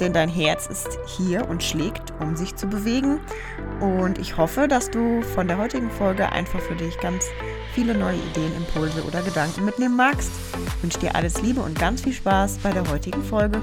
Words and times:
denn 0.00 0.12
dein 0.12 0.28
Herz 0.28 0.66
ist 0.66 0.98
hier 1.06 1.48
und 1.48 1.62
schlägt, 1.62 2.12
um 2.20 2.36
sich 2.36 2.56
zu 2.56 2.66
bewegen. 2.66 3.20
Und 3.80 4.18
ich 4.18 4.36
hoffe, 4.36 4.68
dass 4.68 4.90
du 4.90 5.22
von 5.22 5.48
der 5.48 5.58
heutigen 5.58 5.90
Folge 5.90 6.30
einfach 6.32 6.60
für 6.60 6.76
dich 6.76 6.98
ganz 7.00 7.26
viele 7.74 7.94
neue 7.94 8.16
Ideen, 8.16 8.54
Impulse 8.56 9.04
oder 9.04 9.22
Gedanken 9.22 9.64
mitnehmen 9.64 9.96
magst. 9.96 10.30
Ich 10.76 10.82
wünsche 10.82 10.98
dir 11.00 11.14
alles 11.14 11.42
Liebe 11.42 11.60
und 11.60 11.78
ganz 11.78 12.02
viel 12.02 12.12
Spaß 12.12 12.58
bei 12.58 12.72
der 12.72 12.88
heutigen 12.88 13.22
Folge. 13.22 13.60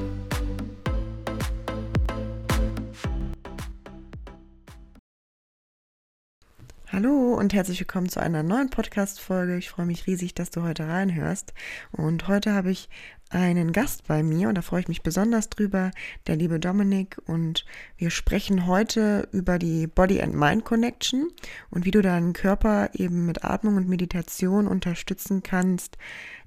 Hallo 6.95 7.33
und 7.33 7.53
herzlich 7.53 7.81
willkommen 7.81 8.07
zu 8.07 8.21
einer 8.21 8.41
neuen 8.41 8.69
Podcast-Folge. 8.69 9.57
Ich 9.57 9.69
freue 9.69 9.85
mich 9.85 10.07
riesig, 10.07 10.33
dass 10.33 10.49
du 10.49 10.63
heute 10.63 10.87
reinhörst. 10.87 11.53
Und 11.91 12.29
heute 12.29 12.53
habe 12.53 12.71
ich 12.71 12.87
einen 13.29 13.71
Gast 13.71 14.07
bei 14.07 14.23
mir 14.23 14.49
und 14.49 14.55
da 14.55 14.61
freue 14.61 14.81
ich 14.81 14.87
mich 14.87 15.01
besonders 15.01 15.49
drüber, 15.49 15.91
der 16.27 16.35
liebe 16.35 16.59
Dominik. 16.59 17.17
Und 17.25 17.65
wir 17.97 18.09
sprechen 18.09 18.67
heute 18.67 19.27
über 19.31 19.57
die 19.57 19.87
Body 19.87 20.21
and 20.21 20.35
Mind 20.35 20.63
Connection 20.63 21.29
und 21.69 21.85
wie 21.85 21.91
du 21.91 22.01
deinen 22.01 22.33
Körper 22.33 22.89
eben 22.93 23.25
mit 23.25 23.43
Atmung 23.43 23.77
und 23.77 23.89
Meditation 23.89 24.67
unterstützen 24.67 25.41
kannst, 25.43 25.97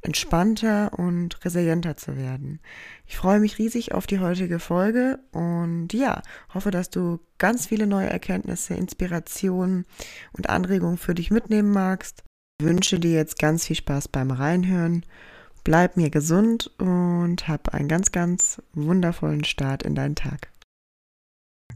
entspannter 0.03 0.97
und 0.97 1.45
resilienter 1.45 1.97
zu 1.97 2.17
werden. 2.17 2.61
Ich 3.07 3.17
freue 3.17 3.41
mich 3.41 3.59
riesig 3.59 3.93
auf 3.93 4.07
die 4.07 4.21
heutige 4.21 4.61
Folge 4.61 5.19
und 5.33 5.93
ja, 5.93 6.23
hoffe, 6.55 6.71
dass 6.71 6.91
du 6.91 7.19
ganz 7.39 7.67
viele 7.67 7.87
neue 7.87 8.09
Erkenntnisse, 8.09 8.75
Inspirationen 8.75 9.85
und 10.33 10.49
Anregungen 10.49 10.99
für 10.99 11.15
dich 11.15 11.31
mitnehmen 11.31 11.73
magst. 11.73 12.23
Ich 12.61 12.67
wünsche 12.67 12.99
dir 12.99 13.13
jetzt 13.13 13.39
ganz 13.39 13.67
viel 13.67 13.77
Spaß 13.77 14.09
beim 14.09 14.31
Reinhören 14.31 15.05
Bleib 15.65 15.97
mir 15.97 16.11
gesund 16.11 16.71
und 16.79 17.49
hab 17.49 17.75
einen 17.75 17.89
ganz, 17.89 18.13
ganz 18.13 18.63
wundervollen 18.73 19.45
Start 19.45 19.83
in 19.83 19.95
deinen 19.95 20.15
Tag. 20.15 20.51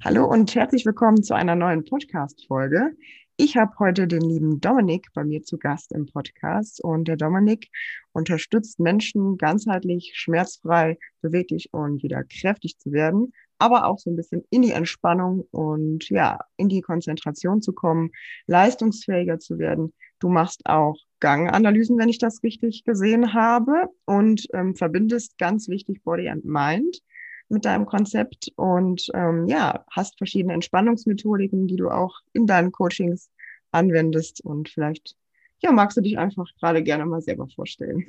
Hallo 0.02 0.24
und 0.24 0.54
herzlich 0.54 0.86
willkommen 0.86 1.22
zu 1.22 1.34
einer 1.34 1.54
neuen 1.54 1.84
Podcast-Folge. 1.84 2.96
Ich 3.36 3.56
habe 3.56 3.72
heute 3.78 4.06
den 4.06 4.20
lieben 4.20 4.60
Dominik 4.60 5.08
bei 5.14 5.24
mir 5.24 5.42
zu 5.42 5.58
Gast 5.58 5.92
im 5.92 6.06
Podcast 6.06 6.82
und 6.82 7.08
der 7.08 7.16
Dominik 7.16 7.70
unterstützt 8.12 8.78
Menschen 8.78 9.36
ganzheitlich, 9.36 10.12
schmerzfrei, 10.14 10.98
beweglich 11.22 11.68
und 11.72 12.02
wieder 12.02 12.24
kräftig 12.24 12.78
zu 12.78 12.92
werden, 12.92 13.32
aber 13.58 13.86
auch 13.86 13.98
so 13.98 14.10
ein 14.10 14.16
bisschen 14.16 14.44
in 14.50 14.62
die 14.62 14.72
Entspannung 14.72 15.46
und 15.50 16.08
ja, 16.08 16.40
in 16.56 16.68
die 16.68 16.82
Konzentration 16.82 17.62
zu 17.62 17.72
kommen, 17.72 18.10
leistungsfähiger 18.46 19.38
zu 19.38 19.58
werden. 19.58 19.92
Du 20.22 20.28
machst 20.28 20.66
auch 20.66 20.96
Ganganalysen, 21.18 21.98
wenn 21.98 22.08
ich 22.08 22.18
das 22.18 22.44
richtig 22.44 22.84
gesehen 22.84 23.34
habe, 23.34 23.88
und 24.04 24.46
ähm, 24.54 24.76
verbindest 24.76 25.36
ganz 25.36 25.68
wichtig 25.68 26.04
Body 26.04 26.28
and 26.28 26.44
Mind 26.44 26.98
mit 27.48 27.64
deinem 27.64 27.86
Konzept 27.86 28.52
und 28.54 29.08
ähm, 29.14 29.48
ja, 29.48 29.84
hast 29.90 30.16
verschiedene 30.18 30.54
Entspannungsmethodiken, 30.54 31.66
die 31.66 31.74
du 31.74 31.90
auch 31.90 32.20
in 32.34 32.46
deinen 32.46 32.70
Coachings 32.70 33.30
anwendest 33.72 34.44
und 34.44 34.68
vielleicht 34.68 35.16
ja, 35.58 35.72
magst 35.72 35.96
du 35.96 36.02
dich 36.02 36.18
einfach 36.18 36.46
gerade 36.60 36.84
gerne 36.84 37.04
mal 37.04 37.20
selber 37.20 37.48
vorstellen. 37.48 38.06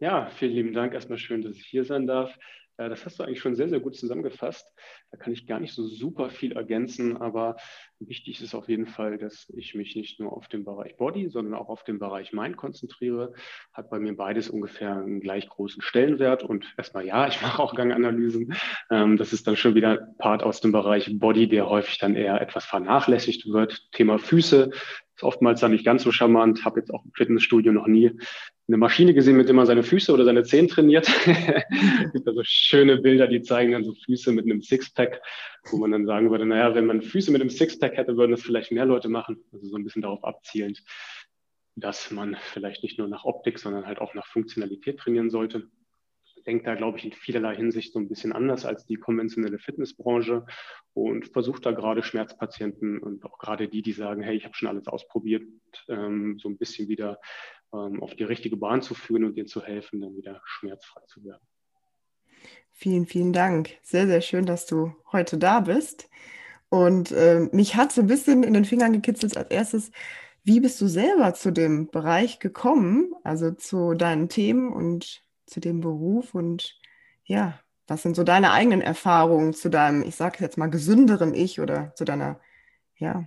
Ja, 0.00 0.26
vielen 0.26 0.54
lieben 0.54 0.72
Dank. 0.72 0.92
Erstmal 0.92 1.18
schön, 1.18 1.42
dass 1.42 1.54
ich 1.54 1.66
hier 1.66 1.84
sein 1.84 2.08
darf. 2.08 2.36
Äh, 2.76 2.88
das 2.88 3.04
hast 3.04 3.18
du 3.18 3.24
eigentlich 3.24 3.40
schon 3.40 3.54
sehr, 3.54 3.68
sehr 3.68 3.80
gut 3.80 3.96
zusammengefasst. 3.96 4.66
Da 5.10 5.18
kann 5.18 5.32
ich 5.32 5.46
gar 5.46 5.60
nicht 5.60 5.74
so 5.74 5.86
super 5.86 6.30
viel 6.30 6.52
ergänzen, 6.52 7.16
aber 7.16 7.56
wichtig 8.00 8.40
ist 8.40 8.54
auf 8.54 8.68
jeden 8.68 8.86
Fall, 8.86 9.18
dass 9.18 9.52
ich 9.56 9.74
mich 9.74 9.94
nicht 9.94 10.18
nur 10.20 10.32
auf 10.32 10.48
den 10.48 10.64
Bereich 10.64 10.96
Body, 10.96 11.28
sondern 11.28 11.54
auch 11.54 11.68
auf 11.68 11.84
den 11.84 11.98
Bereich 11.98 12.32
Mind 12.32 12.56
konzentriere. 12.56 13.34
Hat 13.72 13.90
bei 13.90 13.98
mir 13.98 14.16
beides 14.16 14.48
ungefähr 14.48 14.96
einen 14.96 15.20
gleich 15.20 15.48
großen 15.48 15.82
Stellenwert. 15.82 16.42
Und 16.42 16.72
erstmal 16.76 17.06
ja, 17.06 17.28
ich 17.28 17.40
mache 17.42 17.62
auch 17.62 17.74
Ganganalysen. 17.74 18.54
Ähm, 18.90 19.16
das 19.16 19.32
ist 19.32 19.46
dann 19.46 19.56
schon 19.56 19.74
wieder 19.74 20.08
Part 20.18 20.42
aus 20.42 20.60
dem 20.60 20.72
Bereich 20.72 21.10
Body, 21.18 21.48
der 21.48 21.68
häufig 21.68 21.98
dann 21.98 22.16
eher 22.16 22.40
etwas 22.40 22.64
vernachlässigt 22.64 23.46
wird. 23.46 23.90
Thema 23.92 24.18
Füße 24.18 24.70
ist 25.14 25.22
oftmals 25.22 25.60
dann 25.60 25.72
nicht 25.72 25.84
ganz 25.84 26.02
so 26.02 26.12
charmant. 26.12 26.64
Habe 26.64 26.80
jetzt 26.80 26.92
auch 26.92 27.04
im 27.04 27.12
Fitnessstudio 27.14 27.72
noch 27.72 27.86
nie 27.86 28.12
eine 28.68 28.76
Maschine 28.76 29.12
gesehen, 29.14 29.36
mit 29.36 29.48
der 29.48 29.54
man 29.54 29.66
seine 29.66 29.82
Füße 29.82 30.12
oder 30.12 30.24
seine 30.24 30.44
Zehen 30.44 30.68
trainiert. 30.68 31.08
es 31.08 32.12
gibt 32.12 32.26
also 32.26 32.40
schöne 32.44 32.98
Bilder, 32.98 33.26
die 33.26 33.42
zeigen 33.42 33.72
dann 33.72 33.84
so 33.84 33.94
Füße 33.94 34.32
mit 34.32 34.44
einem 34.44 34.62
Sixpack, 34.62 35.20
wo 35.70 35.76
man 35.76 35.90
dann 35.90 36.06
sagen 36.06 36.30
würde, 36.30 36.46
naja, 36.46 36.74
wenn 36.74 36.86
man 36.86 37.02
Füße 37.02 37.30
mit 37.30 37.40
einem 37.40 37.50
Sixpack 37.50 37.96
hätte, 37.96 38.16
würden 38.16 38.32
das 38.32 38.42
vielleicht 38.42 38.72
mehr 38.72 38.86
Leute 38.86 39.08
machen. 39.08 39.44
Also 39.52 39.68
so 39.68 39.76
ein 39.76 39.84
bisschen 39.84 40.02
darauf 40.02 40.24
abzielend, 40.24 40.82
dass 41.76 42.10
man 42.10 42.36
vielleicht 42.52 42.82
nicht 42.82 42.98
nur 42.98 43.08
nach 43.08 43.24
Optik, 43.24 43.58
sondern 43.58 43.86
halt 43.86 44.00
auch 44.00 44.14
nach 44.14 44.26
Funktionalität 44.26 44.98
trainieren 44.98 45.30
sollte 45.30 45.68
denkt 46.46 46.66
da, 46.66 46.74
glaube 46.74 46.98
ich, 46.98 47.04
in 47.04 47.12
vielerlei 47.12 47.56
Hinsicht 47.56 47.92
so 47.92 47.98
ein 47.98 48.08
bisschen 48.08 48.32
anders 48.32 48.64
als 48.64 48.86
die 48.86 48.96
konventionelle 48.96 49.58
Fitnessbranche 49.58 50.44
und 50.94 51.28
versucht 51.28 51.66
da 51.66 51.72
gerade 51.72 52.02
Schmerzpatienten 52.02 52.98
und 52.98 53.24
auch 53.24 53.38
gerade 53.38 53.68
die, 53.68 53.82
die 53.82 53.92
sagen, 53.92 54.22
hey, 54.22 54.36
ich 54.36 54.44
habe 54.44 54.54
schon 54.54 54.68
alles 54.68 54.86
ausprobiert, 54.86 55.44
ähm, 55.88 56.38
so 56.38 56.48
ein 56.48 56.58
bisschen 56.58 56.88
wieder 56.88 57.18
ähm, 57.72 58.02
auf 58.02 58.14
die 58.14 58.24
richtige 58.24 58.56
Bahn 58.56 58.82
zu 58.82 58.94
führen 58.94 59.24
und 59.24 59.36
denen 59.36 59.48
zu 59.48 59.62
helfen, 59.62 60.00
dann 60.00 60.16
wieder 60.16 60.40
schmerzfrei 60.44 61.02
zu 61.06 61.24
werden. 61.24 61.42
Vielen, 62.70 63.06
vielen 63.06 63.32
Dank. 63.32 63.70
Sehr, 63.82 64.06
sehr 64.06 64.20
schön, 64.20 64.46
dass 64.46 64.66
du 64.66 64.92
heute 65.12 65.38
da 65.38 65.60
bist. 65.60 66.08
Und 66.68 67.12
äh, 67.12 67.48
mich 67.52 67.76
hat 67.76 67.92
so 67.92 68.00
ein 68.00 68.06
bisschen 68.06 68.42
in 68.42 68.54
den 68.54 68.64
Fingern 68.64 68.92
gekitzelt 68.92 69.36
als 69.36 69.50
erstes, 69.50 69.90
wie 70.42 70.60
bist 70.60 70.80
du 70.80 70.88
selber 70.88 71.34
zu 71.34 71.52
dem 71.52 71.88
Bereich 71.90 72.38
gekommen, 72.38 73.12
also 73.22 73.52
zu 73.52 73.94
deinen 73.94 74.28
Themen 74.28 74.72
und 74.72 75.22
zu 75.52 75.60
dem 75.60 75.80
Beruf 75.80 76.34
und 76.34 76.78
ja, 77.24 77.60
was 77.86 78.02
sind 78.02 78.16
so 78.16 78.24
deine 78.24 78.52
eigenen 78.52 78.80
Erfahrungen 78.80 79.52
zu 79.52 79.68
deinem, 79.68 80.02
ich 80.02 80.16
sage 80.16 80.38
jetzt 80.40 80.56
mal, 80.58 80.68
gesünderen 80.68 81.34
Ich 81.34 81.60
oder 81.60 81.94
zu 81.94 82.04
deiner, 82.04 82.40
ja, 82.96 83.24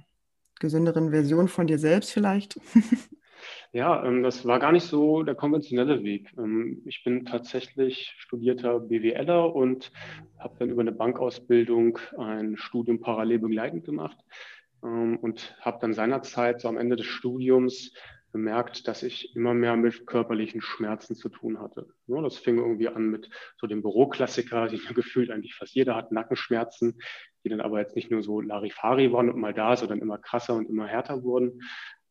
gesünderen 0.60 1.12
Version 1.12 1.48
von 1.48 1.68
dir 1.68 1.80
selbst 1.80 2.12
vielleicht? 2.12 2.60
Ja, 3.72 4.06
ähm, 4.06 4.24
das 4.24 4.46
war 4.46 4.60
gar 4.60 4.72
nicht 4.72 4.86
so 4.86 5.22
der 5.22 5.36
konventionelle 5.36 6.04
Weg. 6.04 6.34
Ähm, 6.38 6.82
ich 6.86 7.04
bin 7.04 7.26
tatsächlich 7.26 8.16
studierter 8.18 8.80
BWLer 8.80 9.54
und 9.54 9.92
habe 10.40 10.56
dann 10.60 10.70
über 10.70 10.82
eine 10.82 10.94
Bankausbildung 10.94 12.00
ein 12.18 12.56
Studium 12.58 13.02
parallel 13.02 13.40
begleitend 13.40 13.84
gemacht 13.84 14.18
ähm, 14.84 15.18
und 15.18 15.58
habe 15.60 15.78
dann 15.82 15.94
seinerzeit 15.94 16.62
so 16.62 16.70
am 16.70 16.78
Ende 16.78 16.96
des 16.96 17.06
Studiums 17.06 17.92
bemerkt, 18.36 18.90
dass 18.90 19.02
ich 19.02 19.34
immer 19.34 19.54
mehr 19.54 19.78
mit 19.78 20.06
körperlichen 20.06 20.60
Schmerzen 20.60 21.16
zu 21.16 21.30
tun 21.30 21.62
hatte. 21.62 21.88
Das 22.06 22.38
fing 22.38 22.58
irgendwie 22.58 22.90
an 22.90 23.10
mit 23.10 23.30
so 23.56 23.66
dem 23.66 23.82
Büroklassiker, 23.82 24.68
die 24.68 24.76
mir 24.76 24.94
gefühlt 24.94 25.32
eigentlich 25.32 25.56
fast 25.56 25.74
jeder 25.74 25.96
hat 25.96 26.12
Nackenschmerzen, 26.12 27.00
die 27.46 27.50
dann 27.50 27.62
aber 27.62 27.80
jetzt 27.80 27.96
nicht 27.96 28.12
nur 28.12 28.24
so 28.24 28.42
Larifari 28.42 29.14
waren 29.14 29.30
und 29.30 29.40
mal 29.40 29.54
da, 29.54 29.78
sondern 29.78 30.00
immer 30.00 30.18
krasser 30.18 30.56
und 30.56 30.68
immer 30.68 30.86
härter 30.86 31.24
wurden. 31.24 31.62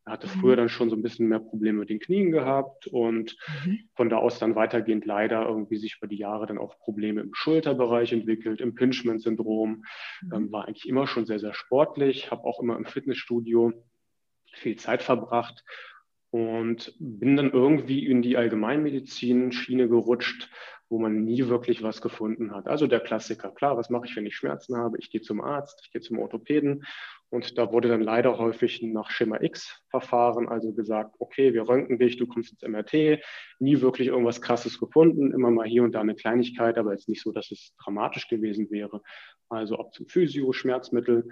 Er 0.07 0.15
hatte 0.15 0.27
mhm. 0.29 0.41
früher 0.41 0.57
dann 0.57 0.71
schon 0.71 0.89
so 0.89 0.97
ein 0.97 1.03
bisschen 1.03 1.29
mehr 1.29 1.41
Probleme 1.41 1.81
mit 1.81 1.91
den 1.91 2.01
Knien 2.01 2.31
gehabt 2.31 2.87
und 2.87 3.37
mhm. 3.67 3.81
von 3.95 4.09
da 4.09 4.17
aus 4.17 4.39
dann 4.39 4.55
weitergehend 4.55 5.05
leider 5.05 5.47
irgendwie 5.47 5.77
sich 5.77 5.99
über 5.99 6.07
die 6.07 6.17
Jahre 6.17 6.47
dann 6.47 6.57
auch 6.57 6.79
Probleme 6.79 7.21
im 7.21 7.35
Schulterbereich 7.35 8.15
entwickelt, 8.15 8.63
Impingement-Syndrom. 8.63 9.85
Mhm. 10.23 10.33
Ähm, 10.33 10.53
war 10.53 10.69
eigentlich 10.69 10.89
immer 10.89 11.07
schon 11.07 11.27
sehr, 11.27 11.39
sehr 11.39 11.53
sportlich, 11.53 12.31
habe 12.31 12.45
auch 12.45 12.63
immer 12.63 12.79
im 12.79 12.87
Fitnessstudio 12.87 13.75
viel 14.55 14.77
Zeit 14.77 15.03
verbracht 15.03 15.65
und 16.35 16.93
bin 16.99 17.37
dann 17.37 17.53
irgendwie 17.53 18.05
in 18.05 18.21
die 18.21 18.37
Allgemeinmedizin-Schiene 18.37 19.89
gerutscht, 19.89 20.51
wo 20.89 20.99
man 20.99 21.23
nie 21.23 21.47
wirklich 21.47 21.85
was 21.85 22.03
gefunden 22.03 22.51
hat. 22.51 22.67
Also 22.67 22.89
der 22.89 22.99
Klassiker, 22.99 23.53
klar, 23.53 23.77
was 23.77 23.89
mache 23.89 24.07
ich, 24.07 24.17
wenn 24.17 24.27
ich 24.27 24.35
Schmerzen 24.35 24.77
habe? 24.77 24.99
Ich 24.99 25.13
gehe 25.13 25.21
zum 25.21 25.41
Arzt, 25.41 25.81
ich 25.85 25.93
gehe 25.93 26.01
zum 26.01 26.19
Orthopäden 26.19 26.83
und 27.31 27.57
da 27.57 27.71
wurde 27.71 27.89
dann 27.89 28.01
leider 28.01 28.37
häufig 28.37 28.83
nach 28.83 29.11
Schema 29.11 29.43
X 29.43 29.81
verfahren, 29.91 30.49
also 30.49 30.73
gesagt, 30.73 31.15
okay, 31.21 31.55
wir 31.55 31.69
röntgen 31.69 32.01
dich, 32.01 32.17
du 32.17 32.27
kommst 32.27 32.51
ins 32.51 32.69
MRT, 32.69 33.21
nie 33.61 33.81
wirklich 33.81 34.09
irgendwas 34.09 34.43
Krasses 34.43 34.81
gefunden, 34.81 35.33
immer 35.33 35.53
mal 35.53 35.69
hier 35.69 35.85
und 35.85 35.95
da 35.95 36.01
eine 36.01 36.17
Kleinigkeit, 36.17 36.79
aber 36.79 36.91
jetzt 36.91 37.09
nicht 37.09 37.23
so, 37.23 37.31
dass 37.31 37.53
es 37.53 37.77
dramatisch 37.77 38.27
gewesen 38.27 38.73
wäre. 38.73 39.03
Also 39.49 39.77
ab 39.77 39.95
zum 39.95 40.09
Physio, 40.09 40.53
Schmerzmittel, 40.53 41.29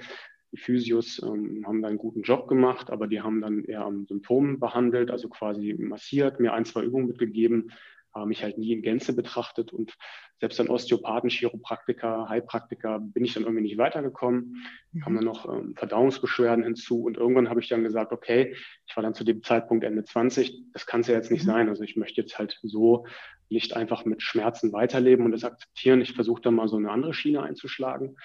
die 0.52 0.58
Physios 0.58 1.20
ähm, 1.22 1.64
haben 1.66 1.82
da 1.82 1.88
einen 1.88 1.99
guten 1.99 2.22
Job 2.22 2.46
gemacht, 2.46 2.90
aber 2.90 3.06
die 3.06 3.22
haben 3.22 3.40
dann 3.40 3.64
eher 3.64 3.84
am 3.84 4.06
Symptom 4.06 4.60
behandelt, 4.60 5.10
also 5.10 5.28
quasi 5.28 5.75
massiert, 5.78 6.40
mir 6.40 6.52
ein, 6.52 6.66
zwei 6.66 6.82
Übungen 6.82 7.08
mitgegeben. 7.08 7.72
aber 8.12 8.26
mich 8.26 8.43
halt 8.43 8.58
nie 8.58 8.72
in 8.72 8.82
Gänze 8.82 9.16
betrachtet 9.16 9.72
und 9.72 9.96
selbst 10.38 10.60
an 10.60 10.69
Osteopathen, 10.69 11.31
Chiropraktiker, 11.31 12.28
Heilpraktiker 12.28 12.99
bin 13.00 13.25
ich 13.25 13.32
dann 13.32 13.44
irgendwie 13.44 13.62
nicht 13.62 13.78
weitergekommen. 13.78 14.56
Mhm. 14.93 15.00
Kamen 15.00 15.16
dann 15.16 15.25
noch 15.25 15.49
ähm, 15.50 15.75
Verdauungsbeschwerden 15.75 16.64
hinzu 16.64 17.02
und 17.05 17.16
irgendwann 17.16 17.48
habe 17.48 17.60
ich 17.60 17.69
dann 17.69 17.84
gesagt, 17.84 18.12
okay, 18.12 18.55
ich 18.87 18.94
war 18.94 19.02
dann 19.02 19.14
zu 19.14 19.25
dem 19.25 19.43
Zeitpunkt 19.43 19.84
Ende 19.84 20.05
20, 20.05 20.72
das 20.75 20.84
kann 20.84 21.00
es 21.00 21.06
ja 21.06 21.14
jetzt 21.14 21.31
nicht 21.31 21.44
mhm. 21.44 21.50
sein. 21.50 21.69
Also 21.70 21.82
ich 21.84 21.96
möchte 21.96 22.20
jetzt 22.20 22.38
halt 22.38 22.58
so 22.62 23.06
nicht 23.48 23.75
einfach 23.75 24.05
mit 24.05 24.20
Schmerzen 24.22 24.72
weiterleben 24.75 25.25
und 25.25 25.32
das 25.32 25.44
akzeptieren. 25.44 26.02
Ich 26.02 26.12
versuche 26.12 26.43
dann 26.43 26.55
mal 26.55 26.69
so 26.69 26.76
eine 26.76 26.90
andere 26.90 27.14
Schiene 27.14 27.43
einzuschlagen 27.43 28.16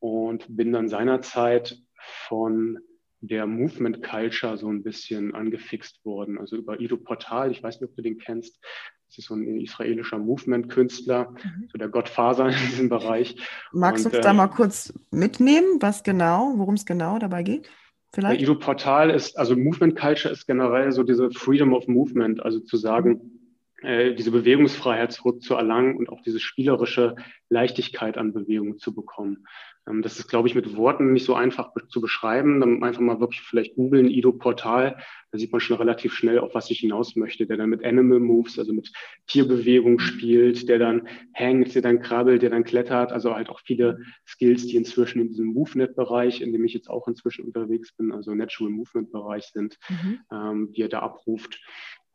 und 0.00 0.44
bin 0.48 0.72
dann 0.72 0.88
seinerzeit 0.88 1.78
von 2.26 2.78
der 3.20 3.46
Movement 3.46 4.02
Culture 4.02 4.56
so 4.56 4.68
ein 4.68 4.82
bisschen 4.82 5.34
angefixt 5.34 6.04
worden. 6.04 6.38
Also 6.38 6.56
über 6.56 6.80
Ido 6.80 6.96
Portal, 6.96 7.50
ich 7.50 7.62
weiß 7.62 7.80
nicht, 7.80 7.90
ob 7.90 7.96
du 7.96 8.02
den 8.02 8.18
kennst. 8.18 8.60
Das 9.08 9.18
ist 9.18 9.26
so 9.26 9.34
ein 9.34 9.60
israelischer 9.60 10.18
Movement-Künstler, 10.18 11.30
mhm. 11.30 11.68
so 11.72 11.78
der 11.78 11.88
Gottfaser 11.88 12.48
in 12.48 12.56
diesem 12.70 12.88
Bereich. 12.88 13.36
Magst 13.72 14.04
du 14.04 14.10
uns 14.10 14.18
äh, 14.18 14.20
da 14.20 14.32
mal 14.32 14.48
kurz 14.48 14.92
mitnehmen, 15.10 15.78
was 15.80 16.02
genau, 16.02 16.52
worum 16.56 16.74
es 16.74 16.84
genau 16.84 17.18
dabei 17.18 17.42
geht? 17.42 17.68
Vielleicht? 18.12 18.40
Ido 18.40 18.54
Portal 18.54 19.10
ist, 19.10 19.38
also 19.38 19.56
Movement 19.56 19.98
Culture 19.98 20.32
ist 20.32 20.46
generell 20.46 20.92
so 20.92 21.02
diese 21.02 21.30
Freedom 21.30 21.74
of 21.74 21.88
Movement, 21.88 22.42
also 22.42 22.60
zu 22.60 22.76
sagen, 22.76 23.38
äh, 23.82 24.14
diese 24.14 24.30
Bewegungsfreiheit 24.30 25.12
zurückzuerlangen 25.12 25.96
und 25.96 26.08
auch 26.08 26.20
diese 26.22 26.40
spielerische 26.40 27.16
Leichtigkeit 27.48 28.16
an 28.18 28.32
Bewegung 28.32 28.78
zu 28.78 28.94
bekommen. 28.94 29.46
Ähm, 29.88 30.02
das 30.02 30.18
ist, 30.18 30.28
glaube 30.28 30.48
ich, 30.48 30.54
mit 30.54 30.76
Worten 30.76 31.12
nicht 31.12 31.24
so 31.24 31.34
einfach 31.34 31.72
zu 31.88 32.00
beschreiben. 32.00 32.60
Dann 32.60 32.82
einfach 32.82 33.00
mal 33.00 33.20
wirklich 33.20 33.40
vielleicht 33.40 33.74
googeln, 33.76 34.08
Ido 34.08 34.32
Portal. 34.32 34.96
Da 35.30 35.38
sieht 35.38 35.52
man 35.52 35.60
schon 35.60 35.76
relativ 35.76 36.14
schnell, 36.14 36.38
auf 36.38 36.54
was 36.54 36.70
ich 36.70 36.80
hinaus 36.80 37.16
möchte. 37.16 37.46
Der 37.46 37.56
dann 37.56 37.70
mit 37.70 37.84
Animal 37.84 38.20
Moves, 38.20 38.58
also 38.58 38.72
mit 38.72 38.92
Tierbewegung 39.26 39.98
spielt, 39.98 40.68
der 40.68 40.78
dann 40.78 41.08
hängt, 41.32 41.74
der 41.74 41.82
dann 41.82 42.00
krabbelt, 42.00 42.42
der 42.42 42.50
dann 42.50 42.64
klettert. 42.64 43.12
Also 43.12 43.34
halt 43.34 43.48
auch 43.48 43.60
viele 43.60 44.00
Skills, 44.26 44.66
die 44.66 44.76
inzwischen 44.76 45.20
in 45.20 45.28
diesem 45.28 45.46
Movement-Bereich, 45.46 46.40
in 46.40 46.52
dem 46.52 46.64
ich 46.64 46.74
jetzt 46.74 46.88
auch 46.88 47.08
inzwischen 47.08 47.44
unterwegs 47.44 47.92
bin, 47.92 48.12
also 48.12 48.34
Natural 48.34 48.72
Movement-Bereich 48.72 49.46
sind, 49.46 49.78
mhm. 49.88 50.20
ähm, 50.32 50.72
die 50.72 50.82
er 50.82 50.88
da 50.88 51.00
abruft. 51.00 51.60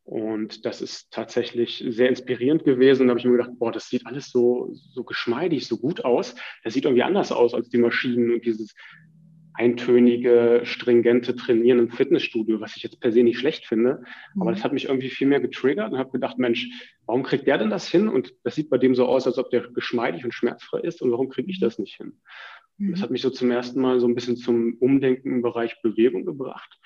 Und 0.05 0.65
das 0.65 0.81
ist 0.81 1.11
tatsächlich 1.11 1.83
sehr 1.87 2.09
inspirierend 2.09 2.65
gewesen. 2.65 3.07
Da 3.07 3.11
habe 3.11 3.19
ich 3.19 3.25
mir 3.25 3.37
gedacht, 3.37 3.57
boah, 3.57 3.71
das 3.71 3.87
sieht 3.87 4.05
alles 4.05 4.29
so, 4.31 4.69
so 4.73 5.03
geschmeidig, 5.03 5.65
so 5.65 5.77
gut 5.77 6.03
aus. 6.03 6.35
Das 6.63 6.73
sieht 6.73 6.85
irgendwie 6.85 7.03
anders 7.03 7.31
aus 7.31 7.53
als 7.53 7.69
die 7.69 7.77
Maschinen 7.77 8.33
und 8.33 8.45
dieses 8.45 8.75
eintönige, 9.53 10.61
stringente 10.63 11.35
Trainieren 11.35 11.79
im 11.79 11.89
Fitnessstudio, 11.89 12.59
was 12.59 12.75
ich 12.75 12.83
jetzt 12.83 12.99
per 12.99 13.11
se 13.11 13.23
nicht 13.23 13.37
schlecht 13.37 13.65
finde. 13.65 14.03
Aber 14.35 14.49
mhm. 14.49 14.55
das 14.55 14.63
hat 14.63 14.73
mich 14.73 14.85
irgendwie 14.85 15.09
viel 15.09 15.27
mehr 15.27 15.39
getriggert 15.39 15.91
und 15.93 15.99
habe 15.99 16.11
gedacht, 16.11 16.37
Mensch, 16.37 16.67
warum 17.05 17.23
kriegt 17.23 17.47
der 17.47 17.59
denn 17.59 17.69
das 17.69 17.87
hin? 17.87 18.09
Und 18.09 18.33
das 18.43 18.55
sieht 18.55 18.69
bei 18.69 18.77
dem 18.77 18.95
so 18.95 19.05
aus, 19.05 19.25
als 19.27 19.37
ob 19.37 19.51
der 19.51 19.69
geschmeidig 19.69 20.25
und 20.25 20.33
schmerzfrei 20.33 20.79
ist. 20.79 21.01
Und 21.01 21.11
warum 21.11 21.29
kriege 21.29 21.49
ich 21.49 21.59
das 21.59 21.79
nicht 21.79 21.95
hin? 21.95 22.19
Mhm. 22.77 22.91
Das 22.91 23.01
hat 23.01 23.11
mich 23.11 23.21
so 23.21 23.29
zum 23.29 23.51
ersten 23.51 23.79
Mal 23.79 23.99
so 23.99 24.07
ein 24.07 24.15
bisschen 24.15 24.35
zum 24.35 24.75
Umdenken 24.79 25.29
im 25.29 25.41
Bereich 25.43 25.81
Bewegung 25.81 26.25
gebracht 26.25 26.79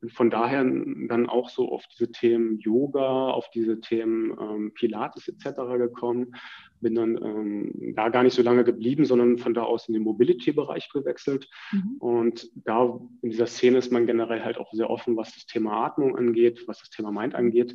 bin 0.00 0.10
von 0.10 0.30
daher 0.30 0.62
dann 0.64 1.28
auch 1.28 1.48
so 1.48 1.70
auf 1.72 1.84
diese 1.86 2.10
Themen 2.10 2.58
Yoga, 2.58 3.30
auf 3.30 3.50
diese 3.50 3.80
Themen 3.80 4.36
ähm, 4.38 4.74
Pilates 4.74 5.28
etc. 5.28 5.56
gekommen. 5.78 6.34
Bin 6.80 6.94
dann 6.94 7.16
ähm, 7.22 7.94
da 7.94 8.10
gar 8.10 8.22
nicht 8.22 8.34
so 8.34 8.42
lange 8.42 8.64
geblieben, 8.64 9.06
sondern 9.06 9.38
von 9.38 9.54
da 9.54 9.62
aus 9.62 9.88
in 9.88 9.94
den 9.94 10.02
Mobility-Bereich 10.02 10.90
gewechselt. 10.92 11.48
Mhm. 11.72 11.96
Und 11.98 12.50
da 12.54 13.00
in 13.22 13.30
dieser 13.30 13.46
Szene 13.46 13.78
ist 13.78 13.92
man 13.92 14.06
generell 14.06 14.44
halt 14.44 14.58
auch 14.58 14.72
sehr 14.72 14.90
offen, 14.90 15.16
was 15.16 15.34
das 15.34 15.46
Thema 15.46 15.86
Atmung 15.86 16.16
angeht, 16.16 16.64
was 16.66 16.80
das 16.80 16.90
Thema 16.90 17.10
Mind 17.10 17.34
angeht. 17.34 17.74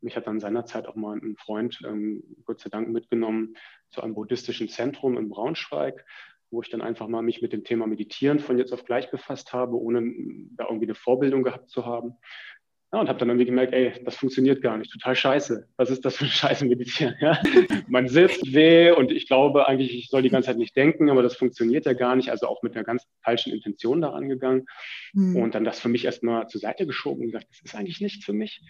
Mich 0.00 0.16
hat 0.16 0.26
dann 0.26 0.40
seinerzeit 0.40 0.86
auch 0.86 0.96
mal 0.96 1.16
ein 1.16 1.36
Freund, 1.36 1.80
ähm, 1.86 2.22
Gott 2.44 2.60
sei 2.60 2.70
Dank, 2.70 2.88
mitgenommen 2.88 3.56
zu 3.90 4.02
einem 4.02 4.14
buddhistischen 4.14 4.68
Zentrum 4.68 5.16
in 5.16 5.28
Braunschweig, 5.28 6.04
wo 6.54 6.62
ich 6.62 6.70
dann 6.70 6.82
einfach 6.82 7.08
mal 7.08 7.22
mich 7.22 7.42
mit 7.42 7.52
dem 7.52 7.64
Thema 7.64 7.86
Meditieren 7.86 8.38
von 8.38 8.58
jetzt 8.58 8.72
auf 8.72 8.84
gleich 8.84 9.10
befasst 9.10 9.52
habe, 9.52 9.76
ohne 9.76 10.00
da 10.56 10.64
irgendwie 10.64 10.86
eine 10.86 10.94
Vorbildung 10.94 11.42
gehabt 11.42 11.68
zu 11.68 11.84
haben. 11.84 12.14
Ja, 12.94 13.00
und 13.00 13.08
habe 13.08 13.18
dann 13.18 13.28
irgendwie 13.28 13.46
gemerkt, 13.46 13.72
ey, 13.72 13.92
das 14.04 14.14
funktioniert 14.14 14.62
gar 14.62 14.78
nicht, 14.78 14.92
total 14.92 15.16
scheiße. 15.16 15.68
Was 15.76 15.90
ist 15.90 16.04
das 16.04 16.16
für 16.16 16.26
ein 16.26 16.30
Scheiße 16.30 16.64
Meditieren? 16.64 17.16
Ja? 17.20 17.42
Man 17.88 18.06
sitzt 18.06 18.54
weh 18.54 18.92
und 18.92 19.10
ich 19.10 19.26
glaube 19.26 19.66
eigentlich, 19.66 19.98
ich 19.98 20.10
soll 20.10 20.22
die 20.22 20.30
ganze 20.30 20.46
Zeit 20.46 20.58
nicht 20.58 20.76
denken, 20.76 21.10
aber 21.10 21.24
das 21.24 21.34
funktioniert 21.34 21.86
ja 21.86 21.92
gar 21.92 22.14
nicht. 22.14 22.30
Also 22.30 22.46
auch 22.46 22.62
mit 22.62 22.76
einer 22.76 22.84
ganz 22.84 23.04
falschen 23.24 23.52
Intention 23.52 24.00
daran 24.00 24.28
gegangen. 24.28 24.66
Mhm. 25.12 25.34
Und 25.34 25.56
dann 25.56 25.64
das 25.64 25.80
für 25.80 25.88
mich 25.88 26.04
erstmal 26.04 26.46
zur 26.46 26.60
Seite 26.60 26.86
geschoben 26.86 27.22
und 27.22 27.26
gesagt, 27.32 27.48
das 27.50 27.62
ist 27.62 27.74
eigentlich 27.74 28.00
nichts 28.00 28.24
für 28.24 28.32
mich. 28.32 28.62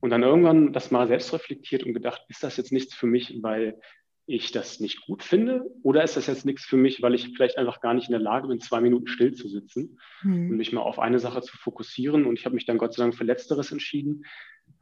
Und 0.00 0.08
dann 0.08 0.22
irgendwann 0.22 0.72
das 0.72 0.90
mal 0.90 1.06
selbst 1.06 1.30
reflektiert 1.34 1.84
und 1.84 1.92
gedacht, 1.92 2.24
ist 2.28 2.42
das 2.42 2.56
jetzt 2.56 2.72
nichts 2.72 2.94
für 2.94 3.06
mich, 3.06 3.42
weil 3.42 3.78
ich 4.26 4.52
das 4.52 4.80
nicht 4.80 5.06
gut 5.06 5.22
finde? 5.22 5.64
Oder 5.82 6.04
ist 6.04 6.16
das 6.16 6.26
jetzt 6.26 6.46
nichts 6.46 6.64
für 6.64 6.76
mich, 6.76 7.02
weil 7.02 7.14
ich 7.14 7.32
vielleicht 7.34 7.58
einfach 7.58 7.80
gar 7.80 7.94
nicht 7.94 8.08
in 8.08 8.12
der 8.12 8.20
Lage 8.20 8.48
bin, 8.48 8.60
zwei 8.60 8.80
Minuten 8.80 9.06
still 9.06 9.34
zu 9.34 9.48
sitzen 9.48 9.98
mhm. 10.22 10.50
und 10.50 10.56
mich 10.56 10.72
mal 10.72 10.82
auf 10.82 10.98
eine 10.98 11.18
Sache 11.18 11.42
zu 11.42 11.56
fokussieren? 11.56 12.26
Und 12.26 12.38
ich 12.38 12.44
habe 12.44 12.54
mich 12.54 12.66
dann 12.66 12.78
Gott 12.78 12.94
sei 12.94 13.02
Dank 13.02 13.14
für 13.14 13.24
Letzteres 13.24 13.72
entschieden, 13.72 14.24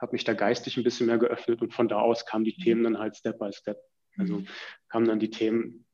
habe 0.00 0.12
mich 0.12 0.24
da 0.24 0.34
geistig 0.34 0.76
ein 0.76 0.84
bisschen 0.84 1.06
mehr 1.06 1.18
geöffnet 1.18 1.62
und 1.62 1.72
von 1.72 1.88
da 1.88 2.00
aus 2.00 2.26
kamen 2.26 2.44
die 2.44 2.56
Themen 2.56 2.84
dann 2.84 2.98
halt 2.98 3.16
Step 3.16 3.38
by 3.38 3.52
Step. 3.52 3.78
Also 4.18 4.38
hm. 4.38 4.48
kamen 4.88 5.06
dann 5.06 5.20
die 5.20 5.30
Themen 5.30 5.86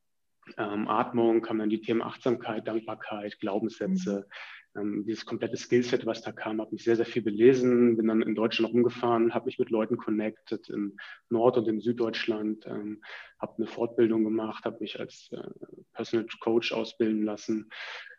ähm, 0.57 0.87
Atmung, 0.87 1.41
kamen 1.41 1.59
dann 1.59 1.69
die 1.69 1.81
Themen 1.81 2.01
Achtsamkeit, 2.01 2.67
Dankbarkeit, 2.67 3.39
Glaubenssätze, 3.39 4.25
mhm 4.27 4.31
ähm, 4.75 5.05
dieses 5.05 5.25
komplette 5.25 5.57
Skillset, 5.57 6.05
was 6.05 6.21
da 6.21 6.31
kam, 6.31 6.61
habe 6.61 6.71
mich 6.71 6.83
sehr, 6.83 6.95
sehr 6.95 7.05
viel 7.05 7.21
belesen, 7.21 7.97
bin 7.97 8.07
dann 8.07 8.21
in 8.21 8.35
Deutschland 8.35 8.73
rumgefahren, 8.73 9.33
habe 9.33 9.45
mich 9.45 9.59
mit 9.59 9.69
Leuten 9.69 9.97
connected 9.97 10.69
in 10.69 10.97
Nord- 11.29 11.57
und 11.57 11.67
in 11.67 11.81
Süddeutschland, 11.81 12.65
ähm, 12.65 13.01
habe 13.39 13.55
eine 13.57 13.67
Fortbildung 13.67 14.23
gemacht, 14.23 14.65
habe 14.65 14.79
mich 14.79 14.99
als 14.99 15.29
äh, 15.31 15.47
Personal 15.93 16.27
Coach 16.39 16.71
ausbilden 16.71 17.23
lassen, 17.23 17.69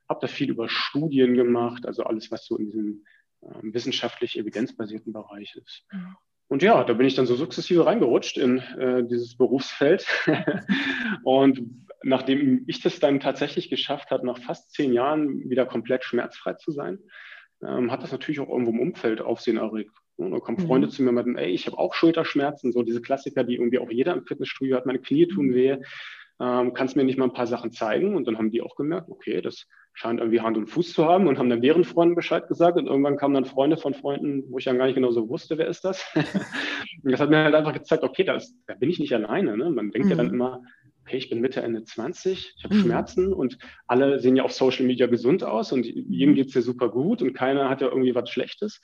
habe 0.09 0.21
da 0.21 0.27
viel 0.27 0.51
über 0.51 0.69
Studien 0.69 1.35
gemacht, 1.35 1.87
also 1.87 2.05
alles, 2.05 2.31
was 2.31 2.47
so 2.47 2.57
in 2.57 2.67
diesem 2.67 3.05
äh, 3.43 3.63
wissenschaftlich 3.63 4.39
evidenzbasierten 4.39 5.13
Bereich 5.13 5.57
ist. 5.57 5.85
Mhm. 5.93 6.17
Und 6.49 6.63
ja, 6.63 6.85
da 6.85 6.93
bin 6.93 7.07
ich 7.07 7.17
dann 7.17 7.27
so 7.27 7.35
sukzessive 7.35 7.87
reingerutscht 7.87 8.39
in 8.39 8.59
äh, 8.59 9.05
dieses 9.05 9.37
Berufsfeld. 9.37 10.07
und 11.25 11.86
nachdem 12.03 12.65
ich 12.67 12.81
das 12.81 13.01
dann 13.01 13.21
tatsächlich 13.21 13.71
geschafft 13.71 14.11
habe, 14.11 14.27
nach 14.27 14.39
fast 14.39 14.73
zehn 14.73 14.93
Jahren 14.93 15.49
wieder 15.49 15.67
komplett 15.67 16.05
schmerzfrei 16.05 16.55
zu 16.55 16.71
sein, 16.71 16.99
ähm, 17.63 17.91
hat 17.91 18.03
das 18.03 18.13
natürlich 18.13 18.41
auch 18.41 18.49
irgendwo 18.49 18.73
im 18.73 18.81
Umfeld 18.81 19.21
Aufsehen 19.21 19.57
erregt. 19.57 19.93
Und 20.17 20.31
da 20.31 20.39
kommen 20.39 20.59
Freunde 20.59 20.87
mhm. 20.87 20.91
zu 20.91 21.03
mir 21.03 21.11
und 21.11 21.17
meinen, 21.17 21.37
ey, 21.37 21.51
ich 21.51 21.67
habe 21.67 21.79
auch 21.79 21.95
Schulterschmerzen, 21.95 22.73
so 22.73 22.83
diese 22.83 23.03
Klassiker, 23.03 23.45
die 23.45 23.57
irgendwie 23.57 23.79
auch 23.79 23.91
jeder 23.91 24.15
im 24.15 24.25
Fitnessstudio 24.25 24.77
hat, 24.77 24.87
meine 24.87 24.99
Knie 24.99 25.27
tun 25.27 25.55
weh. 25.55 25.77
Ähm, 26.39 26.75
kannst 26.75 26.97
mir 26.97 27.05
nicht 27.05 27.19
mal 27.19 27.27
ein 27.27 27.33
paar 27.33 27.47
Sachen 27.47 27.71
zeigen? 27.71 28.15
Und 28.15 28.27
dann 28.27 28.39
haben 28.39 28.51
die 28.51 28.63
auch 28.63 28.77
gemerkt, 28.77 29.09
okay, 29.11 29.41
das 29.41 29.67
scheint 29.95 30.21
irgendwie 30.21 30.41
Hand 30.41 30.59
und 30.59 30.67
Fuß 30.67 30.93
zu 30.93 31.07
haben 31.07 31.27
und 31.27 31.39
haben 31.39 31.49
dann 31.49 31.63
deren 31.63 31.85
Freunden 31.85 32.15
Bescheid 32.15 32.49
gesagt. 32.49 32.77
Und 32.77 32.87
irgendwann 32.87 33.17
kamen 33.17 33.35
dann 33.35 33.47
Freunde 33.47 33.79
von 33.79 33.95
Freunden, 33.95 34.45
wo 34.51 34.59
ich 34.59 34.65
dann 34.65 34.77
gar 34.77 34.87
nicht 34.87 34.95
genau 34.95 35.11
so 35.11 35.29
wusste, 35.29 35.57
wer 35.57 35.67
ist 35.67 35.85
das. 35.85 36.05
und 36.15 37.11
das 37.13 37.21
hat 37.21 37.31
mir 37.31 37.45
halt 37.45 37.55
einfach 37.55 37.73
gezeigt, 37.73 38.03
okay, 38.03 38.25
das, 38.25 38.55
da 38.67 38.75
bin 38.75 38.91
ich 38.91 38.99
nicht 38.99 39.15
alleine. 39.15 39.57
Ne? 39.57 39.71
Man 39.71 39.91
denkt 39.91 40.07
mhm. 40.07 40.11
ja 40.11 40.17
dann 40.17 40.29
mhm. 40.29 40.35
immer, 40.35 40.63
okay, 41.07 41.17
ich 41.17 41.31
bin 41.31 41.41
Mitte, 41.41 41.63
Ende 41.63 41.85
20, 41.85 42.55
ich 42.57 42.65
habe 42.65 42.75
mhm. 42.75 42.81
Schmerzen 42.81 43.33
und 43.33 43.59
alle 43.87 44.19
sehen 44.19 44.37
ja 44.37 44.43
auf 44.43 44.53
Social 44.53 44.87
Media 44.87 45.07
gesund 45.07 45.45
aus 45.45 45.73
und 45.73 45.87
jedem 45.87 46.35
geht 46.35 46.49
es 46.49 46.55
ja 46.55 46.63
super 46.63 46.89
gut 46.89 47.23
und 47.23 47.33
keiner 47.33 47.69
hat 47.69 47.81
ja 47.81 47.89
irgendwie 47.89 48.15
was 48.15 48.29
Schlechtes. 48.29 48.81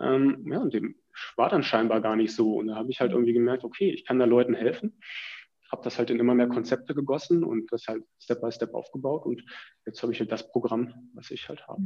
Ähm, 0.00 0.46
ja, 0.50 0.58
und 0.58 0.74
dem 0.74 0.96
war 1.36 1.48
dann 1.48 1.62
scheinbar 1.62 2.00
gar 2.00 2.16
nicht 2.16 2.34
so. 2.34 2.56
Und 2.56 2.68
da 2.68 2.76
habe 2.76 2.90
ich 2.90 3.00
halt 3.00 3.12
irgendwie 3.12 3.34
gemerkt, 3.34 3.64
okay, 3.64 3.90
ich 3.90 4.04
kann 4.04 4.18
da 4.18 4.24
Leuten 4.24 4.54
helfen 4.54 4.98
habe 5.72 5.82
das 5.82 5.98
halt 5.98 6.10
in 6.10 6.20
immer 6.20 6.34
mehr 6.34 6.48
Konzepte 6.48 6.94
gegossen 6.94 7.42
und 7.42 7.72
das 7.72 7.88
halt 7.88 8.04
Step 8.20 8.42
by 8.42 8.52
Step 8.52 8.74
aufgebaut 8.74 9.24
und 9.24 9.42
jetzt 9.86 10.02
habe 10.02 10.12
ich 10.12 10.20
halt 10.20 10.30
das 10.30 10.52
Programm, 10.52 11.10
was 11.14 11.30
ich 11.30 11.48
halt 11.48 11.66
habe. 11.66 11.82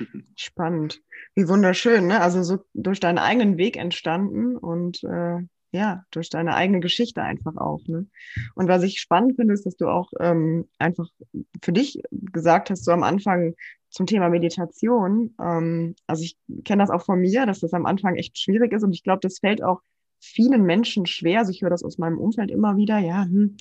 Spannend. 0.36 1.02
Wie 1.34 1.46
wunderschön, 1.46 2.06
ne? 2.06 2.22
Also 2.22 2.42
so 2.42 2.64
durch 2.72 2.98
deinen 2.98 3.18
eigenen 3.18 3.58
Weg 3.58 3.76
entstanden 3.76 4.56
und 4.56 5.04
äh, 5.04 5.42
ja, 5.76 6.04
durch 6.10 6.30
deine 6.30 6.54
eigene 6.54 6.80
Geschichte 6.80 7.22
einfach 7.22 7.56
auch. 7.56 7.80
Ne? 7.86 8.06
Und 8.54 8.68
was 8.68 8.82
ich 8.82 9.00
spannend 9.00 9.36
finde, 9.36 9.54
ist, 9.54 9.66
dass 9.66 9.76
du 9.76 9.88
auch 9.88 10.10
ähm, 10.20 10.68
einfach 10.78 11.08
für 11.62 11.72
dich 11.72 12.02
gesagt 12.10 12.70
hast, 12.70 12.84
so 12.84 12.92
am 12.92 13.02
Anfang 13.02 13.54
zum 13.90 14.06
Thema 14.06 14.28
Meditation. 14.28 15.34
Ähm, 15.40 15.94
also 16.06 16.22
ich 16.22 16.36
kenne 16.64 16.82
das 16.82 16.90
auch 16.90 17.04
von 17.04 17.20
mir, 17.20 17.46
dass 17.46 17.60
das 17.60 17.72
am 17.72 17.86
Anfang 17.86 18.16
echt 18.16 18.38
schwierig 18.38 18.72
ist 18.72 18.82
und 18.82 18.92
ich 18.92 19.02
glaube, 19.02 19.20
das 19.20 19.38
fällt 19.38 19.62
auch 19.62 19.80
vielen 20.20 20.62
Menschen 20.64 21.06
schwer. 21.06 21.40
Also 21.40 21.52
ich 21.52 21.62
höre 21.62 21.70
das 21.70 21.84
aus 21.84 21.98
meinem 21.98 22.18
Umfeld 22.18 22.50
immer 22.50 22.76
wieder. 22.76 22.98
Ja, 22.98 23.24
hm, 23.24 23.56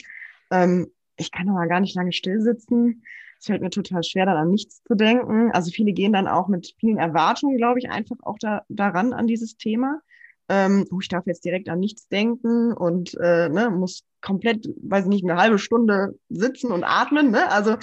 ähm, 0.51 0.87
ich 1.17 1.31
kann 1.31 1.49
aber 1.49 1.67
gar 1.67 1.79
nicht 1.79 1.95
lange 1.95 2.11
still 2.11 2.41
sitzen. 2.41 3.03
Es 3.39 3.45
fällt 3.45 3.61
mir 3.61 3.69
total 3.69 4.03
schwer, 4.03 4.25
dann 4.25 4.37
an 4.37 4.51
nichts 4.51 4.83
zu 4.83 4.95
denken. 4.95 5.51
Also 5.51 5.71
viele 5.71 5.93
gehen 5.93 6.13
dann 6.13 6.27
auch 6.27 6.47
mit 6.47 6.73
vielen 6.79 6.97
Erwartungen, 6.97 7.57
glaube 7.57 7.79
ich, 7.79 7.89
einfach 7.89 8.17
auch 8.23 8.37
da, 8.39 8.63
daran 8.69 9.13
an 9.13 9.27
dieses 9.27 9.57
Thema. 9.57 10.01
Ähm, 10.47 10.85
oh, 10.91 10.99
ich 11.01 11.07
darf 11.07 11.25
jetzt 11.25 11.43
direkt 11.43 11.69
an 11.69 11.79
nichts 11.79 12.07
denken 12.07 12.71
und 12.73 13.15
äh, 13.19 13.49
ne, 13.49 13.69
muss 13.69 14.03
komplett, 14.21 14.67
weiß 14.81 15.05
ich 15.05 15.09
nicht, 15.09 15.23
eine 15.23 15.39
halbe 15.39 15.59
Stunde 15.59 16.17
sitzen 16.29 16.71
und 16.71 16.83
atmen. 16.83 17.31
Ne? 17.31 17.49
Also 17.51 17.77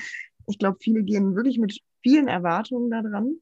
ich 0.46 0.58
glaube, 0.58 0.78
viele 0.80 1.02
gehen 1.02 1.34
wirklich 1.34 1.58
mit 1.58 1.80
vielen 2.02 2.28
Erwartungen 2.28 2.90
da 2.90 3.02
dran. 3.02 3.36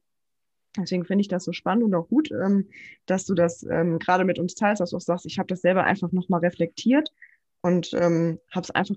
Deswegen 0.77 1.05
finde 1.05 1.21
ich 1.21 1.27
das 1.27 1.43
so 1.43 1.51
spannend 1.51 1.83
und 1.83 1.95
auch 1.95 2.07
gut, 2.07 2.31
ähm, 2.31 2.69
dass 3.05 3.25
du 3.25 3.33
das 3.33 3.63
ähm, 3.63 3.99
gerade 3.99 4.23
mit 4.23 4.39
uns 4.39 4.55
teilst, 4.55 4.79
dass 4.79 4.91
du 4.91 4.97
auch 4.97 5.01
sagst, 5.01 5.25
ich 5.25 5.37
habe 5.37 5.47
das 5.47 5.61
selber 5.61 5.83
einfach 5.83 6.11
nochmal 6.11 6.39
reflektiert 6.39 7.09
und 7.61 7.91
ähm, 7.93 8.39
habe 8.51 8.63
es 8.63 8.71
einfach 8.71 8.95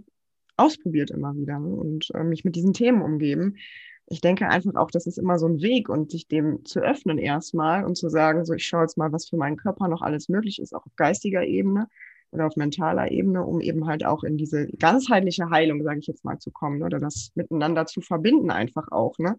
ausprobiert 0.56 1.10
immer 1.10 1.34
wieder 1.34 1.58
ne? 1.58 1.74
und 1.74 2.10
äh, 2.14 2.22
mich 2.22 2.44
mit 2.44 2.54
diesen 2.54 2.72
Themen 2.72 3.02
umgeben. 3.02 3.56
Ich 4.06 4.20
denke 4.20 4.48
einfach 4.48 4.74
auch, 4.74 4.90
das 4.90 5.06
ist 5.06 5.18
immer 5.18 5.38
so 5.38 5.46
ein 5.46 5.62
Weg 5.62 5.88
und 5.88 6.10
sich 6.10 6.28
dem 6.28 6.64
zu 6.64 6.80
öffnen 6.80 7.18
erstmal 7.18 7.84
und 7.84 7.96
zu 7.96 8.08
sagen, 8.08 8.44
so 8.44 8.52
ich 8.52 8.66
schaue 8.66 8.82
jetzt 8.82 8.98
mal, 8.98 9.12
was 9.12 9.28
für 9.28 9.36
meinen 9.36 9.56
Körper 9.56 9.88
noch 9.88 10.02
alles 10.02 10.28
möglich 10.28 10.60
ist, 10.60 10.74
auch 10.74 10.84
auf 10.84 10.96
geistiger 10.96 11.42
Ebene 11.44 11.88
oder 12.30 12.46
auf 12.46 12.56
mentaler 12.56 13.10
Ebene, 13.10 13.44
um 13.44 13.60
eben 13.60 13.86
halt 13.86 14.04
auch 14.04 14.24
in 14.24 14.36
diese 14.36 14.66
ganzheitliche 14.78 15.50
Heilung, 15.50 15.82
sage 15.82 16.00
ich 16.00 16.06
jetzt 16.06 16.24
mal, 16.24 16.38
zu 16.38 16.50
kommen 16.50 16.78
ne? 16.78 16.86
oder 16.86 17.00
das 17.00 17.30
miteinander 17.34 17.86
zu 17.86 18.00
verbinden 18.00 18.50
einfach 18.50 18.90
auch. 18.90 19.18
Ne? 19.18 19.38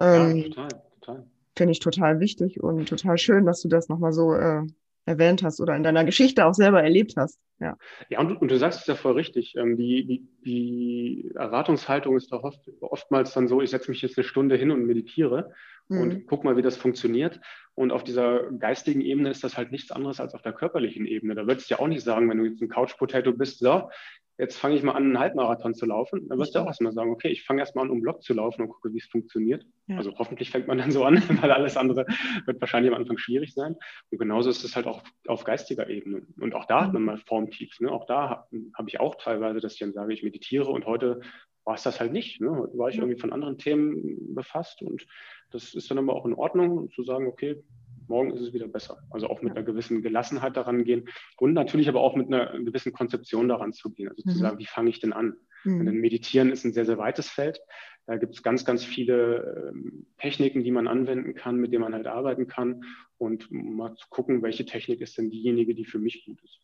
Ähm, 0.00 0.36
ja, 0.36 0.42
total, 0.44 0.68
total 1.00 1.26
finde 1.56 1.72
ich 1.72 1.80
total 1.80 2.20
wichtig 2.20 2.62
und 2.62 2.88
total 2.88 3.18
schön, 3.18 3.46
dass 3.46 3.62
du 3.62 3.68
das 3.68 3.88
nochmal 3.88 4.12
so 4.12 4.34
äh, 4.34 4.62
erwähnt 5.06 5.42
hast 5.42 5.60
oder 5.60 5.74
in 5.74 5.82
deiner 5.82 6.04
Geschichte 6.04 6.44
auch 6.44 6.54
selber 6.54 6.82
erlebt 6.82 7.14
hast. 7.16 7.40
Ja, 7.58 7.78
ja 8.10 8.20
und, 8.20 8.36
und 8.36 8.50
du 8.50 8.58
sagst 8.58 8.80
es 8.80 8.86
ja 8.86 8.94
voll 8.94 9.12
richtig. 9.12 9.54
Ähm, 9.56 9.76
die, 9.76 10.04
die, 10.04 10.28
die 10.44 11.32
Erwartungshaltung 11.34 12.16
ist 12.16 12.32
doch 12.32 12.42
oft, 12.42 12.60
oftmals 12.80 13.32
dann 13.32 13.48
so, 13.48 13.62
ich 13.62 13.70
setze 13.70 13.90
mich 13.90 14.02
jetzt 14.02 14.18
eine 14.18 14.24
Stunde 14.24 14.56
hin 14.56 14.70
und 14.70 14.84
meditiere 14.84 15.52
mhm. 15.88 16.00
und 16.00 16.26
guck 16.26 16.44
mal, 16.44 16.56
wie 16.56 16.62
das 16.62 16.76
funktioniert. 16.76 17.40
Und 17.74 17.92
auf 17.92 18.04
dieser 18.04 18.50
geistigen 18.52 19.00
Ebene 19.00 19.30
ist 19.30 19.44
das 19.44 19.56
halt 19.56 19.70
nichts 19.70 19.90
anderes 19.90 20.20
als 20.20 20.34
auf 20.34 20.42
der 20.42 20.52
körperlichen 20.52 21.06
Ebene. 21.06 21.34
Da 21.34 21.46
würdest 21.46 21.70
du 21.70 21.74
ja 21.74 21.80
auch 21.80 21.88
nicht 21.88 22.02
sagen, 22.02 22.28
wenn 22.28 22.38
du 22.38 22.44
jetzt 22.44 22.60
ein 22.60 22.68
Couch-Potato 22.68 23.32
bist, 23.32 23.60
so, 23.60 23.88
jetzt 24.38 24.58
fange 24.58 24.74
ich 24.74 24.82
mal 24.82 24.92
an, 24.92 25.04
einen 25.04 25.18
Halbmarathon 25.18 25.74
zu 25.74 25.86
laufen, 25.86 26.28
dann 26.28 26.38
wirst 26.38 26.54
du 26.54 26.60
auch 26.60 26.66
erstmal 26.66 26.92
sagen, 26.92 27.10
okay, 27.10 27.28
ich 27.28 27.44
fange 27.44 27.60
erstmal 27.60 27.86
an, 27.86 27.90
um 27.90 28.02
Block 28.02 28.22
zu 28.22 28.34
laufen 28.34 28.62
und 28.62 28.68
gucke, 28.68 28.92
wie 28.92 28.98
es 28.98 29.06
funktioniert. 29.06 29.66
Ja. 29.86 29.96
Also 29.96 30.12
hoffentlich 30.18 30.50
fängt 30.50 30.66
man 30.68 30.78
dann 30.78 30.90
so 30.90 31.04
an, 31.04 31.16
weil 31.42 31.50
alles 31.50 31.76
andere 31.76 32.06
wird 32.44 32.60
wahrscheinlich 32.60 32.92
am 32.92 32.98
Anfang 32.98 33.18
schwierig 33.18 33.54
sein. 33.54 33.76
Und 34.10 34.18
genauso 34.18 34.50
ist 34.50 34.64
es 34.64 34.76
halt 34.76 34.86
auch 34.86 35.02
auf 35.26 35.44
geistiger 35.44 35.88
Ebene. 35.88 36.22
Und 36.38 36.54
auch 36.54 36.66
da 36.66 36.84
hat 36.84 36.92
man 36.92 37.02
mal 37.02 37.18
Formtiefs. 37.18 37.80
Ne? 37.80 37.90
Auch 37.90 38.06
da 38.06 38.28
habe 38.28 38.46
hab 38.74 38.88
ich 38.88 39.00
auch 39.00 39.14
teilweise, 39.14 39.60
dass 39.60 39.74
ich 39.74 39.80
dann 39.80 39.92
sage, 39.92 40.12
ich 40.12 40.22
meditiere 40.22 40.70
und 40.70 40.86
heute 40.86 41.20
war 41.64 41.74
es 41.74 41.82
das 41.82 41.98
halt 41.98 42.12
nicht. 42.12 42.40
Ne? 42.40 42.50
Heute 42.50 42.78
war 42.78 42.90
ich 42.90 42.96
irgendwie 42.96 43.18
von 43.18 43.32
anderen 43.32 43.58
Themen 43.58 44.34
befasst 44.34 44.82
und 44.82 45.06
das 45.50 45.74
ist 45.74 45.90
dann 45.90 45.98
aber 45.98 46.14
auch 46.14 46.26
in 46.26 46.34
Ordnung, 46.34 46.90
zu 46.90 47.02
sagen, 47.02 47.26
okay, 47.26 47.62
morgen 48.08 48.32
ist 48.32 48.40
es 48.40 48.52
wieder 48.52 48.68
besser. 48.68 48.98
Also 49.10 49.28
auch 49.28 49.42
mit 49.42 49.56
einer 49.56 49.64
gewissen 49.64 50.02
Gelassenheit 50.02 50.56
daran 50.56 50.84
gehen 50.84 51.08
und 51.38 51.52
natürlich 51.52 51.88
aber 51.88 52.00
auch 52.00 52.16
mit 52.16 52.26
einer 52.26 52.58
gewissen 52.58 52.92
Konzeption 52.92 53.48
daran 53.48 53.72
zu 53.72 53.90
gehen. 53.90 54.08
Also 54.08 54.22
mhm. 54.24 54.30
zu 54.30 54.38
sagen, 54.38 54.58
wie 54.58 54.66
fange 54.66 54.90
ich 54.90 55.00
denn 55.00 55.12
an? 55.12 55.36
Mhm. 55.64 55.86
Denn 55.86 55.96
Meditieren 55.96 56.50
ist 56.50 56.64
ein 56.64 56.72
sehr, 56.72 56.86
sehr 56.86 56.98
weites 56.98 57.28
Feld. 57.28 57.60
Da 58.06 58.16
gibt 58.16 58.34
es 58.34 58.42
ganz, 58.42 58.64
ganz 58.64 58.84
viele 58.84 59.72
ähm, 59.74 60.06
Techniken, 60.18 60.62
die 60.62 60.70
man 60.70 60.86
anwenden 60.86 61.34
kann, 61.34 61.56
mit 61.56 61.72
denen 61.72 61.82
man 61.82 61.94
halt 61.94 62.06
arbeiten 62.06 62.46
kann 62.46 62.84
und 63.18 63.48
mal 63.50 63.94
zu 63.96 64.06
gucken, 64.10 64.42
welche 64.42 64.64
Technik 64.64 65.00
ist 65.00 65.18
denn 65.18 65.30
diejenige, 65.30 65.74
die 65.74 65.84
für 65.84 65.98
mich 65.98 66.24
gut 66.24 66.40
ist. 66.44 66.60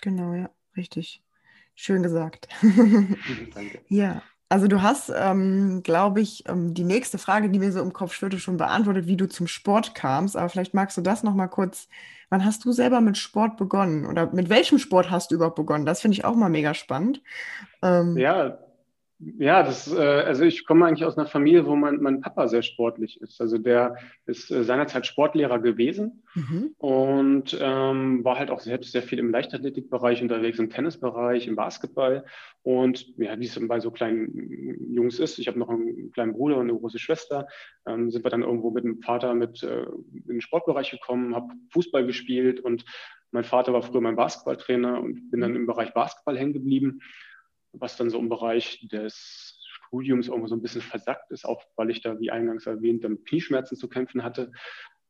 Genau, 0.00 0.32
ja, 0.34 0.50
richtig. 0.76 1.22
Schön 1.74 2.02
gesagt. 2.02 2.48
Danke. 3.54 3.80
Ja, 3.88 4.22
also 4.48 4.68
du 4.68 4.82
hast, 4.82 5.12
ähm, 5.14 5.82
glaube 5.82 6.20
ich, 6.20 6.48
ähm, 6.48 6.72
die 6.72 6.84
nächste 6.84 7.18
Frage, 7.18 7.50
die 7.50 7.58
mir 7.58 7.72
so 7.72 7.80
im 7.80 7.92
Kopf 7.92 8.12
schwirrte, 8.12 8.38
schon 8.38 8.56
beantwortet, 8.56 9.06
wie 9.06 9.16
du 9.16 9.28
zum 9.28 9.46
Sport 9.46 9.94
kamst. 9.94 10.36
Aber 10.36 10.48
vielleicht 10.48 10.74
magst 10.74 10.96
du 10.96 11.00
das 11.00 11.22
noch 11.22 11.34
mal 11.34 11.48
kurz. 11.48 11.88
Wann 12.28 12.44
hast 12.44 12.64
du 12.64 12.72
selber 12.72 13.00
mit 13.00 13.16
Sport 13.18 13.56
begonnen? 13.56 14.06
Oder 14.06 14.32
mit 14.32 14.48
welchem 14.48 14.78
Sport 14.78 15.10
hast 15.10 15.30
du 15.30 15.36
überhaupt 15.36 15.56
begonnen? 15.56 15.86
Das 15.86 16.00
finde 16.00 16.16
ich 16.16 16.24
auch 16.24 16.34
mal 16.34 16.48
mega 16.48 16.74
spannend. 16.74 17.22
Ähm, 17.82 18.16
ja, 18.16 18.58
ja, 19.18 19.62
das, 19.62 19.90
äh, 19.90 19.98
also 19.98 20.44
ich 20.44 20.66
komme 20.66 20.84
eigentlich 20.84 21.06
aus 21.06 21.16
einer 21.16 21.26
Familie, 21.26 21.64
wo 21.64 21.74
mein, 21.74 22.02
mein 22.02 22.20
Papa 22.20 22.48
sehr 22.48 22.60
sportlich 22.60 23.18
ist. 23.22 23.40
Also 23.40 23.56
der 23.56 23.96
ist 24.26 24.50
äh, 24.50 24.62
seinerzeit 24.62 25.06
Sportlehrer 25.06 25.58
gewesen 25.58 26.22
mhm. 26.34 26.74
und 26.76 27.56
ähm, 27.58 28.22
war 28.24 28.38
halt 28.38 28.50
auch 28.50 28.60
selbst 28.60 28.92
sehr 28.92 29.02
viel 29.02 29.18
im 29.18 29.30
Leichtathletikbereich 29.30 30.20
unterwegs, 30.20 30.58
im 30.58 30.68
Tennisbereich, 30.68 31.46
im 31.46 31.56
Basketball. 31.56 32.26
Und 32.62 33.06
ja, 33.16 33.38
wie 33.40 33.46
es 33.46 33.58
bei 33.66 33.80
so 33.80 33.90
kleinen 33.90 34.92
Jungs 34.92 35.18
ist, 35.18 35.38
ich 35.38 35.48
habe 35.48 35.58
noch 35.58 35.70
einen 35.70 36.12
kleinen 36.12 36.34
Bruder 36.34 36.56
und 36.56 36.68
eine 36.68 36.78
große 36.78 36.98
Schwester, 36.98 37.46
ähm, 37.86 38.10
sind 38.10 38.22
wir 38.22 38.30
dann 38.30 38.42
irgendwo 38.42 38.70
mit 38.70 38.84
dem 38.84 39.00
Vater 39.00 39.32
mit 39.32 39.62
äh, 39.62 39.84
in 40.12 40.24
den 40.26 40.40
Sportbereich 40.42 40.90
gekommen, 40.90 41.34
habe 41.34 41.54
Fußball 41.70 42.04
gespielt 42.06 42.60
und 42.60 42.84
mein 43.30 43.44
Vater 43.44 43.72
war 43.72 43.82
früher 43.82 44.02
mein 44.02 44.16
Basketballtrainer 44.16 45.00
und 45.00 45.30
bin 45.30 45.40
dann 45.40 45.56
im 45.56 45.66
Bereich 45.66 45.94
Basketball 45.94 46.36
hängen 46.36 46.52
geblieben 46.52 47.00
was 47.78 47.96
dann 47.96 48.10
so 48.10 48.18
im 48.18 48.28
Bereich 48.28 48.86
des 48.90 49.60
Studiums 49.86 50.28
irgendwo 50.28 50.48
so 50.48 50.54
ein 50.54 50.62
bisschen 50.62 50.82
versackt 50.82 51.30
ist, 51.30 51.44
auch 51.44 51.62
weil 51.76 51.90
ich 51.90 52.02
da, 52.02 52.18
wie 52.18 52.30
eingangs 52.30 52.66
erwähnt, 52.66 53.08
mit 53.08 53.26
Knieschmerzen 53.26 53.76
zu 53.76 53.88
kämpfen 53.88 54.22
hatte. 54.22 54.52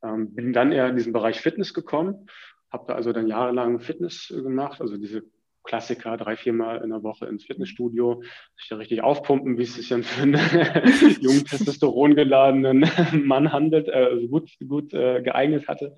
Ähm, 0.03 0.35
bin 0.35 0.53
dann 0.53 0.73
eher 0.73 0.89
in 0.89 0.97
diesen 0.97 1.13
Bereich 1.13 1.41
Fitness 1.41 1.73
gekommen, 1.75 2.27
habe 2.71 2.85
da 2.89 2.95
also 2.95 3.13
dann 3.13 3.27
jahrelang 3.27 3.81
Fitness 3.81 4.29
gemacht, 4.29 4.81
also 4.81 4.97
diese 4.97 5.23
Klassiker, 5.67 6.17
drei, 6.17 6.37
viermal 6.37 6.83
in 6.83 6.91
der 6.91 7.03
Woche 7.03 7.27
ins 7.27 7.45
Fitnessstudio, 7.45 8.23
sich 8.57 8.69
da 8.69 8.77
richtig 8.77 9.03
aufpumpen, 9.03 9.59
wie 9.59 9.65
es 9.65 9.75
sich 9.75 9.89
dann 9.89 10.05
für 10.05 10.23
einen 10.23 10.35
jungen 11.21 11.45
Testosteron 11.45 12.15
geladenen 12.15 12.89
Mann 13.25 13.53
handelt, 13.53 13.89
äh, 13.89 14.09
also 14.11 14.29
gut, 14.29 14.51
gut 14.67 14.95
äh, 14.95 15.23
geeignet 15.23 15.69
hatte. 15.69 15.95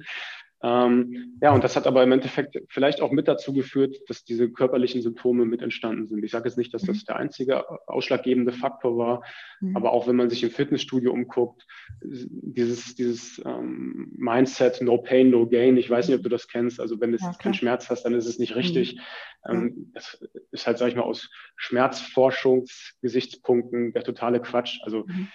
Ähm, 0.60 1.38
ja, 1.40 1.52
und 1.52 1.62
das 1.62 1.76
hat 1.76 1.86
aber 1.86 2.02
im 2.02 2.10
Endeffekt 2.10 2.60
vielleicht 2.68 3.00
auch 3.00 3.12
mit 3.12 3.28
dazu 3.28 3.52
geführt, 3.52 3.96
dass 4.08 4.24
diese 4.24 4.50
körperlichen 4.50 5.02
Symptome 5.02 5.44
mit 5.44 5.62
entstanden 5.62 6.08
sind. 6.08 6.24
Ich 6.24 6.32
sage 6.32 6.48
jetzt 6.48 6.58
nicht, 6.58 6.74
dass 6.74 6.82
das 6.82 7.02
mhm. 7.02 7.04
der 7.06 7.16
einzige 7.16 7.88
ausschlaggebende 7.88 8.52
Faktor 8.52 8.98
war, 8.98 9.22
mhm. 9.60 9.76
aber 9.76 9.92
auch 9.92 10.08
wenn 10.08 10.16
man 10.16 10.30
sich 10.30 10.42
im 10.42 10.50
Fitnessstudio 10.50 11.12
umguckt, 11.12 11.64
dieses, 12.02 12.96
dieses 12.96 13.40
ähm, 13.46 14.12
Mindset, 14.16 14.80
no 14.80 14.98
pain, 14.98 15.30
no 15.30 15.46
gain, 15.46 15.76
ich 15.76 15.88
weiß 15.88 16.08
nicht, 16.08 16.16
ob 16.16 16.24
du 16.24 16.28
das 16.28 16.48
kennst, 16.48 16.80
also 16.80 17.00
wenn 17.00 17.12
du 17.12 17.18
ja, 17.18 17.32
keinen 17.34 17.54
Schmerz 17.54 17.88
hast, 17.88 18.02
dann 18.02 18.14
ist 18.14 18.26
es 18.26 18.40
nicht 18.40 18.56
richtig. 18.56 18.96
Mhm. 18.96 19.00
Ähm, 19.48 19.90
das 19.94 20.20
ist 20.50 20.66
halt, 20.66 20.78
sage 20.78 20.90
ich 20.90 20.96
mal, 20.96 21.02
aus 21.02 21.30
Schmerzforschungsgesichtspunkten 21.56 23.92
der 23.92 24.02
totale 24.04 24.40
Quatsch. 24.40 24.80
Also 24.82 25.04
mhm. 25.06 25.28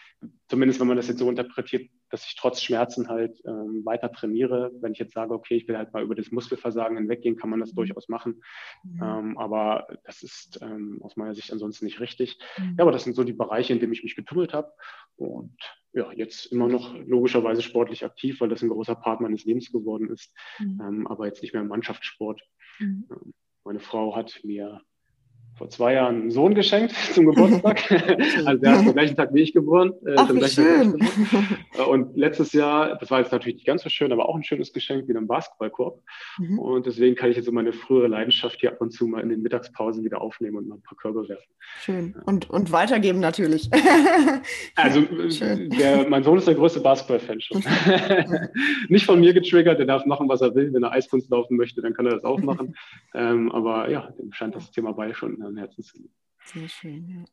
zumindest, 0.47 0.79
wenn 0.79 0.87
man 0.87 0.97
das 0.97 1.07
jetzt 1.07 1.19
so 1.19 1.29
interpretiert, 1.29 1.91
dass 2.09 2.25
ich 2.27 2.35
trotz 2.35 2.61
Schmerzen 2.61 3.07
halt 3.09 3.39
ähm, 3.45 3.83
weiter 3.85 4.11
trainiere. 4.11 4.71
Wenn 4.81 4.91
ich 4.91 4.99
jetzt 4.99 5.15
sage, 5.15 5.33
okay, 5.33 5.55
ich 5.55 5.67
will 5.67 5.77
halt 5.77 5.93
mal 5.93 6.03
über 6.03 6.13
das 6.13 6.29
Muskelversagen 6.31 6.95
hinweggehen, 6.95 7.37
kann 7.37 7.49
man 7.49 7.59
das 7.59 7.71
mhm. 7.71 7.77
durchaus 7.77 8.07
machen. 8.07 8.43
Mhm. 8.83 9.01
Ähm, 9.01 9.35
aber 9.39 9.87
das 10.03 10.21
ist 10.21 10.59
ähm, 10.61 10.99
aus 11.01 11.17
meiner 11.17 11.33
Sicht 11.33 11.51
ansonsten 11.51 11.85
nicht 11.85 11.99
richtig. 11.99 12.37
Mhm. 12.59 12.75
Ja, 12.77 12.83
aber 12.83 12.91
das 12.91 13.03
sind 13.03 13.15
so 13.15 13.23
die 13.23 13.33
Bereiche, 13.33 13.73
in 13.73 13.79
denen 13.79 13.93
ich 13.93 14.03
mich 14.03 14.15
getummelt 14.15 14.53
habe. 14.53 14.71
Und 15.15 15.57
ja, 15.93 16.11
jetzt 16.11 16.51
immer 16.51 16.67
noch 16.67 16.95
logischerweise 16.95 17.63
sportlich 17.63 18.05
aktiv, 18.05 18.41
weil 18.41 18.49
das 18.49 18.61
ein 18.61 18.69
großer 18.69 18.93
Part 18.95 19.21
meines 19.21 19.45
Lebens 19.45 19.71
geworden 19.71 20.11
ist. 20.11 20.31
Mhm. 20.59 20.81
Ähm, 20.81 21.07
aber 21.07 21.25
jetzt 21.25 21.41
nicht 21.41 21.53
mehr 21.53 21.63
im 21.63 21.67
Mannschaftssport. 21.67 22.41
Mhm. 22.79 23.05
Meine 23.65 23.79
Frau 23.79 24.15
hat 24.15 24.41
mir 24.43 24.81
vor 25.55 25.69
zwei 25.69 25.93
Jahren 25.93 26.21
einen 26.21 26.31
Sohn 26.31 26.55
geschenkt 26.55 26.93
zum 27.13 27.27
Geburtstag. 27.27 27.91
also 28.45 28.61
der 28.61 28.73
ist 28.73 28.79
am 28.79 28.93
gleichen 28.93 29.15
Tag 29.15 29.33
wie 29.33 29.41
ich 29.41 29.53
geboren. 29.53 29.93
Äh, 30.05 30.15
Ach, 30.17 30.33
wie 30.33 30.43
schön. 30.47 30.99
Äh, 31.77 31.81
und 31.83 32.17
letztes 32.17 32.53
Jahr, 32.53 32.97
das 32.97 33.11
war 33.11 33.19
jetzt 33.19 33.31
natürlich 33.31 33.55
nicht 33.55 33.67
ganz 33.67 33.83
so 33.83 33.89
schön, 33.89 34.11
aber 34.11 34.27
auch 34.27 34.35
ein 34.35 34.43
schönes 34.43 34.73
Geschenk, 34.73 35.07
wieder 35.07 35.19
ein 35.19 35.27
Basketballkorb. 35.27 36.01
Mhm. 36.39 36.59
Und 36.59 36.85
deswegen 36.85 37.15
kann 37.15 37.29
ich 37.29 37.37
jetzt 37.37 37.45
so 37.45 37.51
meine 37.51 37.71
frühere 37.71 38.07
Leidenschaft 38.07 38.59
hier 38.61 38.71
ab 38.71 38.81
und 38.81 38.91
zu 38.91 39.05
mal 39.07 39.21
in 39.21 39.29
den 39.29 39.41
Mittagspausen 39.41 40.03
wieder 40.03 40.21
aufnehmen 40.21 40.57
und 40.57 40.67
mal 40.67 40.75
ein 40.75 40.81
paar 40.81 40.97
Körbe 40.97 41.27
werfen. 41.29 41.45
Schön. 41.81 42.15
Und, 42.25 42.49
und 42.49 42.71
weitergeben 42.71 43.19
natürlich. 43.19 43.69
also 44.75 45.01
der, 45.01 46.09
mein 46.09 46.23
Sohn 46.23 46.37
ist 46.37 46.47
der 46.47 46.55
größte 46.55 46.79
Basketball-Fan 46.79 47.41
schon. 47.41 47.63
nicht 48.89 49.05
von 49.05 49.19
mir 49.19 49.33
getriggert, 49.33 49.77
der 49.77 49.85
darf 49.85 50.05
machen, 50.05 50.27
was 50.27 50.41
er 50.41 50.55
will. 50.55 50.73
Wenn 50.73 50.83
er 50.83 50.91
Eiskunst 50.91 51.29
laufen 51.29 51.57
möchte, 51.57 51.81
dann 51.81 51.93
kann 51.93 52.05
er 52.05 52.13
das 52.13 52.23
auch 52.23 52.39
machen. 52.39 52.75
ähm, 53.13 53.51
aber 53.51 53.89
ja, 53.89 54.09
dem 54.17 54.33
scheint 54.33 54.55
das 54.55 54.71
Thema 54.71 54.93
Ball 54.93 55.13
schon 55.13 55.42
am 55.45 55.57
Herzen 55.57 55.83
zu 55.83 55.97
liegen. 55.97 56.13
Sehr 56.45 56.69
schön, 56.69 57.07
ja. 57.07 57.25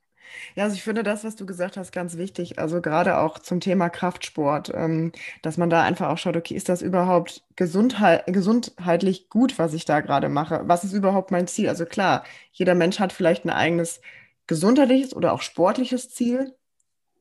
Ja, 0.55 0.65
also 0.65 0.77
ich 0.77 0.83
finde 0.83 1.03
das, 1.03 1.25
was 1.25 1.37
du 1.37 1.47
gesagt 1.47 1.77
hast, 1.77 1.93
ganz 1.93 2.17
wichtig. 2.17 2.59
Also 2.59 2.81
gerade 2.81 3.19
auch 3.19 3.39
zum 3.39 3.61
Thema 3.61 3.89
Kraftsport, 3.89 4.71
ähm, 4.75 5.13
dass 5.43 5.57
man 5.57 5.71
da 5.71 5.83
einfach 5.83 6.11
auch 6.11 6.19
schaut, 6.19 6.37
okay, 6.37 6.55
ist 6.55 6.69
das 6.69 6.83
überhaupt 6.83 7.43
gesundheit, 7.57 8.25
gesundheitlich 8.27 9.29
gut, 9.29 9.59
was 9.59 9.75
ich 9.75 9.85
da 9.85 10.01
gerade 10.01 10.29
mache? 10.29 10.63
Was 10.65 10.85
ist 10.85 10.93
überhaupt 10.93 11.31
mein 11.31 11.47
Ziel? 11.47 11.69
Also 11.69 11.87
klar, 11.87 12.25
jeder 12.53 12.75
Mensch 12.75 12.99
hat 13.01 13.13
vielleicht 13.13 13.45
ein 13.45 13.51
eigenes 13.51 14.01
gesundheitliches 14.47 15.15
oder 15.15 15.33
auch 15.33 15.43
sportliches 15.43 16.11
Ziel, 16.11 16.55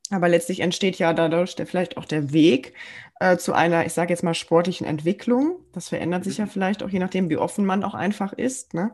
aber 0.10 0.29
letztlich 0.29 0.62
entsteht 0.62 0.98
ja 0.98 1.13
dadurch 1.13 1.55
der, 1.55 1.67
vielleicht 1.67 1.98
auch 1.98 2.05
der 2.05 2.34
Weg 2.34 2.74
äh, 3.19 3.38
zu 3.38 3.53
einer, 3.53 3.86
ich 3.86 3.93
sage 3.93 4.12
jetzt 4.12 4.24
mal, 4.24 4.34
sportlichen 4.34 4.88
Entwicklung. 4.88 5.60
Das 5.74 5.89
verändert 5.89 6.24
sich 6.24 6.38
ja 6.38 6.46
mhm. 6.46 6.50
vielleicht 6.50 6.84
auch, 6.84 6.89
je 6.89 7.00
nachdem, 7.00 7.29
wie 7.29 7.38
offen 7.38 7.65
man 7.65 7.84
auch 7.84 7.93
einfach 7.93 8.34
ist. 8.34 8.74
Ne? 8.74 8.91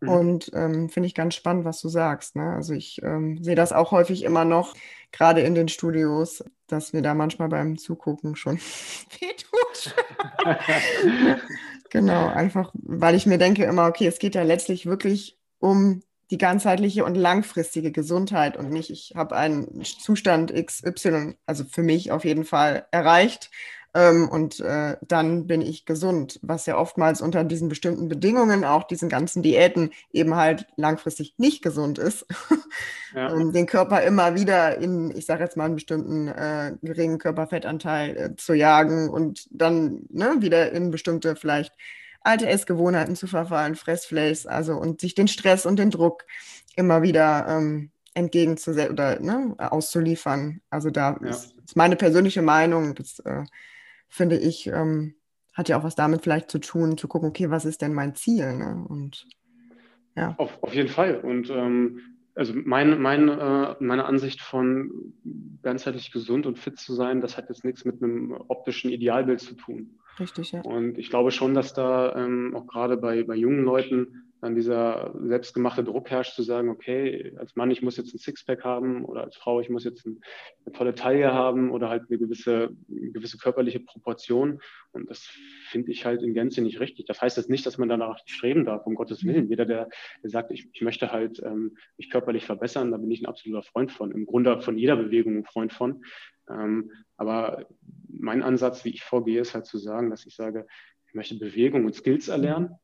Mhm. 0.00 0.08
Und 0.08 0.50
ähm, 0.54 0.88
finde 0.88 1.06
ich 1.06 1.14
ganz 1.14 1.34
spannend, 1.34 1.64
was 1.64 1.80
du 1.80 1.88
sagst. 1.88 2.36
Ne? 2.36 2.52
Also 2.54 2.74
ich 2.74 3.00
ähm, 3.02 3.42
sehe 3.42 3.54
das 3.54 3.72
auch 3.72 3.90
häufig 3.90 4.22
immer 4.22 4.44
noch, 4.44 4.74
gerade 5.12 5.40
in 5.40 5.54
den 5.54 5.68
Studios, 5.68 6.44
dass 6.66 6.92
mir 6.92 7.02
da 7.02 7.14
manchmal 7.14 7.48
beim 7.48 7.78
Zugucken 7.78 8.36
schon 8.36 8.58
wehtut. 9.20 9.94
genau, 11.90 12.28
einfach, 12.28 12.72
weil 12.74 13.14
ich 13.14 13.26
mir 13.26 13.38
denke 13.38 13.64
immer, 13.64 13.88
okay, 13.88 14.06
es 14.06 14.18
geht 14.18 14.34
ja 14.34 14.42
letztlich 14.42 14.86
wirklich 14.86 15.38
um 15.58 16.02
die 16.30 16.38
ganzheitliche 16.38 17.04
und 17.04 17.14
langfristige 17.14 17.90
Gesundheit 17.90 18.58
und 18.58 18.70
nicht, 18.70 18.90
ich 18.90 19.14
habe 19.16 19.34
einen 19.34 19.82
Zustand 19.82 20.52
XY, 20.52 21.36
also 21.46 21.64
für 21.64 21.82
mich 21.82 22.12
auf 22.12 22.24
jeden 22.24 22.44
Fall 22.44 22.86
erreicht 22.90 23.50
ähm, 23.94 24.28
und 24.28 24.60
äh, 24.60 24.96
dann 25.06 25.46
bin 25.46 25.62
ich 25.62 25.86
gesund, 25.86 26.38
was 26.42 26.66
ja 26.66 26.76
oftmals 26.76 27.22
unter 27.22 27.42
diesen 27.44 27.68
bestimmten 27.68 28.08
Bedingungen, 28.08 28.64
auch 28.64 28.84
diesen 28.84 29.08
ganzen 29.08 29.42
Diäten, 29.42 29.90
eben 30.12 30.34
halt 30.34 30.66
langfristig 30.76 31.34
nicht 31.38 31.62
gesund 31.62 31.98
ist. 31.98 32.26
Ja. 33.14 33.32
ähm, 33.32 33.52
den 33.52 33.66
Körper 33.66 34.02
immer 34.02 34.34
wieder 34.34 34.76
in, 34.78 35.10
ich 35.16 35.24
sage 35.26 35.42
jetzt 35.42 35.56
mal, 35.56 35.64
einen 35.64 35.76
bestimmten 35.76 36.28
äh, 36.28 36.76
geringen 36.82 37.18
Körperfettanteil 37.18 38.16
äh, 38.16 38.36
zu 38.36 38.52
jagen 38.52 39.08
und 39.08 39.48
dann 39.50 40.02
ne, 40.10 40.36
wieder 40.40 40.70
in 40.72 40.90
bestimmte 40.90 41.34
vielleicht 41.34 41.72
alte 42.20 42.46
Essgewohnheiten 42.46 43.16
zu 43.16 43.26
verfallen, 43.26 43.74
Fressflays, 43.74 44.46
also 44.46 44.74
und 44.74 45.00
sich 45.00 45.14
den 45.14 45.28
Stress 45.28 45.64
und 45.64 45.78
den 45.78 45.90
Druck 45.90 46.26
immer 46.76 47.00
wieder 47.02 47.46
ähm, 47.48 47.90
entgegenzusetzen 48.12 48.92
oder 48.92 49.18
ne, 49.20 49.54
auszuliefern. 49.58 50.60
Also 50.68 50.90
da 50.90 51.18
ja. 51.22 51.28
ist, 51.28 51.54
ist, 51.64 51.76
meine 51.76 51.96
persönliche 51.96 52.42
Meinung, 52.42 52.94
das 52.94 53.20
äh, 53.20 53.44
finde 54.08 54.38
ich, 54.38 54.66
ähm, 54.66 55.14
hat 55.54 55.68
ja 55.68 55.78
auch 55.78 55.84
was 55.84 55.94
damit 55.94 56.22
vielleicht 56.22 56.50
zu 56.50 56.58
tun, 56.58 56.96
zu 56.98 57.08
gucken, 57.08 57.28
okay, 57.28 57.50
was 57.50 57.64
ist 57.64 57.82
denn 57.82 57.92
mein 57.92 58.14
Ziel? 58.14 58.56
Ne? 58.56 58.84
Und 58.88 59.26
ja. 60.16 60.34
Auf, 60.38 60.62
auf 60.62 60.74
jeden 60.74 60.88
Fall. 60.88 61.16
Und 61.20 61.50
ähm, 61.50 62.00
also 62.34 62.52
mein, 62.54 63.00
mein, 63.00 63.28
äh, 63.28 63.74
meine 63.80 64.04
Ansicht 64.04 64.40
von 64.40 65.12
ganzheitlich 65.62 66.12
gesund 66.12 66.46
und 66.46 66.58
fit 66.58 66.78
zu 66.78 66.94
sein, 66.94 67.20
das 67.20 67.36
hat 67.36 67.48
jetzt 67.48 67.64
nichts 67.64 67.84
mit 67.84 68.00
einem 68.02 68.32
optischen 68.46 68.90
Idealbild 68.90 69.40
zu 69.40 69.54
tun. 69.54 69.98
Richtig, 70.20 70.52
ja. 70.52 70.60
Und 70.62 70.98
ich 70.98 71.10
glaube 71.10 71.32
schon, 71.32 71.54
dass 71.54 71.74
da 71.74 72.14
ähm, 72.14 72.54
auch 72.54 72.66
gerade 72.66 72.96
bei, 72.96 73.24
bei 73.24 73.34
jungen 73.34 73.64
Leuten 73.64 74.27
dann 74.40 74.54
dieser 74.54 75.14
selbstgemachte 75.20 75.82
Druck 75.82 76.10
herrscht, 76.10 76.34
zu 76.34 76.42
sagen, 76.42 76.68
okay, 76.68 77.34
als 77.38 77.56
Mann, 77.56 77.70
ich 77.70 77.82
muss 77.82 77.96
jetzt 77.96 78.14
ein 78.14 78.18
Sixpack 78.18 78.62
haben 78.64 79.04
oder 79.04 79.24
als 79.24 79.36
Frau, 79.36 79.60
ich 79.60 79.68
muss 79.68 79.84
jetzt 79.84 80.06
ein, 80.06 80.20
eine 80.64 80.74
tolle 80.74 80.94
Taille 80.94 81.32
haben 81.32 81.70
oder 81.70 81.88
halt 81.88 82.04
eine 82.08 82.18
gewisse, 82.18 82.70
eine 82.88 83.10
gewisse 83.10 83.38
körperliche 83.38 83.80
Proportion. 83.80 84.60
Und 84.92 85.10
das 85.10 85.28
finde 85.70 85.90
ich 85.90 86.04
halt 86.04 86.22
in 86.22 86.34
Gänze 86.34 86.62
nicht 86.62 86.78
richtig. 86.78 87.06
Das 87.06 87.20
heißt 87.20 87.36
jetzt 87.36 87.50
nicht, 87.50 87.66
dass 87.66 87.78
man 87.78 87.88
danach 87.88 88.18
streben 88.26 88.64
darf, 88.64 88.86
um 88.86 88.94
Gottes 88.94 89.24
Willen. 89.24 89.48
Jeder, 89.48 89.66
der, 89.66 89.88
der 90.22 90.30
sagt, 90.30 90.52
ich, 90.52 90.68
ich 90.72 90.82
möchte 90.82 91.10
halt 91.10 91.42
ähm, 91.42 91.76
mich 91.96 92.08
körperlich 92.08 92.46
verbessern, 92.46 92.92
da 92.92 92.96
bin 92.96 93.10
ich 93.10 93.22
ein 93.22 93.26
absoluter 93.26 93.62
Freund 93.62 93.90
von. 93.90 94.12
Im 94.12 94.24
Grunde 94.24 94.60
von 94.60 94.78
jeder 94.78 94.96
Bewegung 94.96 95.36
ein 95.36 95.44
Freund 95.44 95.72
von. 95.72 96.04
Ähm, 96.48 96.92
aber 97.16 97.66
mein 98.08 98.42
Ansatz, 98.42 98.84
wie 98.84 98.90
ich 98.90 99.02
vorgehe, 99.02 99.40
ist 99.40 99.54
halt 99.54 99.66
zu 99.66 99.78
sagen, 99.78 100.10
dass 100.10 100.26
ich 100.26 100.34
sage, 100.34 100.66
ich 101.08 101.14
möchte 101.14 101.36
Bewegung 101.36 101.86
und 101.86 101.94
Skills 101.94 102.28
erlernen 102.28 102.78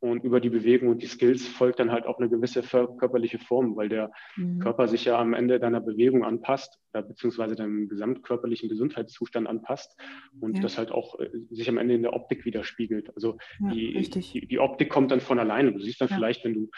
und 0.00 0.22
über 0.22 0.40
die 0.40 0.50
Bewegung 0.50 0.88
und 0.90 1.02
die 1.02 1.06
Skills 1.06 1.46
folgt 1.46 1.80
dann 1.80 1.90
halt 1.90 2.06
auch 2.06 2.18
eine 2.18 2.28
gewisse 2.28 2.62
körperliche 2.62 3.38
Form, 3.38 3.76
weil 3.76 3.88
der 3.88 4.12
mhm. 4.36 4.60
Körper 4.60 4.86
sich 4.86 5.04
ja 5.04 5.18
am 5.18 5.34
Ende 5.34 5.58
deiner 5.58 5.80
Bewegung 5.80 6.24
anpasst, 6.24 6.78
beziehungsweise 6.92 7.56
deinem 7.56 7.88
gesamtkörperlichen 7.88 8.68
Gesundheitszustand 8.68 9.46
anpasst 9.48 9.96
und 10.40 10.56
ja. 10.56 10.62
das 10.62 10.78
halt 10.78 10.92
auch 10.92 11.18
äh, 11.18 11.28
sich 11.50 11.68
am 11.68 11.78
Ende 11.78 11.94
in 11.94 12.02
der 12.02 12.12
Optik 12.12 12.44
widerspiegelt. 12.44 13.14
Also 13.14 13.38
ja, 13.60 13.70
die, 13.70 14.08
die, 14.08 14.46
die, 14.46 14.58
Optik 14.58 14.88
kommt 14.88 15.10
dann 15.10 15.20
von 15.20 15.38
alleine. 15.38 15.72
Du 15.72 15.80
siehst 15.80 16.00
dann 16.00 16.08
ja. 16.08 16.16
vielleicht, 16.16 16.44
wenn 16.44 16.54
du, 16.54 16.70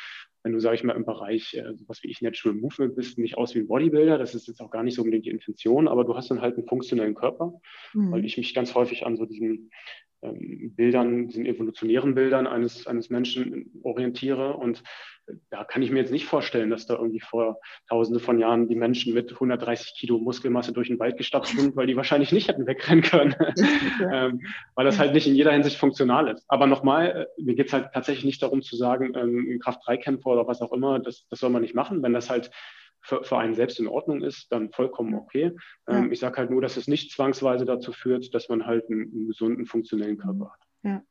wenn 0.43 0.53
du, 0.53 0.61
sag 0.61 0.75
ich 0.75 0.85
mal, 0.85 0.97
im 0.97 1.05
Bereich 1.05 1.55
äh, 1.55 1.75
sowas 1.77 2.03
wie 2.03 2.11
ich 2.11 2.23
Natural 2.23 2.57
Movement 2.57 2.97
bist, 2.97 3.19
nicht 3.19 3.37
aus 3.37 3.55
wie 3.55 3.61
ein 3.61 3.69
Bodybuilder. 3.69 4.19
Das 4.19 4.35
ist 4.35 4.49
jetzt 4.49 4.61
auch 4.61 4.71
gar 4.71 4.83
nicht 4.83 4.95
so 4.95 5.03
unbedingt 5.03 5.27
die 5.27 5.31
Intention, 5.31 5.89
aber 5.89 6.05
du 6.05 6.17
hast 6.17 6.31
dann 6.31 6.41
halt 6.41 6.57
einen 6.57 6.67
funktionellen 6.67 7.15
Körper, 7.15 7.61
mhm. 7.95 8.13
weil 8.13 8.25
ich 8.25 8.37
mich 8.37 8.55
ganz 8.55 8.75
häufig 8.75 9.07
an 9.07 9.17
so 9.17 9.27
diesen 9.27 9.71
Bildern, 10.23 11.29
diesen 11.29 11.47
evolutionären 11.47 12.15
Bildern 12.15 12.47
eines, 12.47 12.87
eines 12.87 13.09
Menschen 13.09 13.71
orientiere. 13.83 14.55
Und 14.55 14.83
da 15.51 15.65
kann 15.65 15.83
ich 15.83 15.91
mir 15.91 16.01
jetzt 16.01 16.13
nicht 16.13 16.27
vorstellen, 16.27 16.71
dass 16.71 16.87
da 16.87 16.95
irgendwie 16.95 17.21
vor 17.21 17.59
tausende 17.89 18.21
von 18.21 18.39
Jahren 18.39 18.69
die 18.69 18.75
Menschen 18.75 19.15
mit 19.15 19.33
130 19.33 19.95
Kilo 19.95 20.19
Muskelmasse 20.19 20.73
durch 20.73 20.89
den 20.89 20.99
Wald 20.99 21.17
gestapft 21.17 21.57
sind, 21.57 21.77
weil 21.77 21.87
die 21.87 21.97
wahrscheinlich 21.97 22.33
nicht 22.33 22.49
hätten 22.49 22.67
wegrennen 22.67 23.03
können, 23.03 23.35
ähm, 24.13 24.43
weil 24.75 24.85
das 24.85 24.99
halt 24.99 25.15
nicht 25.15 25.27
in 25.27 25.37
jeder 25.37 25.53
Hinsicht 25.53 25.77
funktional 25.77 26.29
ist. 26.29 26.45
Aber 26.49 26.67
nochmal, 26.67 27.29
äh, 27.39 27.43
mir 27.43 27.55
geht 27.55 27.69
es 27.69 27.73
halt 27.73 27.91
tatsächlich 27.93 28.25
nicht 28.25 28.43
darum 28.43 28.63
zu 28.63 28.77
sagen, 28.77 29.13
ähm, 29.15 29.49
ein 29.51 29.59
Kraft-3-Kämpfer 29.59 30.31
oder 30.31 30.47
was 30.47 30.61
auch 30.61 30.73
immer, 30.73 30.99
das, 30.99 31.27
das 31.29 31.41
soll 31.41 31.51
man 31.51 31.63
nicht 31.63 31.75
machen. 31.75 32.03
Wenn 32.03 32.13
das 32.13 32.29
halt 32.29 32.51
für, 33.03 33.25
für 33.25 33.39
einen 33.39 33.55
selbst 33.55 33.81
in 33.81 33.89
Ordnung 33.89 34.23
ist, 34.23 34.51
dann 34.51 34.71
vollkommen 34.71 35.15
okay. 35.15 35.53
Ähm, 35.89 36.07
ja. 36.07 36.11
Ich 36.11 36.21
sage 36.21 36.37
halt 36.37 36.51
nur, 36.51 36.61
dass 36.61 36.77
es 36.77 36.89
nicht 36.89 37.13
zwangsweise 37.13 37.65
dazu 37.65 37.93
führt, 37.93 38.35
dass 38.35 38.49
man 38.49 38.67
halt 38.67 38.89
einen, 38.91 39.11
einen 39.13 39.27
gesunden, 39.29 39.67
funktionellen 39.67 40.19
Körper 40.19 40.53
hat. 40.53 40.61
Ja, 40.83 41.03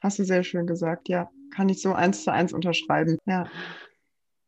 hast 0.00 0.18
du 0.18 0.24
sehr 0.24 0.44
schön 0.44 0.66
gesagt. 0.66 1.08
Ja, 1.08 1.30
kann 1.50 1.68
ich 1.68 1.80
so 1.80 1.92
eins 1.92 2.24
zu 2.24 2.32
eins 2.32 2.52
unterschreiben. 2.52 3.18
Ja. 3.26 3.46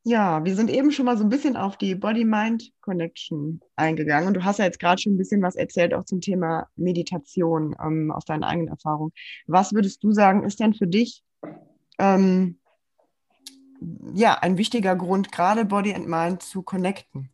Ja, 0.02 0.42
wir 0.42 0.54
sind 0.54 0.70
eben 0.70 0.92
schon 0.92 1.04
mal 1.04 1.18
so 1.18 1.24
ein 1.24 1.28
bisschen 1.28 1.58
auf 1.58 1.76
die 1.76 1.94
Body-Mind-Connection 1.94 3.60
eingegangen. 3.76 4.28
Und 4.28 4.34
du 4.34 4.44
hast 4.44 4.58
ja 4.58 4.64
jetzt 4.64 4.80
gerade 4.80 5.00
schon 5.00 5.12
ein 5.12 5.18
bisschen 5.18 5.42
was 5.42 5.56
erzählt, 5.56 5.92
auch 5.92 6.04
zum 6.06 6.22
Thema 6.22 6.68
Meditation 6.76 7.76
ähm, 7.84 8.10
aus 8.10 8.24
deinen 8.24 8.42
eigenen 8.42 8.68
Erfahrungen. 8.68 9.12
Was 9.46 9.74
würdest 9.74 10.02
du 10.02 10.12
sagen, 10.12 10.42
ist 10.44 10.58
denn 10.58 10.72
für 10.72 10.86
dich 10.86 11.22
ähm, 11.98 12.59
ja, 14.14 14.38
ein 14.40 14.58
wichtiger 14.58 14.96
Grund, 14.96 15.32
gerade 15.32 15.64
Body 15.64 15.94
and 15.94 16.08
Mind 16.08 16.42
zu 16.42 16.62
connecten? 16.62 17.30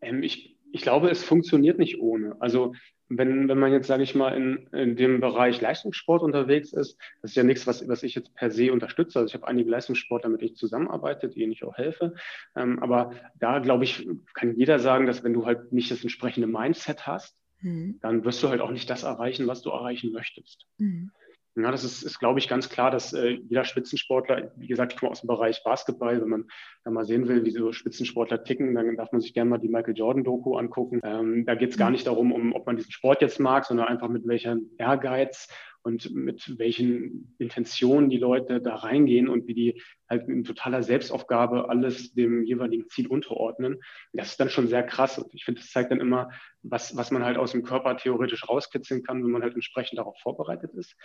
Ähm, 0.00 0.22
ich, 0.22 0.56
ich 0.72 0.82
glaube, 0.82 1.10
es 1.10 1.24
funktioniert 1.24 1.78
nicht 1.78 2.00
ohne. 2.00 2.36
Also 2.40 2.74
wenn, 3.08 3.48
wenn 3.48 3.58
man 3.58 3.72
jetzt, 3.72 3.86
sage 3.86 4.02
ich 4.02 4.14
mal, 4.14 4.30
in, 4.30 4.66
in 4.72 4.96
dem 4.96 5.20
Bereich 5.20 5.60
Leistungssport 5.60 6.22
unterwegs 6.22 6.72
ist, 6.72 6.98
das 7.22 7.32
ist 7.32 7.36
ja 7.36 7.44
nichts, 7.44 7.66
was, 7.66 7.86
was 7.88 8.02
ich 8.02 8.14
jetzt 8.14 8.34
per 8.34 8.50
se 8.50 8.72
unterstütze. 8.72 9.18
Also 9.18 9.28
ich 9.28 9.34
habe 9.34 9.46
einige 9.46 9.70
Leistungssportler, 9.70 10.28
mit 10.28 10.40
denen 10.40 10.52
ich 10.52 10.58
zusammenarbeite, 10.58 11.28
denen 11.28 11.52
ich 11.52 11.62
auch 11.64 11.76
helfe. 11.76 12.14
Ähm, 12.56 12.82
aber 12.82 13.12
da, 13.38 13.60
glaube 13.60 13.84
ich, 13.84 14.08
kann 14.34 14.56
jeder 14.56 14.78
sagen, 14.78 15.06
dass 15.06 15.22
wenn 15.22 15.34
du 15.34 15.46
halt 15.46 15.72
nicht 15.72 15.90
das 15.90 16.02
entsprechende 16.02 16.48
Mindset 16.48 17.06
hast, 17.06 17.36
mhm. 17.60 17.98
dann 18.02 18.24
wirst 18.24 18.42
du 18.42 18.48
halt 18.48 18.60
auch 18.60 18.72
nicht 18.72 18.90
das 18.90 19.04
erreichen, 19.04 19.46
was 19.46 19.62
du 19.62 19.70
erreichen 19.70 20.12
möchtest. 20.12 20.66
Mhm. 20.78 21.12
Ja, 21.56 21.70
das 21.70 21.84
ist, 21.84 22.02
ist 22.02 22.18
glaube 22.18 22.38
ich, 22.38 22.48
ganz 22.48 22.68
klar, 22.68 22.90
dass 22.90 23.14
äh, 23.14 23.38
jeder 23.48 23.64
Spitzensportler, 23.64 24.52
wie 24.56 24.66
gesagt, 24.66 24.92
ich 24.92 24.98
komme 24.98 25.12
aus 25.12 25.22
dem 25.22 25.28
Bereich 25.28 25.64
Basketball, 25.64 26.20
wenn 26.20 26.28
man 26.28 26.44
da 26.84 26.90
mal 26.90 27.06
sehen 27.06 27.28
will, 27.28 27.46
wie 27.46 27.50
so 27.50 27.72
Spitzensportler 27.72 28.44
ticken, 28.44 28.74
dann 28.74 28.94
darf 28.96 29.10
man 29.10 29.22
sich 29.22 29.32
gerne 29.32 29.48
mal 29.48 29.58
die 29.58 29.68
Michael 29.68 29.96
Jordan-Doku 29.96 30.56
angucken. 30.56 31.00
Ähm, 31.02 31.46
da 31.46 31.54
geht 31.54 31.70
es 31.70 31.78
gar 31.78 31.88
mhm. 31.88 31.92
nicht 31.92 32.06
darum, 32.06 32.32
um, 32.32 32.52
ob 32.54 32.66
man 32.66 32.76
diesen 32.76 32.92
Sport 32.92 33.22
jetzt 33.22 33.40
mag, 33.40 33.64
sondern 33.64 33.88
einfach 33.88 34.08
mit 34.08 34.26
welchem 34.26 34.70
Ehrgeiz 34.76 35.48
und 35.86 36.12
mit 36.12 36.58
welchen 36.58 37.32
Intentionen 37.38 38.10
die 38.10 38.18
Leute 38.18 38.60
da 38.60 38.74
reingehen 38.74 39.28
und 39.28 39.46
wie 39.46 39.54
die 39.54 39.82
halt 40.10 40.28
in 40.28 40.42
totaler 40.42 40.82
Selbstaufgabe 40.82 41.68
alles 41.68 42.12
dem 42.12 42.42
jeweiligen 42.42 42.88
Ziel 42.88 43.06
unterordnen. 43.06 43.80
Das 44.12 44.30
ist 44.30 44.40
dann 44.40 44.50
schon 44.50 44.66
sehr 44.66 44.82
krass 44.82 45.16
und 45.16 45.32
ich 45.32 45.44
finde, 45.44 45.60
das 45.60 45.70
zeigt 45.70 45.92
dann 45.92 46.00
immer, 46.00 46.30
was, 46.64 46.96
was 46.96 47.12
man 47.12 47.24
halt 47.24 47.38
aus 47.38 47.52
dem 47.52 47.62
Körper 47.62 47.96
theoretisch 47.96 48.48
rauskitzeln 48.48 49.04
kann, 49.04 49.22
wenn 49.22 49.30
man 49.30 49.42
halt 49.42 49.54
entsprechend 49.54 50.00
darauf 50.00 50.18
vorbereitet 50.18 50.74
ist. 50.74 50.96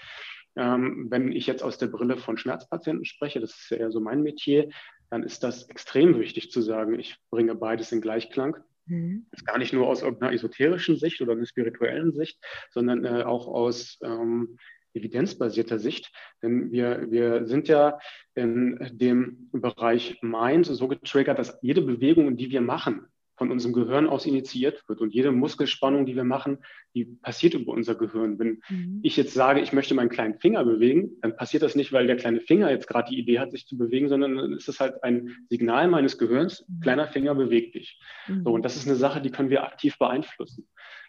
Ähm, 0.55 1.05
wenn 1.11 1.31
ich 1.31 1.45
jetzt 1.45 1.61
aus 1.61 1.77
der 1.77 1.87
Brille 1.87 2.17
von 2.17 2.37
Schmerzpatienten 2.37 3.05
spreche, 3.05 3.39
das 3.39 3.51
ist 3.51 3.69
ja 3.69 3.77
eher 3.77 3.91
so 3.91 3.99
mein 3.99 4.23
Metier, 4.23 4.69
dann 5.11 5.21
ist 5.21 5.43
das 5.43 5.69
extrem 5.69 6.19
wichtig 6.19 6.49
zu 6.49 6.59
sagen, 6.59 6.97
ich 6.97 7.17
bringe 7.29 7.53
beides 7.53 7.91
in 7.91 8.01
Gleichklang. 8.01 8.57
Mhm. 8.91 9.25
Das 9.32 9.39
ist 9.39 9.45
gar 9.45 9.58
nicht 9.58 9.71
nur 9.71 9.88
aus 9.88 10.01
irgendeiner 10.01 10.34
esoterischen 10.34 10.97
Sicht 10.97 11.21
oder 11.21 11.32
einer 11.32 11.45
spirituellen 11.45 12.12
Sicht, 12.12 12.39
sondern 12.71 13.06
äh, 13.06 13.23
auch 13.23 13.47
aus 13.47 13.97
ähm, 14.04 14.58
evidenzbasierter 14.93 15.80
Sicht. 15.80 16.12
Denn 16.41 16.71
wir, 16.71 17.10
wir 17.10 17.45
sind 17.45 17.69
ja 17.69 17.99
in 18.36 18.77
dem 18.91 19.49
Bereich 19.54 20.19
Mind 20.21 20.65
so 20.65 20.89
getriggert, 20.89 21.39
dass 21.39 21.58
jede 21.62 21.82
Bewegung, 21.82 22.36
die 22.36 22.51
wir 22.51 22.62
machen, 22.62 23.08
von 23.41 23.49
unserem 23.49 23.73
Gehirn 23.73 24.08
aus 24.08 24.27
initiiert 24.27 24.88
wird. 24.88 25.01
Und 25.01 25.15
jede 25.15 25.32
Muskelspannung, 25.32 26.06
die 26.06 26.15
wir 26.15 26.23
machen, 26.23 26.60
die 26.93 27.06
passiert 27.06 27.56
über 27.56 27.71
unser 27.71 27.95
Gehirn. 27.95 28.38
Wenn 28.38 28.62
mhm. 28.69 28.99
ich 29.01 29.17
jetzt 29.17 29.34
sage, 29.34 29.62
ich 29.62 29.73
möchte 29.73 29.95
meinen 29.95 30.10
kleinen 30.10 30.38
Finger 30.38 30.63
bewegen, 30.63 31.13
dann 31.23 31.36
passiert 31.36 31.63
das 31.63 31.73
nicht, 31.73 31.91
weil 31.91 32.06
der 32.06 32.17
kleine 32.17 32.39
Finger 32.39 32.69
jetzt 32.69 32.88
gerade 32.88 33.10
die 33.10 33.17
Idee 33.17 33.39
hat, 33.39 33.49
sich 33.49 33.65
zu 33.65 33.80
bewegen, 33.80 34.10
sondern 34.10 34.38
dann 34.38 34.54
ist 34.54 34.69
es 34.69 34.80
halt 34.80 35.04
ein 35.04 35.36
Signal 35.49 35.88
meines 35.88 36.19
Gehirns, 36.19 36.63
mhm. 36.67 36.82
kleiner 36.82 37.08
Finger 37.08 37.34
beweg 37.34 37.73
dich. 37.73 37.99
Mhm. 38.27 38.43
So, 38.43 38.51
und 38.51 38.63
das 38.63 38.75
ist 38.75 38.88
eine 38.88 38.95
Sache, 38.95 39.21
die 39.21 39.32
können 39.32 39.49
wir 39.49 39.63
aktiv 39.63 39.97
beeinflussen. 39.97 40.67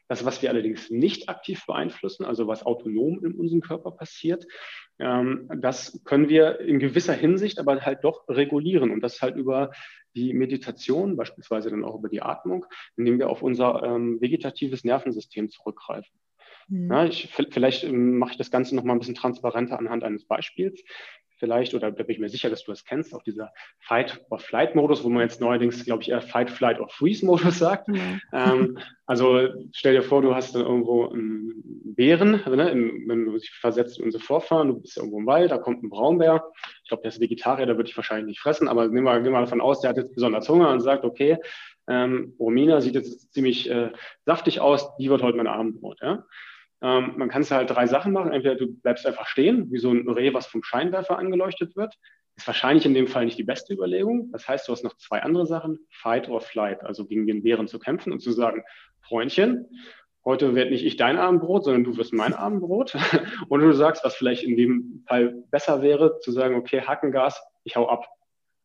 Das, 0.08 0.24
was 0.24 0.42
wir 0.42 0.50
allerdings 0.50 0.90
nicht 0.90 1.28
aktiv 1.28 1.64
beeinflussen, 1.66 2.24
also 2.24 2.46
was 2.46 2.66
autonom 2.66 3.24
in 3.24 3.32
unserem 3.32 3.60
Körper 3.60 3.92
passiert, 3.92 4.46
ähm, 4.98 5.48
das 5.56 6.02
können 6.04 6.28
wir 6.28 6.60
in 6.60 6.78
gewisser 6.78 7.14
Hinsicht 7.14 7.58
aber 7.58 7.80
halt 7.80 8.04
doch 8.04 8.28
regulieren. 8.28 8.90
Und 8.90 9.00
das 9.00 9.22
halt 9.22 9.36
über 9.36 9.70
die 10.14 10.34
Meditation, 10.34 11.16
beispielsweise 11.16 11.70
dann 11.70 11.84
auch 11.84 11.96
über 11.96 12.08
die 12.08 12.22
Atmung, 12.22 12.66
indem 12.96 13.18
wir 13.18 13.30
auf 13.30 13.42
unser 13.42 13.82
ähm, 13.82 14.20
vegetatives 14.20 14.84
Nervensystem 14.84 15.48
zurückgreifen. 15.48 16.12
Ja, 16.68 17.04
ich, 17.04 17.28
vielleicht 17.50 17.84
ähm, 17.84 18.18
mache 18.18 18.32
ich 18.32 18.38
das 18.38 18.50
Ganze 18.50 18.76
noch 18.76 18.84
mal 18.84 18.92
ein 18.92 18.98
bisschen 18.98 19.14
transparenter 19.14 19.78
anhand 19.78 20.04
eines 20.04 20.24
Beispiels 20.24 20.82
vielleicht, 21.42 21.74
oder 21.74 21.90
da 21.90 22.04
bin 22.04 22.14
ich 22.14 22.20
mir 22.20 22.28
sicher, 22.28 22.50
dass 22.50 22.62
du 22.62 22.70
das 22.70 22.84
kennst, 22.84 23.12
auch 23.12 23.24
dieser 23.24 23.52
Fight-or-Flight-Modus, 23.80 25.02
wo 25.02 25.08
man 25.08 25.22
jetzt 25.22 25.40
neuerdings, 25.40 25.84
glaube 25.84 26.02
ich, 26.02 26.10
eher 26.10 26.22
Fight, 26.22 26.50
Flight 26.50 26.78
or 26.78 26.88
Freeze-Modus 26.88 27.58
sagt. 27.58 27.88
Mhm. 27.88 28.20
Ähm, 28.32 28.78
also 29.06 29.48
stell 29.72 29.94
dir 29.94 30.04
vor, 30.04 30.22
du 30.22 30.36
hast 30.36 30.54
dann 30.54 30.62
irgendwo 30.62 31.08
einen 31.08 31.52
Bären, 31.96 32.40
ne, 32.48 32.70
in, 32.70 33.08
wenn 33.08 33.24
du 33.24 33.32
dich 33.32 33.50
versetzt 33.50 33.98
in 33.98 34.04
unsere 34.04 34.22
Vorfahren, 34.22 34.68
du 34.68 34.80
bist 34.80 34.96
irgendwo 34.96 35.18
im 35.18 35.26
Wald, 35.26 35.50
da 35.50 35.58
kommt 35.58 35.82
ein 35.82 35.90
Braunbär. 35.90 36.44
Ich 36.84 36.88
glaube, 36.88 37.02
der 37.02 37.10
ist 37.10 37.20
Vegetarier, 37.20 37.66
der 37.66 37.76
würde 37.76 37.90
ich 37.90 37.96
wahrscheinlich 37.96 38.26
nicht 38.26 38.40
fressen, 38.40 38.68
aber 38.68 38.86
nehmen 38.86 39.04
wir, 39.04 39.18
nehmen 39.18 39.34
wir 39.34 39.40
davon 39.40 39.60
aus, 39.60 39.80
der 39.80 39.90
hat 39.90 39.96
jetzt 39.96 40.14
besonders 40.14 40.48
Hunger 40.48 40.70
und 40.70 40.78
sagt, 40.78 41.04
okay, 41.04 41.38
ähm, 41.88 42.36
Romina 42.38 42.80
sieht 42.80 42.94
jetzt 42.94 43.32
ziemlich 43.32 43.68
äh, 43.68 43.90
saftig 44.24 44.60
aus, 44.60 44.96
die 44.98 45.10
wird 45.10 45.22
heute 45.22 45.36
mein 45.36 45.48
Abendbrot. 45.48 45.98
Ja? 46.00 46.24
Ähm, 46.82 47.14
man 47.16 47.28
kann 47.28 47.42
es 47.42 47.50
halt 47.50 47.70
drei 47.70 47.86
Sachen 47.86 48.12
machen. 48.12 48.32
Entweder 48.32 48.56
du 48.56 48.74
bleibst 48.74 49.06
einfach 49.06 49.26
stehen, 49.26 49.70
wie 49.70 49.78
so 49.78 49.92
ein 49.92 50.08
Reh, 50.08 50.34
was 50.34 50.46
vom 50.46 50.62
Scheinwerfer 50.62 51.18
angeleuchtet 51.18 51.76
wird. 51.76 51.94
Ist 52.36 52.46
wahrscheinlich 52.46 52.86
in 52.86 52.94
dem 52.94 53.06
Fall 53.06 53.24
nicht 53.24 53.38
die 53.38 53.44
beste 53.44 53.72
Überlegung. 53.72 54.30
Das 54.32 54.48
heißt, 54.48 54.66
du 54.66 54.72
hast 54.72 54.82
noch 54.82 54.96
zwei 54.96 55.22
andere 55.22 55.46
Sachen, 55.46 55.78
Fight 55.90 56.28
or 56.28 56.40
Flight, 56.40 56.82
also 56.82 57.06
gegen 57.06 57.26
den 57.26 57.42
Bären 57.42 57.68
zu 57.68 57.78
kämpfen 57.78 58.12
und 58.12 58.20
zu 58.20 58.32
sagen, 58.32 58.62
Freundchen, 59.02 59.66
heute 60.24 60.54
wird 60.54 60.70
nicht 60.70 60.84
ich 60.84 60.96
dein 60.96 61.18
Abendbrot, 61.18 61.64
sondern 61.64 61.84
du 61.84 61.96
wirst 61.96 62.12
mein 62.12 62.34
Abendbrot. 62.34 62.96
Und 63.48 63.60
du 63.60 63.72
sagst, 63.72 64.04
was 64.04 64.14
vielleicht 64.14 64.44
in 64.44 64.56
dem 64.56 65.04
Fall 65.06 65.44
besser 65.50 65.82
wäre, 65.82 66.18
zu 66.20 66.32
sagen, 66.32 66.54
okay, 66.54 66.82
Hackengas, 66.82 67.42
ich 67.64 67.76
hau 67.76 67.88
ab. 67.88 68.06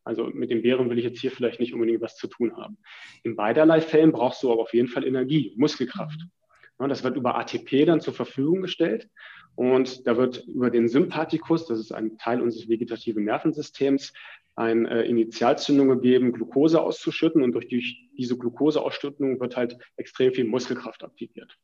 Also 0.04 0.24
mit 0.24 0.50
den 0.50 0.62
Bären 0.62 0.88
will 0.88 0.98
ich 0.98 1.04
jetzt 1.04 1.20
hier 1.20 1.30
vielleicht 1.30 1.60
nicht 1.60 1.74
unbedingt 1.74 2.00
was 2.00 2.16
zu 2.16 2.28
tun 2.28 2.56
haben. 2.56 2.78
In 3.24 3.36
beiderlei 3.36 3.80
Fällen 3.80 4.12
brauchst 4.12 4.42
du 4.42 4.50
aber 4.50 4.62
auf 4.62 4.72
jeden 4.72 4.88
Fall 4.88 5.04
Energie, 5.04 5.52
Muskelkraft. 5.58 6.18
Das 6.78 7.02
wird 7.02 7.16
über 7.16 7.36
ATP 7.36 7.84
dann 7.84 8.00
zur 8.00 8.14
Verfügung 8.14 8.62
gestellt. 8.62 9.08
Und 9.56 10.06
da 10.06 10.16
wird 10.16 10.46
über 10.46 10.70
den 10.70 10.86
Sympathikus, 10.86 11.66
das 11.66 11.80
ist 11.80 11.92
ein 11.92 12.16
Teil 12.18 12.40
unseres 12.40 12.68
vegetativen 12.68 13.24
Nervensystems, 13.24 14.12
eine 14.54 14.88
äh, 14.88 15.08
Initialzündung 15.08 15.88
gegeben, 15.88 16.32
Glucose 16.32 16.80
auszuschütten. 16.80 17.42
Und 17.42 17.52
durch 17.52 17.66
die, 17.66 18.10
diese 18.16 18.38
Glucoseausschüttung 18.38 19.40
wird 19.40 19.56
halt 19.56 19.76
extrem 19.96 20.32
viel 20.32 20.44
Muskelkraft 20.44 21.02
aktiviert. 21.02 21.58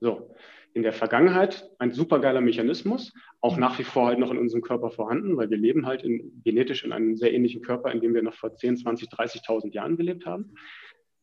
So, 0.00 0.34
in 0.72 0.82
der 0.82 0.92
Vergangenheit 0.92 1.68
ein 1.78 1.90
supergeiler 1.90 2.40
Mechanismus, 2.40 3.12
auch 3.40 3.56
nach 3.56 3.78
wie 3.78 3.84
vor 3.84 4.06
halt 4.06 4.18
noch 4.18 4.30
in 4.30 4.38
unserem 4.38 4.62
Körper 4.62 4.90
vorhanden, 4.90 5.36
weil 5.36 5.50
wir 5.50 5.58
leben 5.58 5.86
halt 5.86 6.02
in, 6.02 6.40
genetisch 6.44 6.84
in 6.84 6.92
einem 6.92 7.16
sehr 7.16 7.32
ähnlichen 7.32 7.62
Körper, 7.62 7.90
in 7.90 8.00
dem 8.00 8.14
wir 8.14 8.22
noch 8.22 8.34
vor 8.34 8.54
10, 8.54 8.76
20, 8.76 9.08
30.000 9.08 9.72
Jahren 9.72 9.96
gelebt 9.96 10.26
haben. 10.26 10.54